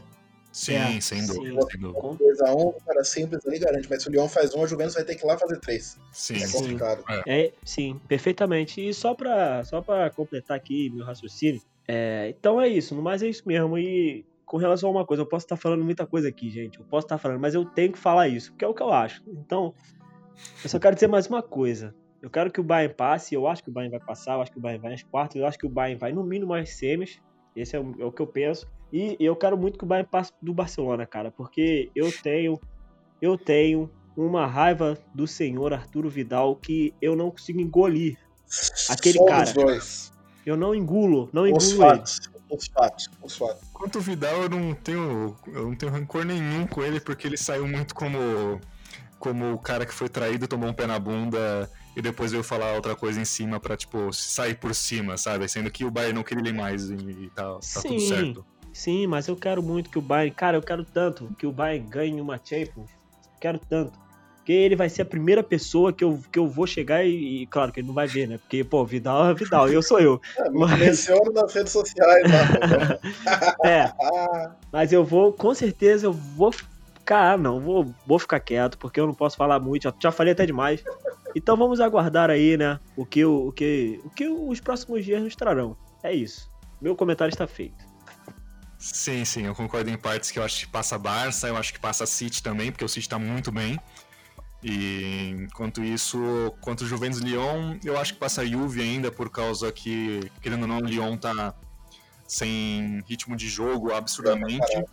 Sim, 0.51 0.75
é, 0.75 1.01
sem 1.01 1.25
dúvida. 1.25 1.61
Sim. 1.61 1.67
Sem 1.71 1.81
dúvida. 1.81 1.99
2x1, 1.99 2.75
um, 2.75 2.79
cara 2.85 3.03
simples 3.03 3.45
ali 3.45 3.59
garante, 3.59 3.87
mas 3.89 4.01
se 4.01 4.09
o 4.09 4.11
Lyon 4.11 4.27
faz 4.27 4.53
um, 4.53 4.63
a 4.63 4.67
Juventus 4.67 4.95
vai 4.95 5.03
ter 5.03 5.15
que 5.15 5.23
ir 5.23 5.27
lá 5.27 5.37
fazer 5.37 5.59
três. 5.59 5.97
Sim. 6.11 6.41
É 6.41 6.47
complicado. 6.47 7.03
Sim, 7.07 7.21
é, 7.27 7.53
sim 7.63 8.01
perfeitamente. 8.07 8.87
E 8.87 8.93
só 8.93 9.13
pra, 9.13 9.63
só 9.63 9.81
pra 9.81 10.09
completar 10.09 10.57
aqui 10.57 10.89
meu 10.89 11.05
raciocínio, 11.05 11.61
é, 11.91 12.30
então 12.30 12.62
é 12.62 12.67
isso, 12.67 12.93
no 12.93 13.02
mais 13.02 13.23
é 13.23 13.28
isso 13.28 13.41
mesmo. 13.47 13.75
E 13.75 14.23
com 14.45 14.58
relação 14.58 14.89
a 14.89 14.91
uma 14.91 15.06
coisa, 15.06 15.23
eu 15.23 15.25
posso 15.25 15.45
estar 15.45 15.58
falando 15.58 15.84
muita 15.84 16.06
coisa 16.06 16.30
aqui, 16.30 16.47
gente. 16.47 16.78
Eu 16.78 16.86
posso 16.86 17.06
estar 17.06 17.17
falando, 17.17 17.39
mas 17.39 17.56
eu 17.56 17.65
tenho 17.65 17.91
que 17.91 17.97
falar 17.97 18.28
isso, 18.28 18.52
porque 18.52 18.63
é 18.63 18.67
o 18.67 18.75
que 18.75 18.84
eu 18.84 18.93
acho. 18.93 19.23
Então, 19.28 19.73
eu 20.63 20.69
só 20.69 20.78
quero 20.78 20.93
dizer 20.93 21.08
mais 21.08 21.25
uma 21.25 21.41
coisa. 21.41 21.95
Eu 22.21 22.30
quero 22.30 22.52
que 22.52 22.62
o 22.62 22.63
Bayern 22.63 22.93
passe, 22.93 23.34
eu 23.34 23.47
acho 23.47 23.63
que 23.63 23.71
o 23.71 23.73
Bayern 23.73 23.97
vai 23.97 24.06
passar, 24.06 24.36
eu 24.36 24.41
acho 24.41 24.52
que 24.52 24.60
o 24.60 24.62
Bayern 24.62 24.80
vai 24.80 24.91
nas 24.91 25.02
quartas, 25.02 25.41
eu 25.41 25.47
acho 25.47 25.58
que 25.58 25.65
o 25.65 25.69
Bayern 25.69 25.99
vai 25.99 26.12
no 26.13 26.23
mínimo 26.23 26.54
às 26.54 26.69
semis. 26.69 27.19
Esse 27.56 27.75
é 27.75 27.80
o, 27.80 27.95
é 27.99 28.06
o 28.06 28.12
que 28.12 28.21
eu 28.21 28.28
penso. 28.28 28.67
E 28.93 29.17
eu 29.19 29.36
quero 29.36 29.58
muito 29.58 29.80
que 29.80 29.84
o 29.84 29.88
Bayern 29.88 30.08
passe 30.12 30.32
do 30.43 30.54
Barcelona, 30.54 31.08
cara, 31.08 31.32
porque 31.32 31.89
eu 31.95 32.12
tenho 32.21 32.60
eu 33.19 33.36
tenho 33.36 33.89
uma 34.15 34.45
raiva 34.45 34.95
do 35.15 35.25
senhor 35.25 35.73
Arturo 35.73 36.08
Vidal 36.08 36.56
que 36.56 36.93
eu 37.02 37.15
não 37.15 37.32
consigo 37.32 37.60
engolir. 37.60 38.15
Aquele 38.89 39.17
Somos 39.17 39.32
cara. 39.32 39.54
Dois. 39.54 40.18
Eu 40.49 40.57
não 40.57 40.73
engulo, 40.73 41.29
não 41.31 41.45
engulo 41.45 41.63
os 41.63 41.71
fatos. 41.73 42.19
Os 42.49 42.67
fatos, 42.67 43.09
os 43.21 43.38
fatos. 43.38 43.69
Quanto 43.71 43.99
o 43.99 44.01
Vidal, 44.01 44.43
eu 44.43 44.49
não 44.49 44.73
tenho, 44.73 45.38
eu 45.47 45.65
não 45.65 45.75
tenho 45.75 45.91
rancor 45.91 46.25
nenhum 46.25 46.65
com 46.65 46.81
ele 46.81 46.99
porque 46.99 47.27
ele 47.27 47.38
saiu 47.38 47.67
muito 47.67 47.93
como 47.93 48.59
como 49.19 49.53
o 49.53 49.59
cara 49.59 49.85
que 49.85 49.93
foi 49.93 50.07
traído, 50.07 50.47
tomou 50.47 50.69
um 50.69 50.73
pé 50.73 50.88
na 50.88 50.97
bunda 50.97 51.69
e 51.95 52.01
depois 52.01 52.31
veio 52.31 52.43
falar 52.43 52.73
outra 52.73 52.95
coisa 52.95 53.19
em 53.19 53.25
cima 53.25 53.59
pra, 53.59 53.75
tipo, 53.75 54.13
sair 54.13 54.55
por 54.55 54.73
cima, 54.73 55.17
sabe? 55.17 55.47
Sendo 55.49 55.69
que 55.69 55.83
o 55.83 55.91
Bayern 55.91 56.13
não 56.13 56.23
queria 56.23 56.41
ele 56.41 56.53
mais 56.53 56.89
e, 56.89 56.95
e 56.95 57.29
tá, 57.35 57.43
tá 57.43 57.81
tudo 57.81 57.99
certo. 57.99 58.45
Sim, 58.71 59.07
mas 59.07 59.27
eu 59.27 59.35
quero 59.35 59.62
muito 59.62 59.89
que 59.89 59.99
o 59.99 60.01
Bayern. 60.01 60.33
Cara, 60.33 60.57
eu 60.57 60.62
quero 60.62 60.85
tanto 60.85 61.35
que 61.38 61.45
o 61.45 61.51
Bayern 61.51 61.85
ganhe 61.88 62.21
uma 62.21 62.39
Champions. 62.41 62.89
Quero 63.41 63.59
tanto. 63.59 63.99
Porque 64.49 64.57
ele 64.57 64.75
vai 64.75 64.89
ser 64.89 65.03
a 65.03 65.05
primeira 65.05 65.43
pessoa 65.43 65.93
que 65.93 66.03
eu, 66.03 66.19
que 66.31 66.39
eu 66.39 66.47
vou 66.47 66.65
chegar 66.65 67.05
e, 67.05 67.43
e 67.43 67.45
claro 67.45 67.71
que 67.71 67.81
ele 67.81 67.88
não 67.88 67.93
vai 67.93 68.07
ver, 68.07 68.27
né? 68.27 68.39
Porque, 68.39 68.63
pô, 68.63 68.83
Vidal 68.83 69.29
é 69.29 69.33
Vidal, 69.35 69.69
e 69.69 69.75
eu 69.75 69.83
sou 69.83 69.99
eu. 69.99 70.19
É, 70.39 70.49
mas... 70.49 70.79
Menciona 70.79 71.31
nas 71.39 71.53
redes 71.53 71.71
sociais, 71.71 72.23
né? 72.23 72.99
é. 73.63 73.93
Mas 74.71 74.91
eu 74.91 75.05
vou, 75.05 75.31
com 75.31 75.53
certeza, 75.53 76.07
eu 76.07 76.13
vou 76.13 76.51
ficar. 76.51 77.38
Não, 77.38 77.59
vou, 77.59 77.93
vou 78.07 78.17
ficar 78.17 78.39
quieto, 78.39 78.79
porque 78.79 78.99
eu 78.99 79.05
não 79.05 79.13
posso 79.13 79.38
falar 79.38 79.59
muito. 79.59 79.83
Já, 79.83 79.93
já 79.99 80.12
falei 80.12 80.33
até 80.33 80.47
demais. 80.47 80.83
Então 81.35 81.55
vamos 81.55 81.79
aguardar 81.79 82.31
aí, 82.31 82.57
né? 82.57 82.79
O 82.97 83.05
que, 83.05 83.23
o, 83.23 83.51
que, 83.51 84.01
o 84.03 84.09
que 84.09 84.27
os 84.27 84.59
próximos 84.59 85.05
dias 85.05 85.21
nos 85.21 85.35
trarão. 85.35 85.77
É 86.01 86.12
isso. 86.12 86.49
Meu 86.81 86.95
comentário 86.95 87.31
está 87.31 87.45
feito. 87.45 87.88
Sim, 88.79 89.25
sim, 89.25 89.45
eu 89.45 89.53
concordo 89.53 89.89
em 89.89 89.97
partes 89.97 90.31
que 90.31 90.39
eu 90.39 90.43
acho 90.43 90.65
que 90.65 90.71
passa 90.71 90.97
Barça, 90.97 91.49
eu 91.49 91.57
acho 91.57 91.73
que 91.73 91.79
passa 91.79 92.05
City 92.05 92.41
também, 92.41 92.71
porque 92.71 92.85
o 92.85 92.88
City 92.88 93.01
está 93.01 93.19
muito 93.19 93.51
bem. 93.51 93.77
E 94.61 95.35
enquanto 95.43 95.83
isso, 95.83 96.19
quanto 96.59 96.81
o 96.81 96.87
Juventus 96.87 97.19
Lyon, 97.19 97.77
eu 97.83 97.97
acho 97.97 98.13
que 98.13 98.19
passa 98.19 98.41
a 98.41 98.45
Juve 98.45 98.81
ainda, 98.81 99.11
por 99.11 99.29
causa 99.29 99.71
que, 99.71 100.29
querendo 100.41 100.63
ou 100.63 100.67
não, 100.67 100.77
o 100.79 100.85
Lyon 100.85 101.15
tá 101.17 101.55
sem 102.27 103.01
ritmo 103.07 103.35
de 103.35 103.47
jogo 103.47 103.93
absurdamente. 103.93 104.83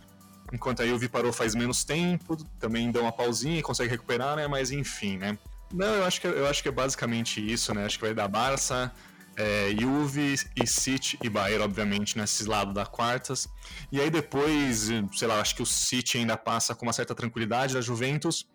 Enquanto 0.53 0.81
a 0.81 0.87
Juve 0.87 1.09
parou 1.09 1.33
faz 1.33 1.53
menos 1.53 1.83
tempo, 1.83 2.37
também 2.59 2.89
deu 2.91 3.01
uma 3.01 3.11
pausinha 3.11 3.59
e 3.59 3.61
consegue 3.61 3.89
recuperar, 3.89 4.37
né? 4.37 4.47
Mas 4.47 4.71
enfim, 4.71 5.17
né? 5.17 5.37
Não, 5.73 5.95
eu 5.95 6.05
acho 6.05 6.21
que, 6.21 6.27
eu 6.27 6.47
acho 6.47 6.63
que 6.63 6.69
é 6.69 6.71
basicamente 6.71 7.45
isso, 7.45 7.73
né? 7.73 7.85
Acho 7.85 7.99
que 7.99 8.05
vai 8.05 8.13
dar 8.13 8.29
Barça, 8.29 8.91
é, 9.35 9.75
Juve 9.77 10.35
e 10.55 10.65
City 10.65 11.19
e 11.21 11.29
Bayern, 11.29 11.63
obviamente, 11.63 12.17
nesses 12.17 12.47
lados 12.47 12.73
da 12.73 12.85
quartas. 12.85 13.49
E 13.91 13.99
aí 13.99 14.09
depois, 14.09 14.89
sei 15.13 15.27
lá, 15.27 15.41
acho 15.41 15.55
que 15.55 15.61
o 15.61 15.65
City 15.65 16.17
ainda 16.19 16.37
passa 16.37 16.73
com 16.73 16.85
uma 16.85 16.93
certa 16.93 17.13
tranquilidade 17.13 17.73
da 17.73 17.81
Juventus. 17.81 18.47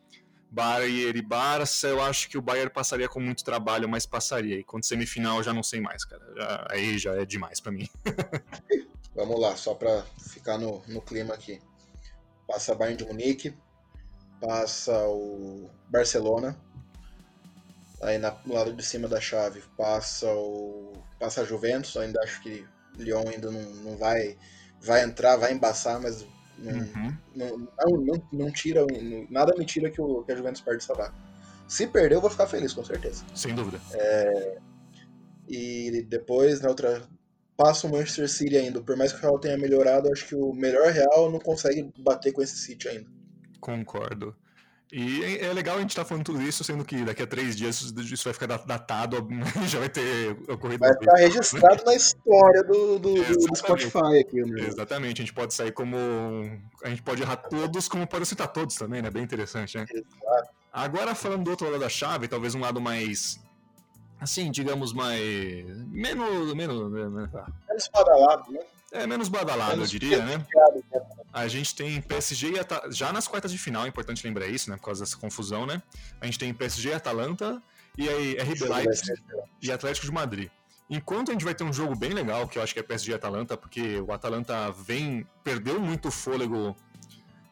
Bayern 0.52 1.18
e 1.18 1.22
Barça, 1.22 1.88
eu 1.88 2.02
acho 2.02 2.28
que 2.28 2.36
o 2.36 2.42
Bayern 2.42 2.70
passaria 2.70 3.08
com 3.08 3.18
muito 3.18 3.42
trabalho, 3.42 3.88
mas 3.88 4.04
passaria. 4.04 4.58
E 4.58 4.64
quando 4.64 4.84
semifinal, 4.84 5.38
eu 5.38 5.42
já 5.42 5.52
não 5.52 5.62
sei 5.62 5.80
mais, 5.80 6.04
cara. 6.04 6.22
Já, 6.36 6.66
aí 6.70 6.98
já 6.98 7.14
é 7.14 7.24
demais 7.24 7.58
para 7.58 7.72
mim. 7.72 7.88
Vamos 9.14 9.40
lá, 9.40 9.56
só 9.56 9.74
para 9.74 10.04
ficar 10.18 10.58
no, 10.58 10.82
no 10.88 11.00
clima 11.00 11.34
aqui. 11.34 11.60
Passa 12.46 12.74
Bayern 12.74 12.96
de 12.96 13.04
Munique, 13.04 13.54
passa 14.40 14.92
o 15.06 15.70
Barcelona, 15.88 16.58
Aí 18.02 18.18
na, 18.18 18.36
no 18.44 18.54
lado 18.54 18.72
de 18.72 18.82
cima 18.82 19.06
da 19.06 19.20
chave 19.20 19.62
passa 19.76 20.26
o 20.34 20.92
passa 21.20 21.42
a 21.42 21.44
Juventus, 21.44 21.96
ainda 21.96 22.20
acho 22.20 22.42
que 22.42 22.66
Lyon 22.98 23.22
ainda 23.28 23.48
não, 23.50 23.62
não 23.62 23.96
vai 23.96 24.36
vai 24.80 25.04
entrar, 25.04 25.36
vai 25.36 25.52
embaçar, 25.52 26.00
mas 26.00 26.26
uhum. 26.70 27.16
não, 27.34 27.58
não, 27.98 28.28
não, 28.32 28.52
tira, 28.52 28.86
nada 29.28 29.54
me 29.56 29.64
tira 29.64 29.90
que, 29.90 30.00
o, 30.00 30.22
que 30.22 30.32
a 30.32 30.36
Juventus 30.36 30.60
perde 30.60 30.82
essa 30.82 30.94
vaga. 30.94 31.14
Se 31.66 31.86
perder, 31.86 32.16
eu 32.16 32.20
vou 32.20 32.30
ficar 32.30 32.46
feliz, 32.46 32.72
com 32.72 32.84
certeza. 32.84 33.24
Sem 33.34 33.54
dúvida. 33.54 33.80
É, 33.92 34.58
e 35.48 36.02
depois, 36.08 36.60
na 36.60 36.68
outra, 36.68 37.02
passa 37.56 37.86
o 37.86 37.90
Manchester 37.90 38.28
City 38.28 38.56
ainda. 38.56 38.80
Por 38.80 38.96
mais 38.96 39.12
que 39.12 39.18
o 39.18 39.22
Real 39.22 39.38
tenha 39.38 39.56
melhorado, 39.56 40.10
acho 40.12 40.26
que 40.26 40.34
o 40.34 40.52
melhor 40.52 40.90
Real 40.92 41.30
não 41.30 41.38
consegue 41.38 41.90
bater 41.98 42.32
com 42.32 42.42
esse 42.42 42.56
City 42.56 42.88
ainda. 42.88 43.10
Concordo. 43.60 44.36
E 44.92 45.24
é, 45.24 45.46
é 45.46 45.52
legal 45.54 45.78
a 45.78 45.80
gente 45.80 45.88
estar 45.88 46.02
tá 46.02 46.08
falando 46.08 46.26
tudo 46.26 46.42
isso, 46.42 46.62
sendo 46.62 46.84
que 46.84 47.02
daqui 47.02 47.22
a 47.22 47.26
três 47.26 47.56
dias 47.56 47.80
isso 47.80 48.24
vai 48.24 48.34
ficar 48.34 48.46
datado, 48.46 49.26
já 49.66 49.78
vai 49.78 49.88
ter 49.88 50.36
ocorrido. 50.46 50.80
Vai 50.80 50.92
ficar 50.92 51.16
registrado 51.16 51.82
na 51.86 51.94
história 51.94 52.62
do, 52.62 52.98
do, 52.98 53.14
do, 53.14 53.56
Spotify 53.56 54.20
aqui. 54.20 54.44
Né? 54.44 54.66
Exatamente, 54.66 55.22
a 55.22 55.24
gente 55.24 55.32
pode 55.32 55.54
sair 55.54 55.72
como. 55.72 55.96
A 56.84 56.90
gente 56.90 57.00
pode 57.00 57.22
errar 57.22 57.36
todos, 57.36 57.88
como 57.88 58.06
pode 58.06 58.26
citar 58.26 58.48
todos 58.48 58.76
também, 58.76 59.00
né? 59.00 59.10
Bem 59.10 59.22
interessante, 59.22 59.78
né? 59.78 59.86
Exato. 59.90 60.50
Agora 60.70 61.14
falando 61.14 61.44
do 61.44 61.50
outro 61.50 61.70
lado 61.70 61.80
da 61.80 61.88
chave, 61.88 62.28
talvez 62.28 62.54
um 62.54 62.60
lado 62.60 62.78
mais. 62.78 63.40
Assim, 64.20 64.50
digamos, 64.50 64.92
mais. 64.92 65.18
Menos. 65.88 66.54
Menos, 66.54 66.92
menos 66.92 67.30
badalado, 67.94 68.52
né? 68.52 68.60
É, 68.92 69.06
menos 69.06 69.28
badalado, 69.28 69.72
menos 69.72 69.92
eu 69.92 69.98
diria, 69.98 70.22
né? 70.24 70.46
A 71.32 71.48
gente 71.48 71.74
tem 71.74 72.00
PSG 72.00 72.52
e 72.52 72.58
Atalanta. 72.58 72.92
Já 72.92 73.10
nas 73.10 73.26
quartas 73.26 73.50
de 73.50 73.56
final, 73.56 73.86
é 73.86 73.88
importante 73.88 74.24
lembrar 74.26 74.46
isso, 74.46 74.68
né? 74.70 74.76
Por 74.76 74.84
causa 74.84 75.02
dessa 75.02 75.16
confusão, 75.16 75.64
né? 75.64 75.82
A 76.20 76.26
gente 76.26 76.38
tem 76.38 76.52
PSG 76.52 76.90
e 76.90 76.92
Atalanta 76.92 77.62
e 77.96 78.06
aí 78.06 78.34
RB 78.34 78.68
Leipzig 78.68 79.22
e 79.62 79.72
Atlético 79.72 80.06
de 80.06 80.12
Madrid. 80.12 80.50
Enquanto 80.90 81.30
a 81.30 81.32
gente 81.32 81.44
vai 81.44 81.54
ter 81.54 81.64
um 81.64 81.72
jogo 81.72 81.96
bem 81.96 82.10
legal, 82.10 82.46
que 82.46 82.58
eu 82.58 82.62
acho 82.62 82.74
que 82.74 82.80
é 82.80 82.82
PSG 82.82 83.12
e 83.12 83.14
Atalanta, 83.14 83.56
porque 83.56 83.98
o 84.00 84.12
Atalanta 84.12 84.70
vem. 84.72 85.26
perdeu 85.42 85.80
muito 85.80 86.10
fôlego 86.10 86.76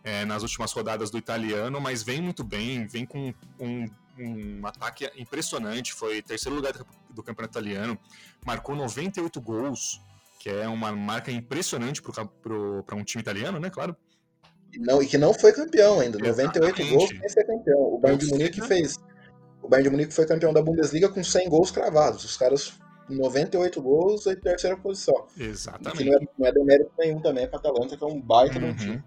é, 0.05 0.27
nas 0.27 0.43
últimas 0.43 0.73
rodadas 0.73 1.11
do 1.11 1.17
italiano, 1.17 1.81
mas 1.81 2.03
vem 2.03 2.21
muito 2.21 2.45
bem, 2.45 2.87
vem 2.87 3.07
com 3.07 3.33
um, 3.59 3.89
um 4.19 4.67
ataque 4.67 5.11
impressionante. 5.17 5.95
Foi 5.95 6.21
terceiro 6.21 6.55
lugar 6.55 6.75
do 7.09 7.23
campeonato 7.23 7.59
italiano, 7.59 7.99
marcou 8.45 8.77
98 8.77 9.41
gols 9.41 10.03
que 10.41 10.49
é 10.49 10.67
uma 10.67 10.91
marca 10.91 11.31
impressionante 11.31 12.01
para 12.03 12.97
um 12.97 13.05
time 13.05 13.21
italiano, 13.21 13.61
né? 13.61 13.69
Claro. 13.69 13.95
Não, 14.79 15.03
e 15.03 15.07
que 15.07 15.19
não 15.19 15.35
foi 15.35 15.53
campeão 15.53 16.01
ainda. 16.01 16.17
Exatamente. 16.27 16.81
98 16.81 16.95
gols 16.95 17.09
sem 17.11 17.29
ser 17.29 17.45
campeão. 17.45 17.79
O 17.79 17.99
Bayern 17.99 18.25
de 18.25 18.31
Munique 18.31 18.61
fez. 18.63 18.97
O 19.63 19.69
Bayern 19.69 19.91
de 19.91 19.91
Munique 19.91 20.15
foi 20.15 20.27
campeão 20.27 20.51
da 20.51 20.63
Bundesliga 20.63 21.11
com 21.11 21.23
100 21.23 21.51
gols 21.51 21.71
cravados. 21.71 22.25
Os 22.25 22.39
caras 22.39 22.73
98 23.11 23.83
gols 23.83 24.25
e 24.25 24.35
terceira 24.35 24.79
posição. 24.79 25.27
Exatamente. 25.37 25.99
Que 25.99 26.05
não 26.05 26.17
é, 26.17 26.21
não 26.39 26.47
é 26.47 26.53
demérito 26.53 26.91
nenhum 26.99 27.21
também 27.21 27.47
para 27.47 27.59
Atalanta, 27.59 27.95
que 27.95 28.03
é 28.03 28.07
um 28.07 28.19
baita 28.19 28.59
uhum. 28.59 28.75
time. 28.75 29.05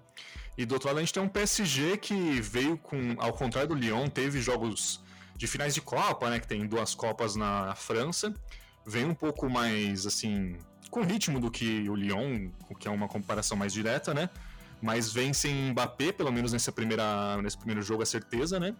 E 0.56 0.67
do 0.67 0.76
outro 0.76 0.88
lado 0.88 0.98
a 0.98 1.02
gente 1.02 1.13
tem 1.13 1.24
um 1.24 1.28
PSG 1.28 1.98
que 1.98 2.39
veio 2.41 2.78
com, 2.78 3.15
ao 3.17 3.34
contrário 3.34 3.69
do 3.69 3.76
Lyon, 3.76 4.08
teve 4.08 4.39
jogos 4.39 5.04
de 5.36 5.48
finais 5.48 5.74
de 5.74 5.82
Copa, 5.82 6.30
né? 6.30 6.39
Que 6.39 6.48
tem 6.48 6.67
duas 6.67 6.93
Copas 6.93 7.36
na 7.36 7.74
França. 7.74 8.32
Vem 8.86 9.06
um 9.06 9.15
pouco 9.15 9.50
mais, 9.50 10.06
assim, 10.06 10.60
com 10.93 11.01
ritmo 11.01 11.39
do 11.39 11.49
que 11.49 11.89
o 11.89 11.95
Lyon, 11.95 12.49
que 12.79 12.88
é 12.88 12.91
uma 12.91 13.08
comparação 13.08 13.58
mais 13.58 13.73
direta, 13.73 14.13
né? 14.13 14.29
mas 14.84 15.13
vem 15.13 15.34
sem 15.34 15.71
Mbappé, 15.71 16.12
pelo 16.12 16.29
menos 16.29 16.51
nessa 16.51 16.69
primeira, 16.69 17.41
nesse 17.41 17.58
primeiro 17.58 17.82
jogo, 17.82 18.03
é 18.03 18.06
certeza, 18.06 18.60
né? 18.60 18.75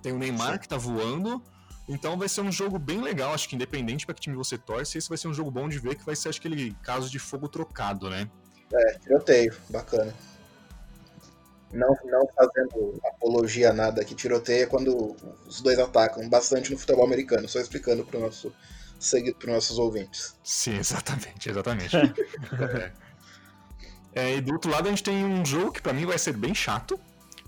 Tem 0.00 0.12
o 0.12 0.18
Neymar 0.18 0.52
Sim. 0.52 0.58
que 0.60 0.68
tá 0.68 0.76
voando. 0.76 1.42
Então 1.88 2.16
vai 2.16 2.28
ser 2.28 2.42
um 2.42 2.52
jogo 2.52 2.78
bem 2.78 3.00
legal, 3.00 3.34
acho 3.34 3.48
que 3.48 3.56
independente 3.56 4.06
para 4.06 4.14
que 4.14 4.20
time 4.20 4.36
você 4.36 4.56
torce, 4.56 4.96
esse 4.96 5.08
vai 5.08 5.18
ser 5.18 5.26
um 5.26 5.34
jogo 5.34 5.50
bom 5.50 5.68
de 5.68 5.80
ver, 5.80 5.96
que 5.96 6.06
vai 6.06 6.14
ser 6.14 6.28
acho 6.28 6.38
aquele 6.38 6.72
caso 6.84 7.10
de 7.10 7.18
fogo 7.18 7.48
trocado, 7.48 8.08
né? 8.08 8.30
É, 8.72 8.98
tiroteio, 8.98 9.52
bacana. 9.68 10.14
Não, 11.72 11.96
não 12.04 12.28
fazendo 12.36 13.00
apologia 13.04 13.70
a 13.70 13.72
nada 13.72 14.02
aqui, 14.02 14.14
tiroteio 14.14 14.62
é 14.62 14.66
quando 14.66 15.16
os 15.48 15.60
dois 15.60 15.80
atacam 15.80 16.28
bastante 16.28 16.70
no 16.70 16.78
futebol 16.78 17.04
americano, 17.04 17.48
só 17.48 17.58
explicando 17.58 18.04
para 18.04 18.20
nosso 18.20 18.52
seguido 18.98 19.38
para 19.38 19.52
nossos 19.52 19.78
ouvintes. 19.78 20.36
Sim, 20.42 20.76
exatamente, 20.76 21.48
exatamente. 21.48 21.96
é. 21.96 22.92
É, 24.14 24.36
e 24.36 24.40
do 24.40 24.52
outro 24.52 24.70
lado 24.70 24.86
a 24.86 24.90
gente 24.90 25.02
tem 25.02 25.24
um 25.24 25.44
jogo 25.44 25.70
que 25.70 25.80
para 25.80 25.92
mim 25.92 26.04
vai 26.04 26.18
ser 26.18 26.36
bem 26.36 26.54
chato, 26.54 26.98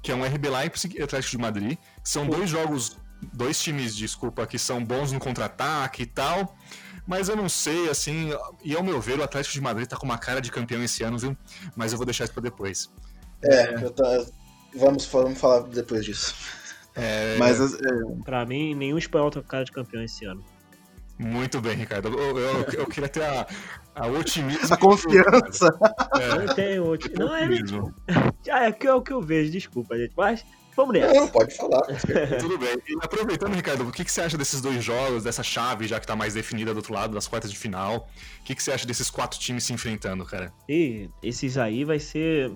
que 0.03 0.13
é 0.13 0.15
um 0.15 0.25
RB 0.25 0.49
Leipzig 0.49 0.99
e 0.99 1.03
Atlético 1.03 1.33
de 1.33 1.39
Madrid. 1.39 1.79
São 2.05 2.27
dois 2.27 2.49
jogos, 2.49 2.97
dois 3.33 3.61
times, 3.61 3.97
desculpa, 3.97 4.47
que 4.47 4.59
são 4.59 4.85
bons 4.85 5.11
no 5.11 5.19
contra-ataque 5.19 6.03
e 6.03 6.07
tal. 6.07 6.57
Mas 7.07 7.29
eu 7.29 7.35
não 7.35 7.49
sei, 7.49 7.89
assim, 7.89 8.31
e 8.63 8.77
ao 8.77 8.85
meu 8.85 9.01
ver, 9.01 9.19
o 9.19 9.23
Atlético 9.25 9.55
de 9.55 9.61
Madrid 9.61 9.89
tá 9.89 9.97
com 9.97 10.07
uma 10.07 10.19
cara 10.19 10.41
de 10.41 10.51
campeão 10.51 10.83
esse 10.83 11.03
ano, 11.03 11.19
viu? 11.19 11.37
Mas 11.75 11.91
eu 11.93 11.99
vou 11.99 12.05
deixar 12.05 12.25
isso 12.25 12.33
pra 12.33 12.43
depois. 12.43 12.89
É, 13.43 13.63
é... 13.63 13.91
Tô... 13.91 14.05
vamos, 14.77 15.07
vamos 15.07 15.39
falar 15.39 15.63
depois 15.63 16.05
disso. 16.05 16.37
É... 16.95 17.37
Mas 17.37 17.61
é... 17.61 17.79
pra 18.25 18.47
mim, 18.47 18.75
nenhum 18.75 18.97
espanhol 18.97 19.31
tá 19.31 19.41
com 19.41 19.49
cara 19.49 19.65
de 19.65 19.73
campeão 19.73 20.05
esse 20.05 20.25
ano. 20.25 20.45
Muito 21.21 21.61
bem, 21.61 21.77
Ricardo. 21.77 22.09
Eu, 22.09 22.39
eu, 22.39 22.65
eu 22.73 22.87
queria 22.87 23.09
ter 23.09 23.23
a, 23.23 23.47
a 23.95 24.07
otimismo. 24.07 24.73
A 24.73 24.77
confiança. 24.79 25.69
É. 26.19 26.47
Não 26.47 26.55
tem 26.55 26.81
otimismo. 26.81 27.27
Não 27.27 27.37
é, 27.37 27.45
é, 28.49 28.69
é, 28.71 28.87
é 28.87 28.95
o 28.95 29.03
que 29.03 29.13
eu 29.13 29.21
vejo, 29.21 29.53
desculpa, 29.53 29.99
gente. 29.99 30.15
Mas 30.17 30.43
vamos 30.75 30.95
nessa. 30.95 31.13
Não, 31.13 31.29
pode 31.29 31.55
falar. 31.55 31.83
Tudo 32.41 32.57
bem. 32.57 32.75
E 32.89 32.97
aproveitando, 33.03 33.55
Ricardo, 33.55 33.87
o 33.87 33.93
que, 33.93 34.03
que 34.03 34.11
você 34.11 34.23
acha 34.23 34.39
desses 34.39 34.63
dois 34.63 34.83
jogos, 34.83 35.23
dessa 35.23 35.43
chave 35.43 35.87
já 35.87 36.01
que 36.01 36.07
tá 36.07 36.17
mais 36.17 36.33
definida 36.33 36.73
do 36.73 36.79
outro 36.79 36.95
lado, 36.95 37.13
das 37.13 37.29
quartas 37.29 37.51
de 37.51 37.59
final? 37.59 38.09
O 38.41 38.45
que, 38.45 38.55
que 38.55 38.63
você 38.63 38.73
acha 38.73 38.87
desses 38.87 39.11
quatro 39.11 39.39
times 39.39 39.65
se 39.65 39.75
enfrentando, 39.75 40.25
cara? 40.25 40.51
E 40.67 41.11
esses 41.23 41.59
aí 41.59 41.85
vai 41.85 41.99
ser. 41.99 42.51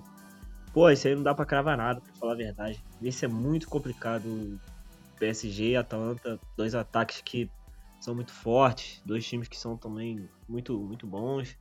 Pô, 0.73 0.89
esse 0.89 1.07
aí 1.07 1.15
não 1.15 1.21
dá 1.21 1.35
pra 1.35 1.45
cravar 1.45 1.77
nada, 1.77 2.01
pra 2.01 2.13
falar 2.19 2.33
a 2.33 2.37
verdade. 2.37 2.83
Esse 2.99 3.25
é 3.25 3.27
muito 3.27 3.69
complicado. 3.69 4.59
PSG 5.19 5.69
e 5.69 5.75
Atalanta, 5.77 6.37
dois 6.57 6.75
ataques 6.75 7.21
que 7.23 7.49
são 8.05 8.13
muito 8.13 8.31
fortes, 8.31 9.01
dois 9.03 9.25
times 9.25 9.47
que 9.47 9.57
são 9.57 9.75
também 9.75 10.29
muito, 10.47 10.79
muito 10.79 11.07
bons. 11.07 11.57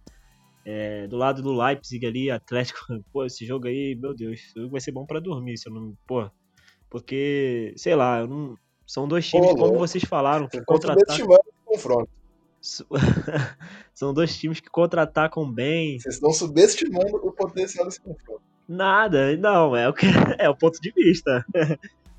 É, 0.66 1.06
do 1.06 1.16
lado 1.16 1.42
do 1.42 1.52
Leipzig 1.52 2.06
ali, 2.06 2.30
Atlético, 2.30 2.80
pô, 3.12 3.24
esse 3.24 3.46
jogo 3.46 3.66
aí, 3.66 3.96
meu 3.98 4.14
Deus, 4.14 4.40
esse 4.40 4.54
jogo 4.54 4.72
vai 4.72 4.80
ser 4.80 4.92
bom 4.92 5.06
para 5.06 5.20
dormir, 5.20 5.56
se 5.56 5.68
eu 5.68 5.72
não, 5.72 5.96
pô, 6.06 6.30
porque, 6.90 7.72
sei 7.76 7.94
lá, 7.94 8.20
eu 8.20 8.28
não, 8.28 8.56
são 8.86 9.08
dois 9.08 9.26
times, 9.26 9.50
pô, 9.50 9.56
como 9.56 9.78
vocês 9.78 10.04
falaram, 10.04 10.46
que 10.46 10.62
contra-atacam. 10.62 11.26
confronto. 11.64 12.10
são 13.94 14.14
dois 14.14 14.36
times 14.38 14.60
que 14.60 14.70
contra-atacam 14.70 15.50
bem. 15.50 15.98
Vocês 15.98 16.14
estão 16.14 16.32
subestimando 16.32 17.16
o 17.16 17.32
potencial 17.32 17.86
desse 17.86 18.00
confronto. 18.00 18.42
Nada, 18.66 19.36
não, 19.36 19.76
é 19.76 19.88
o 19.88 19.92
que 19.92 20.06
é 20.38 20.48
o 20.48 20.56
ponto 20.56 20.80
de 20.80 20.90
vista. 20.92 21.44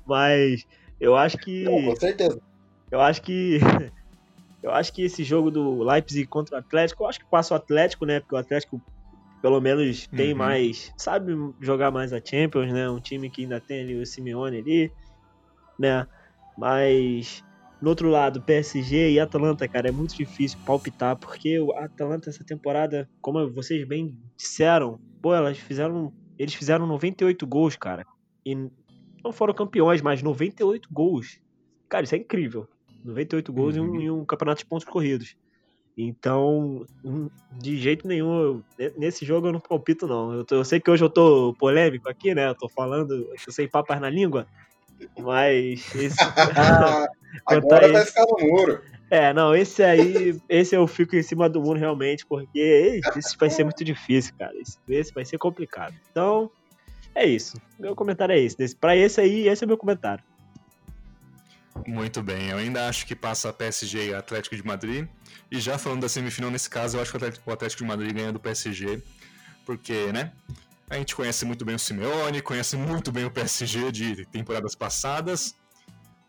Mas 0.06 0.64
eu 1.00 1.16
acho 1.16 1.36
que. 1.38 1.64
Não, 1.64 1.84
com 1.84 1.96
certeza. 1.96 2.40
Eu 2.88 3.00
acho 3.00 3.20
que 3.22 3.58
eu 4.66 4.72
acho 4.72 4.92
que 4.92 5.02
esse 5.02 5.22
jogo 5.22 5.48
do 5.48 5.82
Leipzig 5.84 6.26
contra 6.26 6.56
o 6.56 6.58
Atlético, 6.58 7.04
eu 7.04 7.08
acho 7.08 7.20
que 7.20 7.26
passa 7.26 7.54
o 7.54 7.56
Atlético, 7.56 8.04
né? 8.04 8.18
Porque 8.18 8.34
o 8.34 8.38
Atlético, 8.38 8.82
pelo 9.40 9.60
menos, 9.60 10.08
tem 10.08 10.32
uhum. 10.32 10.38
mais. 10.38 10.92
Sabe 10.96 11.32
jogar 11.60 11.92
mais 11.92 12.12
a 12.12 12.20
Champions, 12.22 12.72
né? 12.72 12.90
Um 12.90 12.98
time 12.98 13.30
que 13.30 13.42
ainda 13.42 13.60
tem 13.60 13.82
ali 13.82 13.96
o 13.96 14.04
Simeone 14.04 14.58
ali, 14.58 14.92
né? 15.78 16.06
Mas. 16.58 17.44
No 17.80 17.90
outro 17.90 18.08
lado, 18.08 18.40
PSG 18.40 19.12
e 19.12 19.20
Atalanta, 19.20 19.68
cara, 19.68 19.88
é 19.88 19.92
muito 19.92 20.16
difícil 20.16 20.58
palpitar, 20.64 21.14
porque 21.14 21.60
o 21.60 21.72
Atalanta 21.72 22.30
essa 22.30 22.42
temporada, 22.42 23.06
como 23.20 23.48
vocês 23.52 23.86
bem 23.86 24.18
disseram, 24.36 24.98
pô, 25.22 25.32
elas 25.32 25.58
fizeram. 25.58 26.12
Eles 26.38 26.54
fizeram 26.54 26.86
98 26.86 27.46
gols, 27.46 27.76
cara. 27.76 28.04
E 28.44 28.54
não 29.22 29.30
foram 29.30 29.54
campeões, 29.54 30.02
mas 30.02 30.22
98 30.22 30.88
gols. 30.90 31.40
Cara, 31.88 32.02
isso 32.04 32.14
é 32.14 32.18
incrível. 32.18 32.66
98 33.06 33.52
gols 33.52 33.76
uhum. 33.76 33.84
em, 33.84 33.88
um, 33.88 34.00
em 34.00 34.10
um 34.10 34.24
campeonato 34.24 34.60
de 34.60 34.66
pontos 34.66 34.86
corridos. 34.86 35.36
Então, 35.96 36.84
de 37.52 37.78
jeito 37.78 38.06
nenhum, 38.06 38.62
nesse 38.98 39.24
jogo 39.24 39.46
eu 39.46 39.52
não 39.52 39.60
palpito, 39.60 40.06
não. 40.06 40.34
Eu, 40.34 40.44
tô, 40.44 40.56
eu, 40.56 40.64
sei 40.64 40.78
que 40.78 40.90
hoje 40.90 41.02
eu 41.02 41.08
tô 41.08 41.54
polêmico 41.58 42.08
aqui, 42.08 42.34
né? 42.34 42.48
Eu 42.48 42.54
tô 42.54 42.68
falando, 42.68 43.14
eu 43.46 43.52
sei 43.52 43.66
papas 43.66 43.98
na 43.98 44.10
língua, 44.10 44.46
mas. 45.18 45.94
Esse... 45.94 46.16
Agora 47.46 47.90
vai 47.90 48.04
ficar 48.04 48.26
no 48.26 48.46
muro. 48.46 48.82
É, 49.08 49.32
não, 49.32 49.54
esse 49.54 49.82
aí, 49.82 50.38
esse 50.48 50.74
eu 50.74 50.86
fico 50.86 51.14
em 51.16 51.22
cima 51.22 51.48
do 51.48 51.62
muro 51.62 51.78
realmente, 51.78 52.26
porque 52.26 53.00
esse 53.16 53.36
vai 53.38 53.48
ser 53.48 53.64
muito 53.64 53.82
difícil, 53.84 54.34
cara. 54.36 54.52
Esse, 54.58 54.78
esse 54.88 55.14
vai 55.14 55.24
ser 55.24 55.38
complicado. 55.38 55.94
Então, 56.10 56.50
é 57.14 57.24
isso. 57.24 57.58
Meu 57.78 57.94
comentário 57.94 58.34
é 58.34 58.38
esse. 58.38 58.76
Para 58.76 58.96
esse 58.96 59.20
aí, 59.20 59.48
esse 59.48 59.64
é 59.64 59.66
meu 59.66 59.78
comentário. 59.78 60.22
Muito 61.86 62.22
bem, 62.22 62.50
eu 62.50 62.58
ainda 62.58 62.88
acho 62.88 63.06
que 63.06 63.14
passa 63.14 63.48
a 63.48 63.52
PSG 63.52 64.10
e 64.10 64.14
Atlético 64.14 64.56
de 64.56 64.64
Madrid. 64.64 65.06
E 65.50 65.60
já 65.60 65.78
falando 65.78 66.02
da 66.02 66.08
semifinal, 66.08 66.50
nesse 66.50 66.68
caso, 66.68 66.96
eu 66.96 67.02
acho 67.02 67.10
que 67.10 67.18
o 67.46 67.52
Atlético 67.52 67.82
de 67.82 67.88
Madrid 67.88 68.12
ganha 68.12 68.32
do 68.32 68.40
PSG, 68.40 69.02
porque, 69.64 70.12
né? 70.12 70.32
A 70.88 70.96
gente 70.96 71.16
conhece 71.16 71.44
muito 71.44 71.64
bem 71.64 71.74
o 71.74 71.78
Simeone, 71.78 72.40
conhece 72.40 72.76
muito 72.76 73.10
bem 73.10 73.24
o 73.24 73.30
PSG 73.30 73.90
de 73.90 74.26
temporadas 74.26 74.74
passadas. 74.74 75.54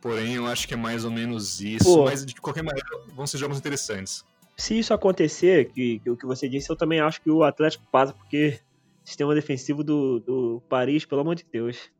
Porém, 0.01 0.35
eu 0.35 0.47
acho 0.47 0.67
que 0.67 0.73
é 0.73 0.77
mais 0.77 1.05
ou 1.05 1.11
menos 1.11 1.61
isso. 1.61 1.85
Pô, 1.85 2.05
mas 2.05 2.25
de 2.25 2.35
qualquer 2.35 2.63
maneira, 2.63 2.87
vão 3.13 3.27
ser 3.27 3.37
jogos 3.37 3.57
interessantes. 3.57 4.23
Se 4.55 4.77
isso 4.77 4.93
acontecer, 4.93 5.71
que, 5.71 5.99
que 5.99 6.09
o 6.09 6.17
que 6.17 6.25
você 6.25 6.49
disse, 6.49 6.71
eu 6.71 6.75
também 6.75 6.99
acho 6.99 7.21
que 7.21 7.29
o 7.29 7.43
Atlético 7.43 7.85
passa, 7.91 8.13
porque 8.13 8.59
sistema 9.03 9.33
defensivo 9.35 9.83
do, 9.83 10.19
do 10.19 10.61
Paris, 10.67 11.05
pelo 11.05 11.21
amor 11.21 11.35
de 11.35 11.45
Deus. 11.51 11.91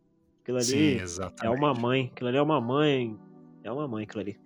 Aquilo 0.42 0.58
ali 0.58 0.66
Sim, 0.66 1.22
é 1.44 1.50
uma 1.50 1.74
mãe. 1.74 2.12
Aquilo 2.14 2.30
ali 2.30 2.38
é 2.38 2.42
uma 2.42 2.60
mãe 2.60 3.18
é 3.68 3.72
uma 3.72 3.88
mãe 3.88 4.04
aquilo 4.04 4.22
ali. 4.22 4.40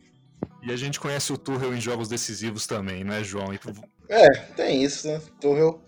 E 0.64 0.72
a 0.72 0.76
gente 0.76 1.00
conhece 1.00 1.32
o 1.32 1.38
Tuchel 1.38 1.74
em 1.74 1.82
jogos 1.82 2.08
decisivos 2.08 2.66
também, 2.66 3.04
né, 3.04 3.24
João? 3.24 3.48
É, 4.10 4.30
tem 4.56 4.84
isso, 4.84 5.08
né? 5.08 5.22
Tuchel, 5.40 5.82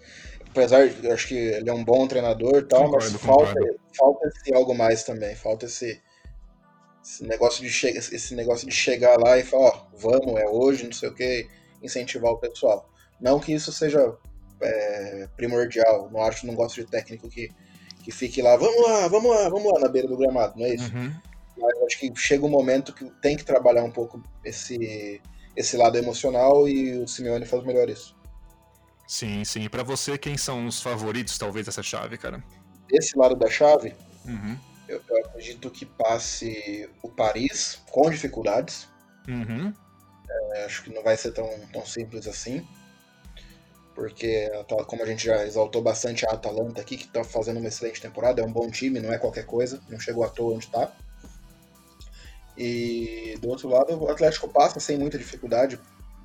apesar 0.49 0.87
de 0.87 1.05
eu 1.05 1.13
acho 1.13 1.27
que 1.27 1.35
ele 1.35 1.69
é 1.69 1.73
um 1.73 1.83
bom 1.83 2.07
treinador 2.07 2.57
e 2.57 2.63
tal, 2.63 2.85
concordo, 2.85 3.11
mas 3.11 3.21
falta, 3.21 3.59
falta 3.97 4.27
esse 4.27 4.53
algo 4.53 4.75
mais 4.75 5.03
também. 5.03 5.35
Falta 5.35 5.65
esse, 5.65 6.01
esse 7.03 7.23
negócio 7.23 7.63
de 7.63 7.69
chegar, 7.69 7.97
esse 7.97 8.35
negócio 8.35 8.67
de 8.67 8.73
chegar 8.73 9.17
lá 9.19 9.37
e 9.37 9.43
falar, 9.43 9.69
ó, 9.69 9.87
vamos, 9.97 10.39
é 10.39 10.47
hoje, 10.47 10.85
não 10.85 10.93
sei 10.93 11.09
o 11.09 11.15
que, 11.15 11.47
incentivar 11.81 12.31
o 12.31 12.37
pessoal. 12.37 12.89
Não 13.19 13.39
que 13.39 13.53
isso 13.53 13.71
seja 13.71 14.15
é, 14.61 15.27
primordial, 15.35 16.09
não 16.11 16.21
acho, 16.21 16.45
não 16.45 16.55
gosto 16.55 16.75
de 16.75 16.89
técnico 16.89 17.29
que, 17.29 17.49
que 18.03 18.11
fique 18.11 18.41
lá, 18.41 18.55
vamos 18.55 18.87
lá, 18.87 19.07
vamos 19.07 19.35
lá, 19.35 19.49
vamos 19.49 19.73
lá 19.73 19.79
na 19.79 19.87
beira 19.87 20.07
do 20.07 20.17
gramado, 20.17 20.57
não 20.57 20.65
é 20.65 20.75
isso? 20.75 20.91
Uhum. 20.95 21.13
Acho 21.85 21.99
que 21.99 22.11
chega 22.15 22.45
um 22.45 22.49
momento 22.49 22.93
que 22.93 23.05
tem 23.21 23.35
que 23.35 23.43
trabalhar 23.43 23.83
um 23.83 23.91
pouco 23.91 24.21
esse, 24.43 25.21
esse 25.55 25.77
lado 25.77 25.97
emocional 25.97 26.67
e 26.67 26.97
o 26.97 27.07
Simeone 27.07 27.45
faz 27.45 27.63
melhor 27.63 27.89
isso. 27.89 28.15
Sim, 29.07 29.43
sim. 29.43 29.63
E 29.63 29.69
pra 29.69 29.83
você, 29.83 30.17
quem 30.17 30.37
são 30.37 30.65
os 30.65 30.81
favoritos, 30.81 31.37
talvez, 31.37 31.65
dessa 31.65 31.83
chave, 31.83 32.17
cara? 32.17 32.43
Esse 32.91 33.17
lado 33.17 33.35
da 33.35 33.49
chave, 33.49 33.93
uhum. 34.25 34.57
eu, 34.87 35.01
eu, 35.09 35.17
acredito 35.25 35.69
que 35.69 35.85
passe 35.85 36.89
o 37.01 37.09
Paris 37.09 37.81
com 37.91 38.09
dificuldades. 38.09 38.87
Uhum. 39.27 39.73
É, 40.53 40.65
acho 40.65 40.83
que 40.83 40.93
não 40.93 41.03
vai 41.03 41.17
ser 41.17 41.31
tão, 41.31 41.47
tão 41.71 41.85
simples 41.85 42.27
assim. 42.27 42.65
Porque, 43.93 44.49
como 44.87 45.03
a 45.03 45.05
gente 45.05 45.25
já 45.25 45.45
exaltou 45.45 45.81
bastante 45.81 46.25
a 46.25 46.31
Atalanta 46.31 46.81
aqui, 46.81 46.97
que 46.97 47.05
está 47.05 47.23
fazendo 47.23 47.57
uma 47.57 47.67
excelente 47.67 48.01
temporada, 48.01 48.41
é 48.41 48.45
um 48.45 48.51
bom 48.51 48.69
time, 48.69 48.99
não 48.99 49.13
é 49.13 49.19
qualquer 49.19 49.45
coisa, 49.45 49.79
não 49.87 49.99
chegou 49.99 50.23
à 50.23 50.29
toa 50.29 50.55
onde 50.55 50.65
está. 50.65 50.91
E 52.57 53.37
do 53.41 53.49
outro 53.49 53.69
lado, 53.69 53.97
o 53.97 54.09
Atlético 54.09 54.47
passa 54.47 54.79
sem 54.79 54.97
muita 54.97 55.17
dificuldade, 55.17 55.79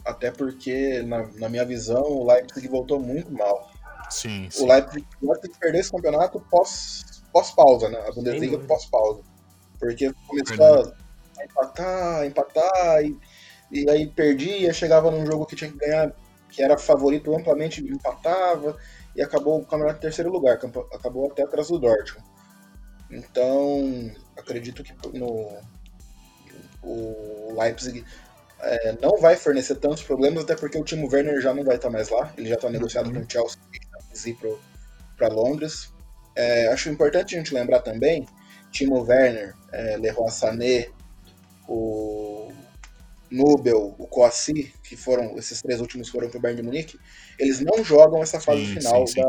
até 0.04 0.30
porque, 0.30 1.02
na, 1.02 1.26
na 1.34 1.48
minha 1.48 1.64
visão, 1.64 2.02
o 2.02 2.26
Leipzig 2.26 2.68
voltou 2.68 3.00
muito 3.00 3.32
mal. 3.32 3.70
Sim, 4.10 4.48
sim. 4.50 4.64
O 4.64 4.66
Leipzig 4.66 5.06
tem 5.40 5.50
que 5.50 5.58
perder 5.58 5.80
esse 5.80 5.90
campeonato 5.90 6.40
pós, 6.50 7.22
pós-pausa, 7.32 7.88
né? 7.88 7.98
A 8.06 8.12
Bundesliga 8.12 8.58
pós-pausa. 8.58 9.22
Porque 9.78 10.12
começou 10.26 10.94
a 11.38 11.44
empatar, 11.44 12.26
empatar, 12.26 13.04
e, 13.04 13.18
e 13.70 13.88
aí 13.88 14.06
perdia, 14.06 14.72
chegava 14.72 15.10
num 15.10 15.24
jogo 15.24 15.46
que 15.46 15.56
tinha 15.56 15.70
que 15.70 15.78
ganhar, 15.78 16.12
que 16.50 16.62
era 16.62 16.76
favorito 16.76 17.34
amplamente, 17.34 17.82
empatava, 17.82 18.76
e 19.14 19.22
acabou 19.22 19.60
o 19.60 19.64
campeonato 19.64 19.98
em 19.98 20.02
terceiro 20.02 20.30
lugar, 20.30 20.58
acabou 20.92 21.30
até 21.30 21.42
atrás 21.42 21.68
do 21.68 21.78
Dortmund. 21.78 22.26
Então, 23.10 24.12
acredito 24.36 24.82
que 24.82 24.92
no, 25.18 25.56
o 26.88 27.60
Leipzig 27.60 28.04
é, 28.60 28.96
não 29.00 29.18
vai 29.18 29.36
fornecer 29.36 29.76
tantos 29.76 30.02
problemas, 30.02 30.44
até 30.44 30.56
porque 30.56 30.78
o 30.78 30.84
Timo 30.84 31.08
Werner 31.10 31.40
já 31.40 31.54
não 31.54 31.64
vai 31.64 31.76
estar 31.76 31.90
mais 31.90 32.08
lá, 32.08 32.32
ele 32.36 32.48
já 32.48 32.56
está 32.56 32.68
negociado 32.68 33.06
uhum. 33.08 33.14
com 33.14 33.20
o 33.20 33.30
Chelsea 33.30 33.58
para 34.34 34.48
ir 34.48 34.58
para 35.16 35.28
Londres. 35.28 35.92
É, 36.34 36.68
acho 36.68 36.88
importante 36.88 37.34
a 37.34 37.38
gente 37.38 37.54
lembrar 37.54 37.80
também, 37.80 38.26
Timo 38.70 39.02
Werner, 39.02 39.54
é, 39.72 39.96
Leroy 39.96 40.30
Sané, 40.30 40.88
o 41.68 42.50
Nubel, 43.30 43.94
o 43.98 44.06
Coassi, 44.06 44.72
que 44.82 44.96
foram, 44.96 45.36
esses 45.38 45.60
três 45.60 45.80
últimos 45.80 46.08
foram 46.08 46.28
pro 46.28 46.40
Bayern 46.40 46.62
de 46.62 46.66
Munique, 46.66 46.98
eles 47.38 47.60
não 47.60 47.84
jogam 47.84 48.22
essa 48.22 48.40
fase 48.40 48.66
sim, 48.66 48.80
final 48.80 49.06
sim, 49.06 49.14
sim. 49.14 49.20
da. 49.20 49.28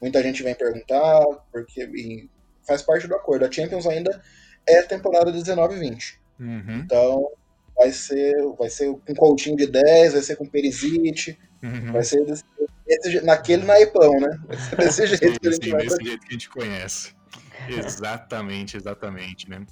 Muita 0.00 0.22
gente 0.22 0.42
vem 0.42 0.54
perguntar, 0.54 1.24
porque 1.50 2.28
faz 2.66 2.82
parte 2.82 3.06
do 3.06 3.14
acordo. 3.14 3.46
A 3.46 3.50
Champions 3.50 3.86
ainda 3.86 4.22
é 4.68 4.82
temporada 4.82 5.32
19-20. 5.32 6.14
Uhum. 6.38 6.80
Então, 6.84 7.30
vai 7.76 7.92
ser, 7.92 8.34
vai 8.58 8.70
ser 8.70 8.86
com 8.86 9.14
Coutinho 9.14 9.56
de 9.56 9.66
10, 9.66 10.14
vai 10.14 10.22
ser 10.22 10.36
com 10.36 10.46
Perisic, 10.46 11.36
uhum. 11.62 11.92
vai 11.92 12.02
ser 12.02 12.24
desse, 12.24 12.44
desse, 12.86 13.20
naquele 13.22 13.64
naipão, 13.64 14.18
né? 14.20 14.38
Desse 14.76 15.06
jeito 15.06 15.40
que 15.40 15.48
a 15.48 15.50
gente 15.50 15.64
sim, 15.64 15.76
desse 15.76 16.04
jeito 16.04 16.20
que 16.20 16.28
a 16.28 16.32
gente 16.32 16.48
conhece. 16.48 17.14
Exatamente, 17.68 18.76
exatamente, 18.76 19.48
né? 19.48 19.64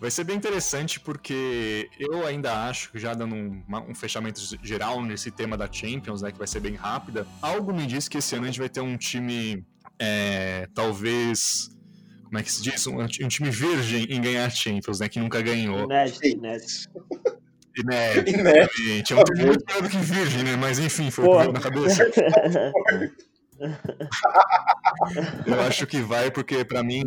Vai 0.00 0.10
ser 0.10 0.24
bem 0.24 0.36
interessante 0.36 0.98
porque 0.98 1.90
eu 1.98 2.26
ainda 2.26 2.66
acho 2.66 2.90
que 2.90 2.98
já 2.98 3.12
dando 3.12 3.34
um, 3.34 3.62
um, 3.90 3.94
fechamento 3.94 4.40
geral 4.62 5.02
nesse 5.02 5.30
tema 5.30 5.58
da 5.58 5.70
Champions, 5.70 6.22
né, 6.22 6.32
que 6.32 6.38
vai 6.38 6.46
ser 6.46 6.60
bem 6.60 6.74
rápida, 6.74 7.26
algo 7.42 7.70
me 7.70 7.86
diz 7.86 8.08
que 8.08 8.16
esse 8.16 8.34
ano 8.34 8.44
a 8.44 8.46
gente 8.46 8.58
vai 8.58 8.70
ter 8.70 8.80
um 8.80 8.96
time 8.96 9.62
é, 9.98 10.66
talvez 10.74 11.68
como 12.30 12.38
é 12.38 12.42
que 12.44 12.52
se 12.52 12.62
diz? 12.62 12.86
Um, 12.86 13.00
um, 13.00 13.08
time 13.08 13.50
virgem 13.50 14.04
em 14.04 14.22
ganhar 14.22 14.48
Champions, 14.50 15.00
né? 15.00 15.08
Que 15.08 15.18
nunca 15.18 15.42
ganhou. 15.42 15.80
Inédito, 15.80 16.28
inédito. 16.28 16.88
Inédito, 17.76 18.30
exatamente. 18.30 19.12
É 19.12 19.16
um 19.16 19.24
time 19.24 19.46
muito 19.46 19.64
pior 19.64 19.82
do 19.82 19.88
que 19.88 19.96
virgem, 19.96 20.44
né? 20.44 20.54
Mas 20.54 20.78
enfim, 20.78 21.10
foi 21.10 21.24
Pô. 21.24 21.32
o 21.32 21.34
que 21.34 21.40
veio 21.40 21.52
na 21.52 21.60
cabeça. 21.60 22.08
eu 25.44 25.60
acho 25.62 25.88
que 25.88 26.00
vai, 26.00 26.30
porque 26.30 26.64
para 26.64 26.84
mim 26.84 27.02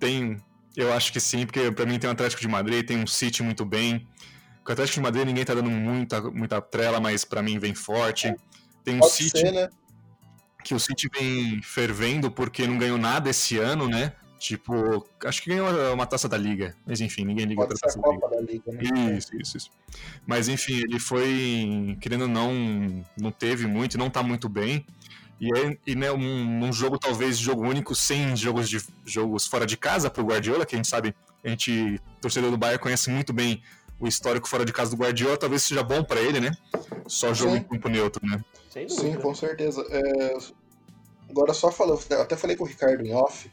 tem. 0.00 0.36
Eu 0.76 0.92
acho 0.92 1.12
que 1.12 1.20
sim, 1.20 1.46
porque 1.46 1.70
para 1.70 1.86
mim 1.86 2.00
tem 2.00 2.10
o 2.10 2.12
Atlético 2.12 2.42
de 2.42 2.48
Madrid, 2.48 2.84
tem 2.84 2.98
um 2.98 3.06
City 3.06 3.44
muito 3.44 3.64
bem. 3.64 4.08
Com 4.64 4.70
o 4.70 4.72
Atlético 4.72 4.96
de 4.96 5.02
Madrid 5.02 5.26
ninguém 5.26 5.44
tá 5.44 5.54
dando 5.54 5.70
muita, 5.70 6.20
muita 6.22 6.60
trela, 6.60 6.98
mas 6.98 7.24
para 7.24 7.40
mim 7.40 7.60
vem 7.60 7.72
forte. 7.72 8.34
Tem 8.82 8.96
um 8.96 8.98
Pode 8.98 9.12
City. 9.12 9.38
Ser, 9.38 9.52
né? 9.52 9.68
Que 10.64 10.74
o 10.74 10.80
City 10.80 11.08
vem 11.16 11.62
fervendo 11.62 12.32
porque 12.32 12.66
não 12.66 12.78
ganhou 12.78 12.98
nada 12.98 13.30
esse 13.30 13.58
ano, 13.58 13.88
né? 13.88 14.12
Tipo, 14.38 15.06
acho 15.24 15.42
que 15.42 15.50
ganhou 15.50 15.94
uma 15.94 16.06
taça 16.06 16.28
da 16.28 16.36
liga. 16.36 16.76
Mas 16.86 17.00
enfim, 17.00 17.24
ninguém 17.24 17.46
liga 17.46 17.66
Pode 17.66 17.78
pra 17.78 17.88
taça 17.88 18.00
da 18.00 18.10
liga. 18.10 18.28
da 18.28 18.40
liga. 18.40 18.72
né? 18.72 19.16
Isso, 19.16 19.36
isso, 19.36 19.56
isso. 19.56 19.70
Mas 20.26 20.48
enfim, 20.48 20.80
ele 20.80 20.98
foi, 20.98 21.96
querendo 22.00 22.22
ou 22.22 22.28
não, 22.28 23.04
não 23.16 23.30
teve 23.30 23.66
muito, 23.66 23.96
não 23.96 24.10
tá 24.10 24.22
muito 24.22 24.48
bem. 24.48 24.84
E, 25.40 25.50
é, 25.56 25.78
e 25.86 25.94
né, 25.94 26.10
um, 26.12 26.64
um, 26.64 26.72
jogo 26.72 26.98
talvez 26.98 27.36
jogo 27.36 27.62
único 27.62 27.94
sem 27.94 28.34
jogos 28.34 28.68
de 28.68 28.82
jogos 29.04 29.46
fora 29.46 29.66
de 29.66 29.76
casa 29.76 30.08
pro 30.08 30.24
Guardiola, 30.24 30.64
que 30.64 30.74
a 30.74 30.78
gente 30.78 30.88
sabe, 30.88 31.14
a 31.44 31.48
gente, 31.48 32.00
torcedor 32.20 32.50
do 32.50 32.56
Bayern, 32.56 32.82
conhece 32.82 33.10
muito 33.10 33.32
bem 33.32 33.62
o 34.00 34.06
histórico 34.06 34.48
fora 34.48 34.64
de 34.64 34.72
casa 34.72 34.90
do 34.90 34.96
Guardiola, 34.96 35.36
talvez 35.36 35.62
seja 35.62 35.82
bom 35.82 36.02
para 36.02 36.20
ele, 36.20 36.40
né? 36.40 36.52
Só 37.06 37.32
jogo 37.34 37.52
Sim. 37.52 37.58
em 37.58 37.64
campo 37.64 37.88
neutro, 37.88 38.26
né? 38.26 38.42
Sim, 38.88 39.14
com 39.14 39.34
certeza. 39.34 39.84
É... 39.90 40.36
Agora 41.30 41.52
só 41.52 41.72
falando, 41.72 42.00
até 42.12 42.36
falei 42.36 42.56
com 42.56 42.64
o 42.64 42.66
Ricardo 42.66 43.04
em 43.04 43.12
off, 43.12 43.50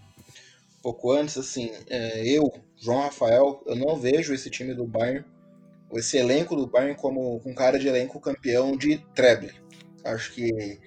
pouco 0.84 1.14
antes, 1.14 1.38
assim, 1.38 1.72
é, 1.90 2.28
eu, 2.28 2.52
João 2.78 3.00
Rafael, 3.00 3.64
eu 3.66 3.76
não 3.76 3.96
vejo 3.96 4.34
esse 4.34 4.50
time 4.50 4.74
do 4.76 4.86
Bayern, 4.86 5.26
esse 5.94 6.18
elenco 6.18 6.58
do 6.58 6.68
Bayern 6.68 7.00
como 7.00 7.42
um 7.46 7.54
cara 7.54 7.80
de 7.80 7.88
elenco 7.88 8.20
campeão 8.20 8.76
de 8.76 8.98
treble. 9.16 9.54
Acho 10.04 10.34
que 10.34 10.78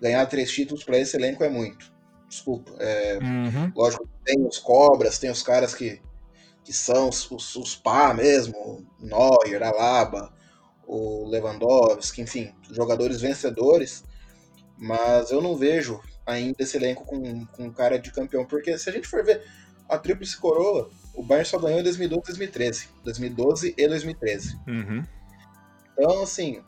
ganhar 0.00 0.24
três 0.26 0.50
títulos 0.50 0.82
para 0.82 0.98
esse 0.98 1.16
elenco 1.16 1.44
é 1.44 1.50
muito. 1.50 1.92
Desculpa. 2.26 2.72
É, 2.78 3.18
uhum. 3.18 3.70
Lógico, 3.76 4.08
tem 4.24 4.42
os 4.46 4.58
cobras, 4.58 5.18
tem 5.18 5.30
os 5.30 5.42
caras 5.42 5.74
que, 5.74 6.00
que 6.64 6.72
são 6.72 7.10
os, 7.10 7.30
os, 7.30 7.54
os 7.54 7.76
pá 7.76 8.14
mesmo, 8.14 8.86
Neuer, 8.98 9.62
Alaba, 9.62 10.32
o 10.86 11.28
Lewandowski, 11.28 12.22
enfim, 12.22 12.54
jogadores 12.70 13.20
vencedores, 13.20 14.02
mas 14.78 15.30
eu 15.30 15.42
não 15.42 15.56
vejo 15.56 16.00
ainda 16.26 16.62
esse 16.62 16.76
elenco 16.76 17.04
com, 17.04 17.44
com 17.46 17.72
cara 17.72 17.98
de 17.98 18.10
campeão. 18.12 18.44
Porque 18.44 18.76
se 18.78 18.88
a 18.88 18.92
gente 18.92 19.08
for 19.08 19.24
ver 19.24 19.42
a 19.88 19.98
Tríplice 19.98 20.36
Coroa, 20.36 20.90
o 21.14 21.22
Bayern 21.22 21.48
só 21.48 21.58
ganhou 21.58 21.80
em 21.80 21.82
2012 21.82 22.22
e 22.22 22.26
2013. 22.26 22.88
2012 23.04 23.74
e 23.76 23.88
2013. 23.88 24.60
Uhum. 24.66 25.04
Então, 25.92 26.22
assim, 26.22 26.62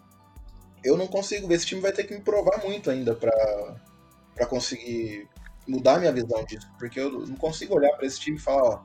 eu 0.83 0.97
não 0.97 1.07
consigo 1.07 1.49
ver. 1.49 1.55
Esse 1.55 1.67
time 1.67 1.81
vai 1.81 1.93
ter 1.93 2.05
que 2.05 2.15
me 2.15 2.21
provar 2.21 2.63
muito 2.63 2.91
ainda 2.91 3.15
para 3.15 4.47
conseguir 4.47 5.29
mudar 5.67 5.99
minha 5.99 6.13
visão 6.13 6.45
disso. 6.45 6.69
Porque 6.79 7.01
eu 7.01 7.11
não 7.11 7.37
consigo 7.37 7.75
olhar 7.75 7.93
para 7.97 8.07
esse 8.07 8.21
time 8.21 8.37
e 8.37 8.41
falar, 8.41 8.63
ó, 8.63 8.83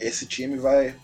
esse 0.00 0.26
time 0.26 0.56
vai 0.56 0.96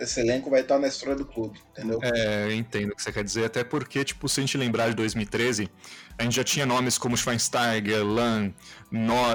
esse 0.00 0.20
elenco 0.20 0.48
vai 0.48 0.60
estar 0.60 0.78
na 0.78 0.86
história 0.86 1.16
do 1.16 1.24
clube, 1.24 1.60
entendeu? 1.70 1.98
É, 2.02 2.44
eu 2.44 2.52
entendo 2.52 2.92
o 2.92 2.96
que 2.96 3.02
você 3.02 3.12
quer 3.12 3.24
dizer, 3.24 3.44
até 3.44 3.64
porque, 3.64 4.04
tipo, 4.04 4.28
se 4.28 4.40
a 4.40 4.42
gente 4.42 4.56
lembrar 4.56 4.88
de 4.88 4.94
2013, 4.94 5.68
a 6.16 6.22
gente 6.22 6.36
já 6.36 6.44
tinha 6.44 6.64
nomes 6.64 6.96
como 6.96 7.16
Schweinsteiger, 7.16 8.04
Lan, 8.04 8.52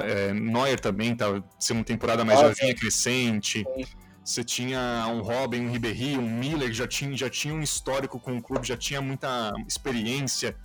é, 0.04 0.32
Neuer 0.32 0.80
também, 0.80 1.14
tá 1.14 1.42
sendo 1.58 1.78
uma 1.78 1.84
temporada 1.84 2.24
mais 2.24 2.40
ah, 2.40 2.48
vinha 2.48 2.74
crescente. 2.74 3.64
Sim. 3.76 3.84
Você 4.24 4.42
tinha 4.42 5.06
um 5.08 5.20
Robin, 5.20 5.66
um 5.66 5.70
Ribéry, 5.70 6.16
um 6.16 6.38
Miller, 6.38 6.68
que 6.68 6.74
já 6.74 6.88
tinha, 6.88 7.14
já 7.14 7.28
tinha 7.28 7.52
um 7.52 7.60
histórico 7.60 8.18
com 8.18 8.38
o 8.38 8.42
clube, 8.42 8.66
já 8.66 8.76
tinha 8.76 9.02
muita 9.02 9.52
experiência 9.68 10.56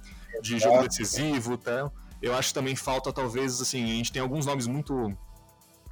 de 0.41 0.57
jogo 0.57 0.87
decisivo, 0.87 1.57
tá? 1.57 1.91
Eu 2.21 2.33
acho 2.35 2.49
que 2.49 2.53
também 2.53 2.75
falta, 2.75 3.11
talvez, 3.11 3.61
assim, 3.61 3.83
a 3.83 3.95
gente 3.95 4.13
tem 4.13 4.21
alguns 4.21 4.45
nomes 4.45 4.65
muito 4.65 5.13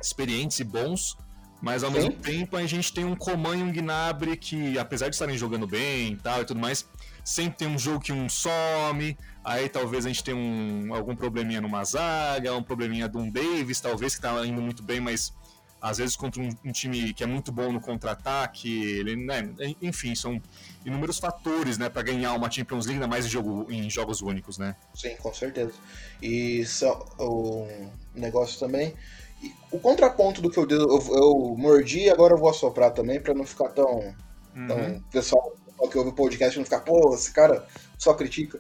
experientes 0.02 0.60
e 0.60 0.64
bons, 0.64 1.18
mas 1.62 1.84
ao 1.84 1.92
Sim. 1.92 1.98
mesmo 1.98 2.14
tempo 2.14 2.56
a 2.56 2.66
gente 2.66 2.94
tem 2.94 3.04
um 3.06 3.16
Coman 3.16 3.58
e 3.58 3.64
um 3.64 3.72
Gnabry 3.72 4.38
que, 4.38 4.78
apesar 4.78 5.10
de 5.10 5.16
estarem 5.16 5.38
jogando 5.38 5.66
bem 5.66 6.14
e 6.14 6.16
tal 6.18 6.42
e 6.42 6.46
tudo 6.46 6.60
mais, 6.60 6.88
sempre 7.24 7.58
tem 7.58 7.68
um 7.68 7.78
jogo 7.78 8.00
que 8.00 8.14
um 8.14 8.30
some, 8.30 9.18
aí 9.44 9.68
talvez 9.68 10.06
a 10.06 10.10
gente 10.10 10.24
tenha 10.24 10.38
um, 10.38 10.94
algum 10.94 11.16
probleminha 11.16 11.60
numa 11.60 11.84
zaga, 11.84 12.54
um 12.54 12.64
probleminha 12.64 13.10
de 13.10 13.18
um 13.18 13.30
Davis, 13.30 13.82
talvez, 13.82 14.16
que 14.16 14.22
tá 14.22 14.46
indo 14.46 14.62
muito 14.62 14.84
bem, 14.84 15.00
mas 15.00 15.34
às 15.82 15.98
vezes 15.98 16.16
contra 16.16 16.42
um, 16.42 16.50
um 16.66 16.72
time 16.72 17.14
que 17.14 17.24
é 17.24 17.28
muito 17.28 17.52
bom 17.52 17.72
no 17.72 17.80
contra-ataque, 17.80 18.70
ele, 19.00 19.16
né, 19.16 19.50
enfim, 19.82 20.16
são 20.16 20.42
inúmeros 20.86 21.20
fatores, 21.20 21.78
né, 21.78 21.90
para 21.90 22.02
ganhar 22.02 22.34
uma 22.34 22.50
Champions 22.50 22.86
League, 22.86 23.02
ainda 23.02 23.08
mais 23.08 23.26
em, 23.26 23.30
jogo, 23.30 23.68
em 23.70 23.90
jogos 23.90 24.22
únicos, 24.22 24.58
né? 24.58 24.76
Sim, 24.94 25.16
com 25.18 25.34
certeza. 25.34 25.74
E 26.22 26.66
só 26.66 27.06
um 27.20 27.90
negócio 28.16 28.60
também, 28.60 28.94
o 29.72 29.80
contraponto 29.80 30.42
do 30.42 30.50
que 30.50 30.58
eu, 30.58 30.68
eu, 30.70 31.02
eu 31.12 31.56
mordi, 31.58 32.10
agora 32.10 32.34
eu 32.34 32.38
vou 32.38 32.50
assoprar 32.50 32.92
também, 32.92 33.20
para 33.20 33.34
não 33.34 33.46
ficar 33.46 33.70
tão. 33.70 34.16
Uhum. 34.56 34.68
tão 34.68 35.02
pessoal 35.12 35.56
que 35.92 35.98
ouve 35.98 36.10
o 36.10 36.14
podcast 36.14 36.58
não 36.58 36.66
ficar, 36.66 36.80
pô, 36.80 37.14
esse 37.14 37.32
cara 37.32 37.68
só 37.98 38.14
critica. 38.14 38.60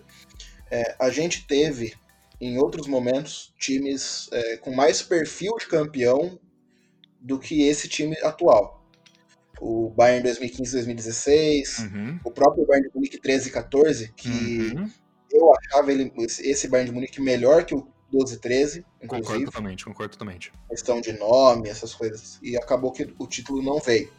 É, 0.70 0.96
a 1.00 1.10
gente 1.10 1.48
teve, 1.48 1.96
em 2.40 2.58
outros 2.60 2.88
momentos, 2.88 3.54
times 3.58 4.30
é, 4.32 4.58
com 4.58 4.72
mais 4.72 5.02
perfil 5.02 5.56
de 5.58 5.66
campeão 5.66 6.40
do 7.20 7.40
que 7.40 7.68
esse 7.68 7.88
time 7.88 8.16
atual. 8.22 8.86
O 9.60 9.90
Bayern 9.90 10.30
2015-2016, 10.30 11.80
uhum. 11.92 12.20
o 12.24 12.30
próprio 12.30 12.68
Bayern 12.68 12.90
de 12.90 12.96
Munique 12.96 13.18
13 13.18 13.50
e 13.50 13.52
14, 13.52 14.14
que 14.16 14.30
uhum. 14.30 14.92
eu 15.32 15.52
achava 15.56 15.92
ele, 15.92 16.14
esse 16.18 16.68
Bayern 16.68 16.90
de 16.90 16.96
Munique 16.96 17.20
melhor 17.20 17.66
que 17.66 17.74
o 17.74 17.88
12, 18.12 18.40
13, 18.40 18.86
inclusive. 19.02 19.28
Concordo 19.28 19.46
totalmente, 19.46 19.86
concordo 19.86 20.12
totalmente. 20.14 20.52
Questão 20.70 21.02
de 21.02 21.14
nome, 21.14 21.70
essas 21.70 21.94
coisas. 21.94 22.40
E 22.42 22.58
acabou 22.58 22.92
que 22.92 23.14
o 23.20 23.28
título 23.28 23.62
não 23.62 23.80
veio. 23.80 24.12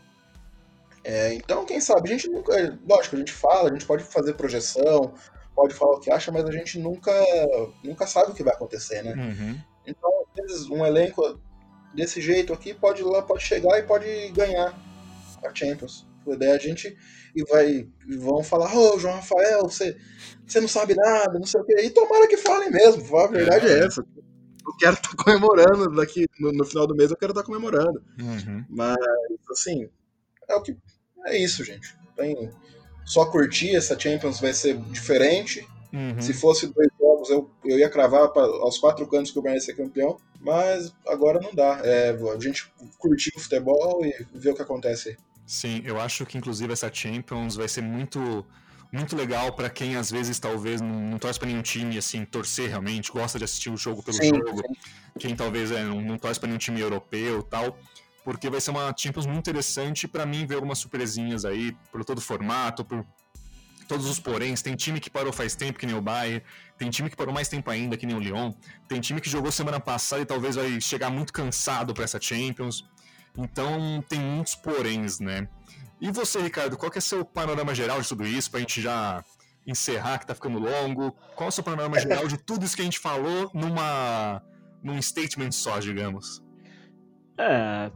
É, 1.05 1.33
então, 1.35 1.65
quem 1.65 1.81
sabe, 1.81 2.09
a 2.09 2.13
gente 2.13 2.29
nunca. 2.29 2.79
Lógico, 2.87 3.17
a 3.17 3.19
gente 3.19 3.33
fala, 3.33 3.71
a 3.71 3.73
gente 3.73 3.87
pode 3.87 4.05
fazer 4.05 4.35
projeção, 4.35 5.15
pode 5.55 5.75
falar 5.75 5.97
o 5.97 6.01
que 6.01 6.11
acha, 6.11 6.31
mas 6.31 6.45
a 6.45 6.53
gente 6.53 6.79
nunca, 6.79 7.13
nunca 7.83 8.07
sabe 8.07 8.33
o 8.33 8.35
que 8.35 8.43
vai 8.43 8.55
acontecer, 8.55 9.03
né? 9.03 9.15
Uhum. 9.15 9.59
Então, 9.87 10.11
às 10.37 10.45
vezes, 10.45 10.71
um 10.71 10.85
elenco 10.85 11.41
desse 11.95 12.21
jeito 12.21 12.53
aqui 12.53 12.75
pode 12.75 13.03
lá, 13.03 13.23
pode 13.23 13.43
chegar 13.43 13.79
e 13.79 13.83
pode 13.83 14.29
ganhar 14.31 14.79
a 15.43 15.55
Champions. 15.55 16.08
Daí 16.37 16.51
a 16.51 16.59
gente 16.59 16.97
e 17.35 17.45
vai 17.45 17.89
e 18.09 18.17
vão 18.17 18.43
falar, 18.43 18.75
ô 18.75 18.95
oh, 18.95 18.99
João 18.99 19.15
Rafael, 19.15 19.63
você, 19.63 19.97
você 20.47 20.61
não 20.61 20.69
sabe 20.69 20.95
nada, 20.95 21.39
não 21.39 21.47
sei 21.47 21.61
o 21.61 21.65
quê. 21.65 21.77
E 21.83 21.91
tomara 21.91 22.27
que 22.27 22.37
falem 22.37 22.71
mesmo, 22.71 23.17
a 23.17 23.27
verdade 23.27 23.67
é, 23.67 23.81
é 23.81 23.87
essa. 23.87 24.05
Eu 24.67 24.77
quero 24.79 24.95
estar 24.95 25.17
tá 25.17 25.25
comemorando 25.25 25.95
daqui 25.95 26.27
no, 26.39 26.53
no, 26.53 26.65
final 26.65 26.87
do 26.87 26.95
mês, 26.95 27.11
eu 27.11 27.17
quero 27.17 27.33
estar 27.33 27.43
tá 27.43 27.47
comemorando. 27.47 28.03
Uhum. 28.21 28.65
Mas, 28.69 28.97
assim, 29.51 29.89
é 30.49 30.55
o 30.55 30.63
que. 30.63 30.77
É 31.27 31.39
isso, 31.39 31.65
gente. 31.65 31.97
Tem, 32.17 32.51
só 33.05 33.25
curtir 33.25 33.75
essa 33.75 33.99
Champions 33.99 34.41
vai 34.41 34.53
ser 34.53 34.77
diferente. 34.77 35.67
Uhum. 35.93 36.21
Se 36.21 36.35
fosse 36.35 36.67
dois 36.67 36.89
jogos, 37.01 37.31
eu, 37.31 37.51
eu 37.65 37.79
ia 37.79 37.89
cravar 37.89 38.29
pra, 38.29 38.43
aos 38.43 38.79
quatro 38.79 39.07
cantos 39.07 39.31
que 39.31 39.39
o 39.39 39.43
Bayern 39.43 39.59
ia 39.59 39.65
ser 39.65 39.75
campeão. 39.75 40.19
Mas 40.41 40.93
agora 41.07 41.41
não 41.41 41.55
dá. 41.55 41.81
É, 41.83 42.11
a 42.11 42.39
gente 42.39 42.71
curtir 42.99 43.33
o 43.35 43.41
futebol 43.41 44.05
e 44.05 44.27
ver 44.35 44.51
o 44.51 44.55
que 44.55 44.63
acontece. 44.63 45.17
Sim, 45.49 45.81
eu 45.83 45.99
acho 45.99 46.27
que 46.27 46.37
inclusive 46.37 46.71
essa 46.71 46.93
Champions 46.93 47.57
vai 47.57 47.67
ser 47.67 47.81
muito 47.81 48.47
muito 48.93 49.17
legal 49.17 49.51
para 49.55 49.71
quem 49.71 49.97
às 49.97 50.11
vezes 50.11 50.39
talvez 50.39 50.81
não, 50.81 51.01
não 51.01 51.19
torce 51.19 51.39
para 51.39 51.49
nenhum 51.49 51.63
time, 51.63 51.97
assim, 51.97 52.23
torcer 52.27 52.69
realmente, 52.69 53.11
gosta 53.11 53.39
de 53.39 53.45
assistir 53.45 53.71
o 53.71 53.77
jogo 53.77 54.03
pelo 54.03 54.17
sim, 54.19 54.29
jogo, 54.29 54.59
sim. 54.59 54.75
quem 55.19 55.35
talvez 55.35 55.71
é, 55.71 55.85
não, 55.85 56.03
não 56.03 56.19
torce 56.19 56.39
para 56.39 56.49
nenhum 56.49 56.59
time 56.59 56.81
europeu 56.81 57.43
tal, 57.43 57.79
porque 58.23 58.51
vai 58.51 58.61
ser 58.61 58.73
uma 58.73 58.95
Champions 58.95 59.25
muito 59.25 59.39
interessante 59.39 60.07
para 60.07 60.27
mim 60.27 60.45
ver 60.45 60.57
algumas 60.57 60.79
surpresinhas 60.81 61.47
aí, 61.47 61.75
por 61.91 62.05
todo 62.05 62.19
o 62.19 62.21
formato, 62.21 62.85
por 62.85 63.07
todos 63.89 64.07
os 64.07 64.21
poréns. 64.21 64.61
Tem 64.61 64.77
time 64.77 65.01
que 65.01 65.09
parou 65.09 65.33
faz 65.33 65.57
tempo, 65.57 65.79
que 65.79 65.87
nem 65.87 65.97
o 65.97 66.03
Bayern. 66.03 66.43
Tem 66.77 66.91
time 66.91 67.09
que 67.09 67.17
parou 67.17 67.33
mais 67.33 67.49
tempo 67.49 67.71
ainda, 67.71 67.97
que 67.97 68.05
nem 68.05 68.15
o 68.15 68.21
Lyon. 68.21 68.53
Tem 68.87 69.01
time 69.01 69.19
que 69.19 69.31
jogou 69.31 69.51
semana 69.51 69.81
passada 69.81 70.21
e 70.21 70.27
talvez 70.27 70.57
vai 70.57 70.79
chegar 70.79 71.11
muito 71.11 71.33
cansado 71.33 71.95
para 71.95 72.05
essa 72.05 72.21
Champions. 72.21 72.85
Então 73.39 74.03
tem 74.09 74.19
muitos 74.19 74.57
poréns, 74.57 75.21
né? 75.21 75.49
E 76.01 76.11
você, 76.11 76.41
Ricardo, 76.43 76.77
qual 76.77 76.91
que 76.91 76.99
é 76.99 77.01
seu 77.01 77.25
panorama 77.25 77.75
geral 77.75 78.01
de 78.01 78.09
tudo 78.09 78.27
isso, 78.27 78.51
pra 78.51 78.59
gente 78.59 78.81
já 78.81 79.25
encerrar, 79.65 80.19
que 80.19 80.27
tá 80.27 80.35
ficando 80.35 80.59
longo? 80.59 81.13
Qual 81.37 81.47
é 81.47 81.49
o 81.49 81.53
seu 81.53 81.63
panorama 81.63 81.99
geral 82.01 82.27
de 82.27 82.37
tudo 82.37 82.65
isso 82.65 82.75
que 82.75 82.83
a 82.83 82.85
gente 82.85 82.99
falou 82.99 83.51
numa, 83.55 84.43
num 84.83 85.01
statement 85.01 85.53
só, 85.53 85.79
digamos? 85.79 86.43
É, 87.39 87.93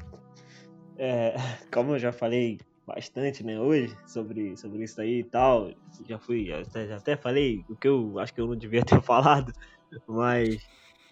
é, 0.96 1.34
como 1.72 1.94
eu 1.94 1.98
já 1.98 2.12
falei 2.12 2.60
bastante, 2.86 3.44
né, 3.44 3.58
hoje, 3.58 3.96
sobre, 4.06 4.56
sobre 4.56 4.84
isso 4.84 5.00
aí 5.00 5.20
e 5.20 5.24
tal, 5.24 5.72
já 6.06 6.18
fui, 6.18 6.52
até, 6.52 6.86
já 6.86 6.96
até 6.96 7.16
falei 7.16 7.64
o 7.68 7.76
que 7.76 7.88
eu 7.88 8.18
acho 8.18 8.34
que 8.34 8.40
eu 8.40 8.46
não 8.46 8.56
devia 8.56 8.84
ter 8.84 9.00
falado, 9.02 9.52
mas 10.06 10.60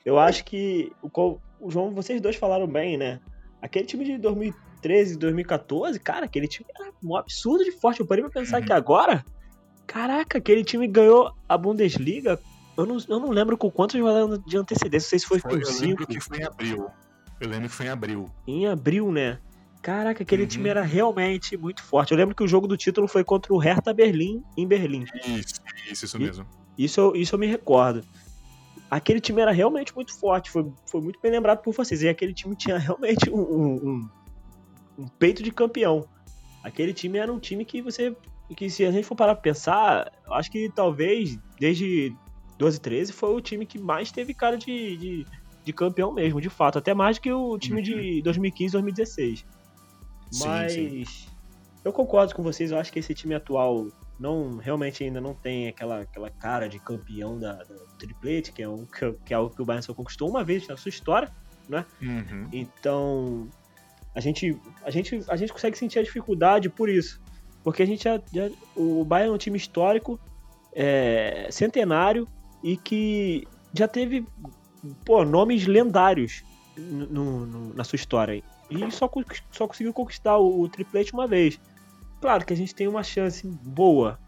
eu 0.04 0.18
acho 0.18 0.44
que 0.44 0.92
o, 1.02 1.38
o 1.60 1.70
João, 1.70 1.94
vocês 1.94 2.20
dois 2.20 2.36
falaram 2.36 2.66
bem, 2.66 2.96
né? 2.96 3.20
Aquele 3.62 3.86
time 3.86 4.04
de 4.04 4.18
2013, 4.18 5.16
2014, 5.18 6.00
cara, 6.00 6.24
aquele 6.24 6.48
time 6.48 6.66
era 6.78 6.90
um 7.02 7.16
absurdo 7.16 7.64
de 7.64 7.72
forte. 7.72 8.00
Eu 8.00 8.06
parei 8.06 8.24
pra 8.24 8.32
pensar 8.32 8.60
uhum. 8.60 8.66
que 8.66 8.72
agora, 8.72 9.24
caraca, 9.86 10.38
aquele 10.38 10.64
time 10.64 10.86
ganhou 10.86 11.34
a 11.48 11.58
Bundesliga. 11.58 12.40
Eu 12.76 12.86
não, 12.86 12.98
eu 13.08 13.20
não 13.20 13.30
lembro 13.30 13.58
com 13.58 13.70
quantos 13.70 14.00
rodadas 14.00 14.40
de 14.46 14.56
antecedência, 14.56 15.06
não 15.06 15.10
sei 15.10 15.18
se 15.18 15.26
foi, 15.26 15.38
foi 15.38 15.58
com 15.58 15.64
5. 15.64 15.82
Eu 15.82 15.88
lembro 15.88 16.06
que 16.06 16.20
foi 16.20 16.38
em 16.38 16.44
abril. 16.44 16.90
Eu 17.40 17.48
lembro 17.48 17.68
que 17.68 17.74
foi 17.74 17.86
em 17.86 17.90
abril. 17.90 18.30
Em 18.46 18.66
abril, 18.66 19.12
né? 19.12 19.38
Caraca, 19.82 20.22
aquele 20.22 20.42
uhum. 20.42 20.48
time 20.48 20.68
era 20.68 20.82
realmente 20.82 21.56
muito 21.56 21.82
forte. 21.82 22.12
Eu 22.12 22.18
lembro 22.18 22.34
que 22.34 22.42
o 22.42 22.48
jogo 22.48 22.66
do 22.66 22.76
título 22.76 23.08
foi 23.08 23.24
contra 23.24 23.52
o 23.52 23.58
Hertha 23.58 23.92
Berlim, 23.92 24.42
em 24.56 24.66
Berlim. 24.66 25.04
Isso, 25.26 25.60
isso, 25.90 26.04
isso 26.04 26.18
mesmo. 26.18 26.46
Isso, 26.76 27.12
isso 27.14 27.34
eu 27.34 27.38
me 27.38 27.46
recordo 27.46 28.04
aquele 28.90 29.20
time 29.20 29.40
era 29.40 29.52
realmente 29.52 29.94
muito 29.94 30.12
forte, 30.18 30.50
foi, 30.50 30.70
foi 30.86 31.00
muito 31.00 31.20
bem 31.20 31.30
lembrado 31.30 31.62
por 31.62 31.72
vocês. 31.72 32.02
E 32.02 32.08
aquele 32.08 32.34
time 32.34 32.56
tinha 32.56 32.76
realmente 32.76 33.30
um, 33.30 33.40
um, 33.40 34.08
um, 34.98 35.08
peito 35.18 35.42
de 35.42 35.52
campeão. 35.52 36.06
Aquele 36.62 36.92
time 36.92 37.18
era 37.18 37.32
um 37.32 37.38
time 37.38 37.64
que 37.64 37.80
você. 37.80 38.14
que 38.56 38.68
se 38.68 38.84
a 38.84 38.90
gente 38.90 39.06
for 39.06 39.14
parar 39.14 39.34
pra 39.34 39.42
pensar, 39.42 40.12
acho 40.32 40.50
que 40.50 40.68
talvez 40.74 41.38
desde 41.58 42.14
12 42.58 42.80
13 42.80 43.12
foi 43.12 43.34
o 43.34 43.40
time 43.40 43.64
que 43.64 43.78
mais 43.78 44.10
teve 44.10 44.34
cara 44.34 44.58
de, 44.58 44.96
de, 44.96 45.26
de 45.64 45.72
campeão 45.72 46.12
mesmo, 46.12 46.40
de 46.40 46.50
fato. 46.50 46.76
Até 46.76 46.92
mais 46.92 47.16
do 47.16 47.22
que 47.22 47.32
o 47.32 47.56
time 47.58 47.80
de 47.80 48.20
2015 48.22 48.76
uhum. 48.76 48.82
2016. 48.82 49.46
Mas. 50.40 50.72
Sim, 50.72 51.04
sim. 51.04 51.30
Eu 51.82 51.94
concordo 51.94 52.34
com 52.34 52.42
vocês, 52.42 52.72
eu 52.72 52.78
acho 52.78 52.92
que 52.92 52.98
esse 52.98 53.14
time 53.14 53.34
atual 53.34 53.86
não 54.20 54.58
realmente 54.58 55.02
ainda 55.02 55.20
não 55.20 55.34
tem 55.34 55.66
aquela, 55.66 56.02
aquela 56.02 56.28
cara 56.28 56.68
de 56.68 56.78
campeão 56.78 57.38
da, 57.38 57.54
da 57.54 57.74
triplete, 57.98 58.52
que 58.52 58.62
é, 58.62 58.68
um, 58.68 58.86
que 59.24 59.32
é 59.32 59.34
algo 59.34 59.54
que 59.54 59.62
o 59.62 59.64
Bayern 59.64 59.82
só 59.82 59.94
conquistou 59.94 60.28
uma 60.28 60.44
vez 60.44 60.68
na 60.68 60.76
sua 60.76 60.90
história, 60.90 61.32
né? 61.66 61.86
Uhum. 62.02 62.46
Então, 62.52 63.48
a 64.14 64.20
gente, 64.20 64.54
a, 64.84 64.90
gente, 64.90 65.24
a 65.26 65.36
gente 65.36 65.52
consegue 65.52 65.78
sentir 65.78 65.98
a 65.98 66.02
dificuldade 66.02 66.68
por 66.68 66.90
isso. 66.90 67.18
Porque 67.64 67.82
a 67.82 67.86
gente 67.86 68.04
já, 68.04 68.20
já 68.32 68.50
o 68.76 69.04
Bayern 69.04 69.32
é 69.32 69.34
um 69.34 69.38
time 69.38 69.56
histórico, 69.56 70.20
é, 70.74 71.48
centenário 71.50 72.28
e 72.62 72.76
que 72.76 73.48
já 73.72 73.88
teve 73.88 74.26
pô, 75.04 75.24
nomes 75.24 75.66
lendários 75.66 76.42
no, 76.76 77.46
no, 77.46 77.74
na 77.74 77.84
sua 77.84 77.96
história. 77.96 78.42
E 78.70 78.90
só, 78.90 79.10
só 79.50 79.66
conseguiu 79.66 79.92
conquistar 79.94 80.36
o, 80.36 80.60
o 80.60 80.68
triplete 80.68 81.12
uma 81.14 81.26
vez. 81.26 81.58
Claro 82.20 82.44
que 82.44 82.52
a 82.52 82.56
gente 82.56 82.74
tem 82.74 82.86
uma 82.86 83.02
chance 83.02 83.46
boa 83.46 84.18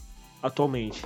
atualmente. 0.42 1.04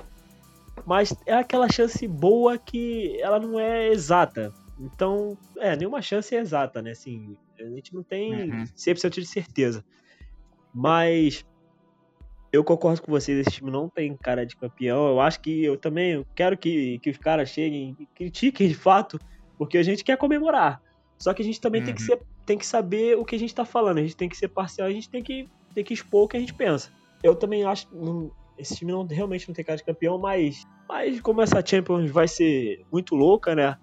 Mas 0.84 1.14
é 1.26 1.34
aquela 1.34 1.68
chance 1.68 2.06
boa 2.06 2.56
que 2.58 3.20
ela 3.20 3.40
não 3.40 3.58
é 3.58 3.88
exata. 3.88 4.52
Então, 4.78 5.36
é, 5.56 5.74
nenhuma 5.74 6.02
chance 6.02 6.34
é 6.34 6.38
exata, 6.38 6.82
né? 6.82 6.90
Assim, 6.90 7.36
a 7.58 7.64
gente 7.64 7.94
não 7.94 8.02
tem 8.02 8.50
uhum. 8.50 8.64
100% 8.64 9.20
de 9.20 9.26
certeza. 9.26 9.84
Mas 10.72 11.44
eu 12.52 12.62
concordo 12.62 13.02
com 13.02 13.10
vocês, 13.10 13.38
esse 13.38 13.56
time 13.56 13.70
não 13.70 13.88
tem 13.88 14.16
cara 14.16 14.44
de 14.44 14.54
campeão. 14.54 15.08
Eu 15.08 15.20
acho 15.20 15.40
que 15.40 15.64
eu 15.64 15.76
também 15.76 16.24
quero 16.34 16.56
que, 16.56 16.98
que 17.00 17.10
os 17.10 17.18
caras 17.18 17.48
cheguem 17.48 17.96
e 17.98 18.06
critiquem 18.06 18.68
de 18.68 18.74
fato, 18.74 19.18
porque 19.58 19.78
a 19.78 19.82
gente 19.82 20.04
quer 20.04 20.16
comemorar. 20.16 20.80
Só 21.18 21.32
que 21.32 21.42
a 21.42 21.44
gente 21.44 21.60
também 21.60 21.80
uhum. 21.80 21.86
tem, 21.86 21.94
que 21.94 22.02
uhum. 22.02 22.06
ser, 22.06 22.22
tem 22.44 22.58
que 22.58 22.66
saber 22.66 23.16
o 23.16 23.24
que 23.24 23.34
a 23.34 23.38
gente 23.38 23.54
tá 23.54 23.64
falando, 23.64 23.98
a 23.98 24.02
gente 24.02 24.16
tem 24.16 24.28
que 24.28 24.36
ser 24.36 24.48
parcial, 24.48 24.86
a 24.86 24.92
gente 24.92 25.08
tem 25.08 25.22
que 25.22 25.48
tem 25.76 25.84
que 25.84 25.92
expor 25.92 26.24
o 26.24 26.28
que 26.28 26.38
a 26.38 26.40
gente 26.40 26.54
pensa. 26.54 26.90
Eu 27.22 27.36
também 27.36 27.62
acho 27.64 27.86
que 27.86 27.94
esse 28.56 28.76
time 28.76 28.90
não, 28.90 29.06
realmente 29.06 29.46
não 29.46 29.54
tem 29.54 29.62
cara 29.62 29.76
de 29.76 29.84
campeão, 29.84 30.18
mas, 30.18 30.66
mas 30.88 31.20
como 31.20 31.42
essa 31.42 31.64
Champions 31.64 32.10
vai 32.10 32.26
ser 32.26 32.82
muito 32.90 33.14
louca, 33.14 33.54
né? 33.54 33.76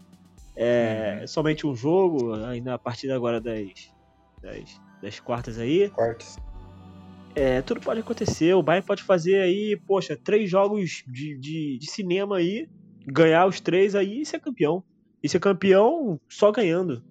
É 0.55 1.19
uhum. 1.21 1.27
somente 1.27 1.67
um 1.67 1.75
jogo, 1.75 2.33
ainda 2.33 2.73
a 2.73 2.79
partir 2.79 3.11
agora 3.11 3.39
das, 3.39 3.91
das, 4.41 4.81
das 5.03 5.19
quartas 5.19 5.59
aí. 5.59 5.87
Quartas. 5.89 6.37
É, 7.35 7.61
tudo 7.61 7.79
pode 7.79 7.99
acontecer. 7.99 8.55
O 8.55 8.63
Bayern 8.63 8.85
pode 8.85 9.03
fazer 9.03 9.41
aí, 9.41 9.79
poxa, 9.85 10.17
três 10.17 10.49
jogos 10.49 11.03
de, 11.07 11.37
de, 11.37 11.77
de 11.77 11.91
cinema 11.91 12.37
aí, 12.37 12.67
ganhar 13.05 13.45
os 13.45 13.59
três 13.59 13.93
aí 13.93 14.21
e 14.21 14.25
ser 14.25 14.39
campeão. 14.39 14.83
E 15.21 15.29
ser 15.29 15.39
campeão 15.39 16.19
só 16.27 16.51
ganhando. 16.51 17.03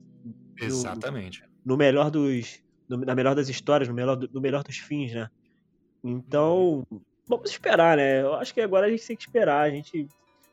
Exatamente. 0.61 1.43
No, 1.65 1.73
no 1.73 1.77
melhor 1.77 2.11
dos, 2.11 2.63
na 2.97 3.15
melhor 3.15 3.35
das 3.35 3.49
histórias, 3.49 3.89
no 3.89 3.95
melhor, 3.95 4.17
no 4.17 4.41
melhor 4.41 4.63
dos 4.63 4.79
fins, 4.79 5.13
né? 5.13 5.29
Então, 6.03 6.87
vamos 7.27 7.51
esperar, 7.51 7.97
né? 7.97 8.23
Eu 8.23 8.35
acho 8.35 8.53
que 8.53 8.61
agora 8.61 8.87
a 8.87 8.91
gente 8.91 9.07
tem 9.07 9.17
que 9.17 9.23
esperar. 9.23 9.63
A 9.63 9.71
gente, 9.71 10.09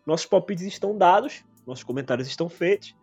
nossos 0.05 0.25
palpites 0.25 0.65
estão 0.65 0.97
dados, 0.97 1.43
nossos 1.65 1.83
comentários 1.83 2.27
estão 2.27 2.49
feitos. 2.49 2.95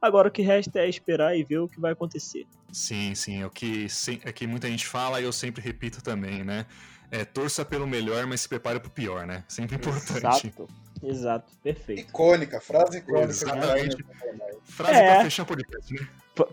Agora 0.00 0.28
o 0.28 0.30
que 0.30 0.42
resta 0.42 0.78
é 0.78 0.88
esperar 0.88 1.36
e 1.36 1.42
ver 1.42 1.58
o 1.58 1.68
que 1.68 1.80
vai 1.80 1.92
acontecer. 1.92 2.46
Sim, 2.72 3.14
sim, 3.14 3.42
é 3.42 3.46
o 3.46 3.50
que, 3.50 3.86
é 4.24 4.32
que 4.32 4.46
muita 4.46 4.68
gente 4.68 4.86
fala 4.86 5.20
e 5.20 5.24
eu 5.24 5.32
sempre 5.32 5.60
repito 5.60 6.00
também, 6.00 6.44
né? 6.44 6.66
É, 7.10 7.24
torça 7.24 7.64
pelo 7.64 7.86
melhor, 7.86 8.26
mas 8.26 8.42
se 8.42 8.48
prepare 8.48 8.78
pro 8.78 8.90
pior, 8.90 9.26
né? 9.26 9.42
Sempre 9.48 9.76
importante. 9.76 10.18
Exato, 10.18 10.68
exato, 11.02 11.52
perfeito. 11.62 12.02
Icônica, 12.02 12.60
frase 12.60 12.98
icônica. 12.98 13.30
Exatamente. 13.30 13.96
Frase 14.64 15.00
é. 15.00 15.14
pra 15.14 15.24
fechar 15.24 15.42
o 15.42 15.46
podcast, 15.46 15.94
né? 15.94 16.08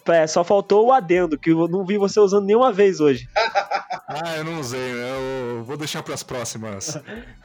É, 0.08 0.28
só 0.28 0.44
faltou 0.44 0.88
o 0.88 0.92
adendo, 0.92 1.38
que 1.38 1.52
eu 1.52 1.68
não 1.68 1.86
vi 1.86 1.98
você 1.98 2.20
usando 2.20 2.46
nenhuma 2.46 2.72
vez 2.72 3.00
hoje. 3.00 3.28
ah, 4.08 4.38
eu 4.38 4.44
não 4.44 4.60
usei, 4.60 4.92
eu 4.92 5.64
vou 5.64 5.78
deixar 5.78 6.04
para 6.04 6.14
as 6.14 6.24
próximas, 6.24 6.96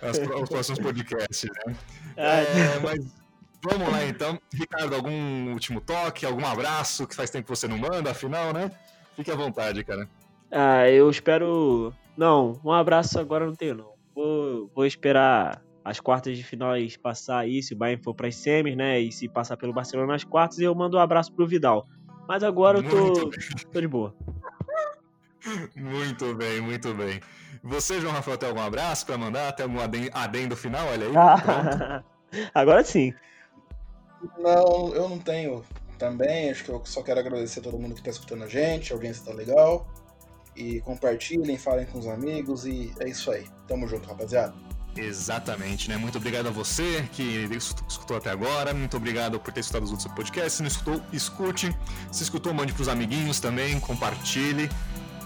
as, 0.03 0.19
os 0.19 0.49
próximos 0.49 0.79
podcasts, 0.79 1.51
né? 1.67 1.75
Ah, 2.23 2.43
é, 2.43 2.79
mas 2.81 3.07
vamos 3.65 3.91
lá 3.91 4.05
então. 4.05 4.39
Ricardo, 4.53 4.95
algum 4.95 5.53
último 5.53 5.81
toque, 5.81 6.27
algum 6.27 6.45
abraço, 6.45 7.07
que 7.07 7.15
faz 7.15 7.31
tempo 7.31 7.45
que 7.45 7.57
você 7.57 7.67
não 7.67 7.79
manda, 7.79 8.11
afinal, 8.11 8.53
né? 8.53 8.71
Fique 9.17 9.31
à 9.31 9.35
vontade, 9.35 9.83
cara. 9.85 10.07
Ah, 10.51 10.91
eu 10.91 11.09
espero. 11.09 11.95
Não, 12.15 12.61
um 12.63 12.73
abraço 12.73 13.19
agora 13.19 13.47
não 13.47 13.55
tenho, 13.55 13.75
não. 13.77 13.93
Vou, 14.15 14.71
vou 14.75 14.85
esperar 14.85 15.63
as 15.85 15.99
quartas 15.99 16.37
de 16.37 16.45
finais 16.45 16.97
passar 16.97 17.39
aí, 17.39 17.63
se 17.63 17.73
o 17.73 17.77
Bayern 17.77 18.03
for 18.03 18.15
para 18.15 18.29
as 18.29 18.37
semis, 18.37 18.77
né? 18.77 19.01
E 19.01 19.11
se 19.11 19.29
passar 19.29 19.57
pelo 19.57 19.73
Barcelona 19.73 20.13
nas 20.13 20.25
quartas, 20.25 20.59
eu 20.59 20.75
mando 20.75 20.97
um 20.97 21.01
abraço 21.01 21.33
pro 21.33 21.47
Vidal. 21.47 21.87
Mas 22.31 22.45
agora 22.45 22.79
eu 22.79 22.89
tô, 22.89 23.31
tô 23.73 23.81
de 23.81 23.89
boa. 23.89 24.15
Muito 25.75 26.33
bem, 26.37 26.61
muito 26.61 26.95
bem. 26.95 27.21
Você, 27.61 28.01
João 28.01 28.13
Rafael, 28.13 28.39
tem 28.39 28.49
algum 28.49 28.61
abraço 28.61 29.05
para 29.05 29.19
mandar? 29.19 29.51
Tem 29.51 29.67
algum 29.67 29.81
adendo 30.13 30.55
final? 30.55 30.87
Olha 30.87 31.09
aí. 31.09 32.45
agora 32.55 32.85
sim. 32.85 33.13
Não, 34.39 34.95
eu 34.95 35.09
não 35.09 35.19
tenho 35.19 35.65
também. 35.99 36.53
Acho 36.53 36.63
que 36.63 36.71
eu 36.71 36.81
só 36.85 37.03
quero 37.03 37.19
agradecer 37.19 37.59
a 37.59 37.63
todo 37.65 37.77
mundo 37.77 37.95
que 37.95 38.01
está 38.01 38.11
escutando 38.13 38.45
a 38.45 38.49
gente. 38.49 38.93
A 38.93 38.95
audiência 38.95 39.25
tá 39.25 39.33
legal. 39.33 39.89
E 40.55 40.81
compartilhem, 40.83 41.59
falem 41.59 41.87
com 41.87 41.99
os 41.99 42.07
amigos. 42.07 42.65
E 42.65 42.95
é 43.01 43.09
isso 43.09 43.33
aí. 43.33 43.45
Tamo 43.67 43.89
junto, 43.89 44.07
rapaziada. 44.07 44.55
Exatamente, 45.01 45.89
né? 45.89 45.97
Muito 45.97 46.19
obrigado 46.19 46.49
a 46.49 46.51
você 46.51 47.09
que 47.13 47.49
escutou 47.89 48.17
até 48.17 48.31
agora. 48.31 48.75
Muito 48.75 48.97
obrigado 48.97 49.41
por 49.41 49.53
ter 49.53 49.61
escutado 49.61 49.85
os 49.85 49.91
outros 49.91 50.13
podcasts. 50.13 50.55
Se 50.55 50.63
não 50.63 50.69
escutou, 50.69 51.01
escute. 51.13 51.75
Se 52.11 52.23
escutou, 52.23 52.53
mande 52.53 52.73
pros 52.73 52.89
amiguinhos 52.89 53.41
também, 53.41 53.81
compartilhe. 53.81 54.71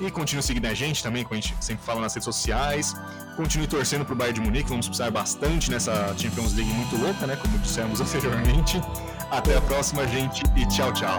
E 0.00 0.10
continue 0.10 0.42
seguindo 0.42 0.66
a 0.66 0.74
gente 0.74 1.02
também, 1.02 1.22
como 1.22 1.38
a 1.38 1.40
gente 1.40 1.54
sempre 1.60 1.84
fala 1.84 2.00
nas 2.00 2.14
redes 2.14 2.24
sociais. 2.24 2.94
Continue 3.36 3.66
torcendo 3.66 4.04
pro 4.04 4.14
Bayern 4.14 4.40
de 4.40 4.46
Munique, 4.46 4.68
vamos 4.68 4.86
precisar 4.86 5.10
bastante 5.10 5.70
nessa 5.70 6.14
Champions 6.16 6.54
League 6.54 6.72
muito 6.72 6.96
louca, 6.96 7.26
né? 7.26 7.36
Como 7.36 7.58
dissemos 7.58 8.00
anteriormente. 8.02 8.80
Até 9.30 9.56
a 9.56 9.60
próxima, 9.60 10.06
gente, 10.06 10.42
e 10.56 10.66
tchau, 10.68 10.92
tchau. 10.92 11.18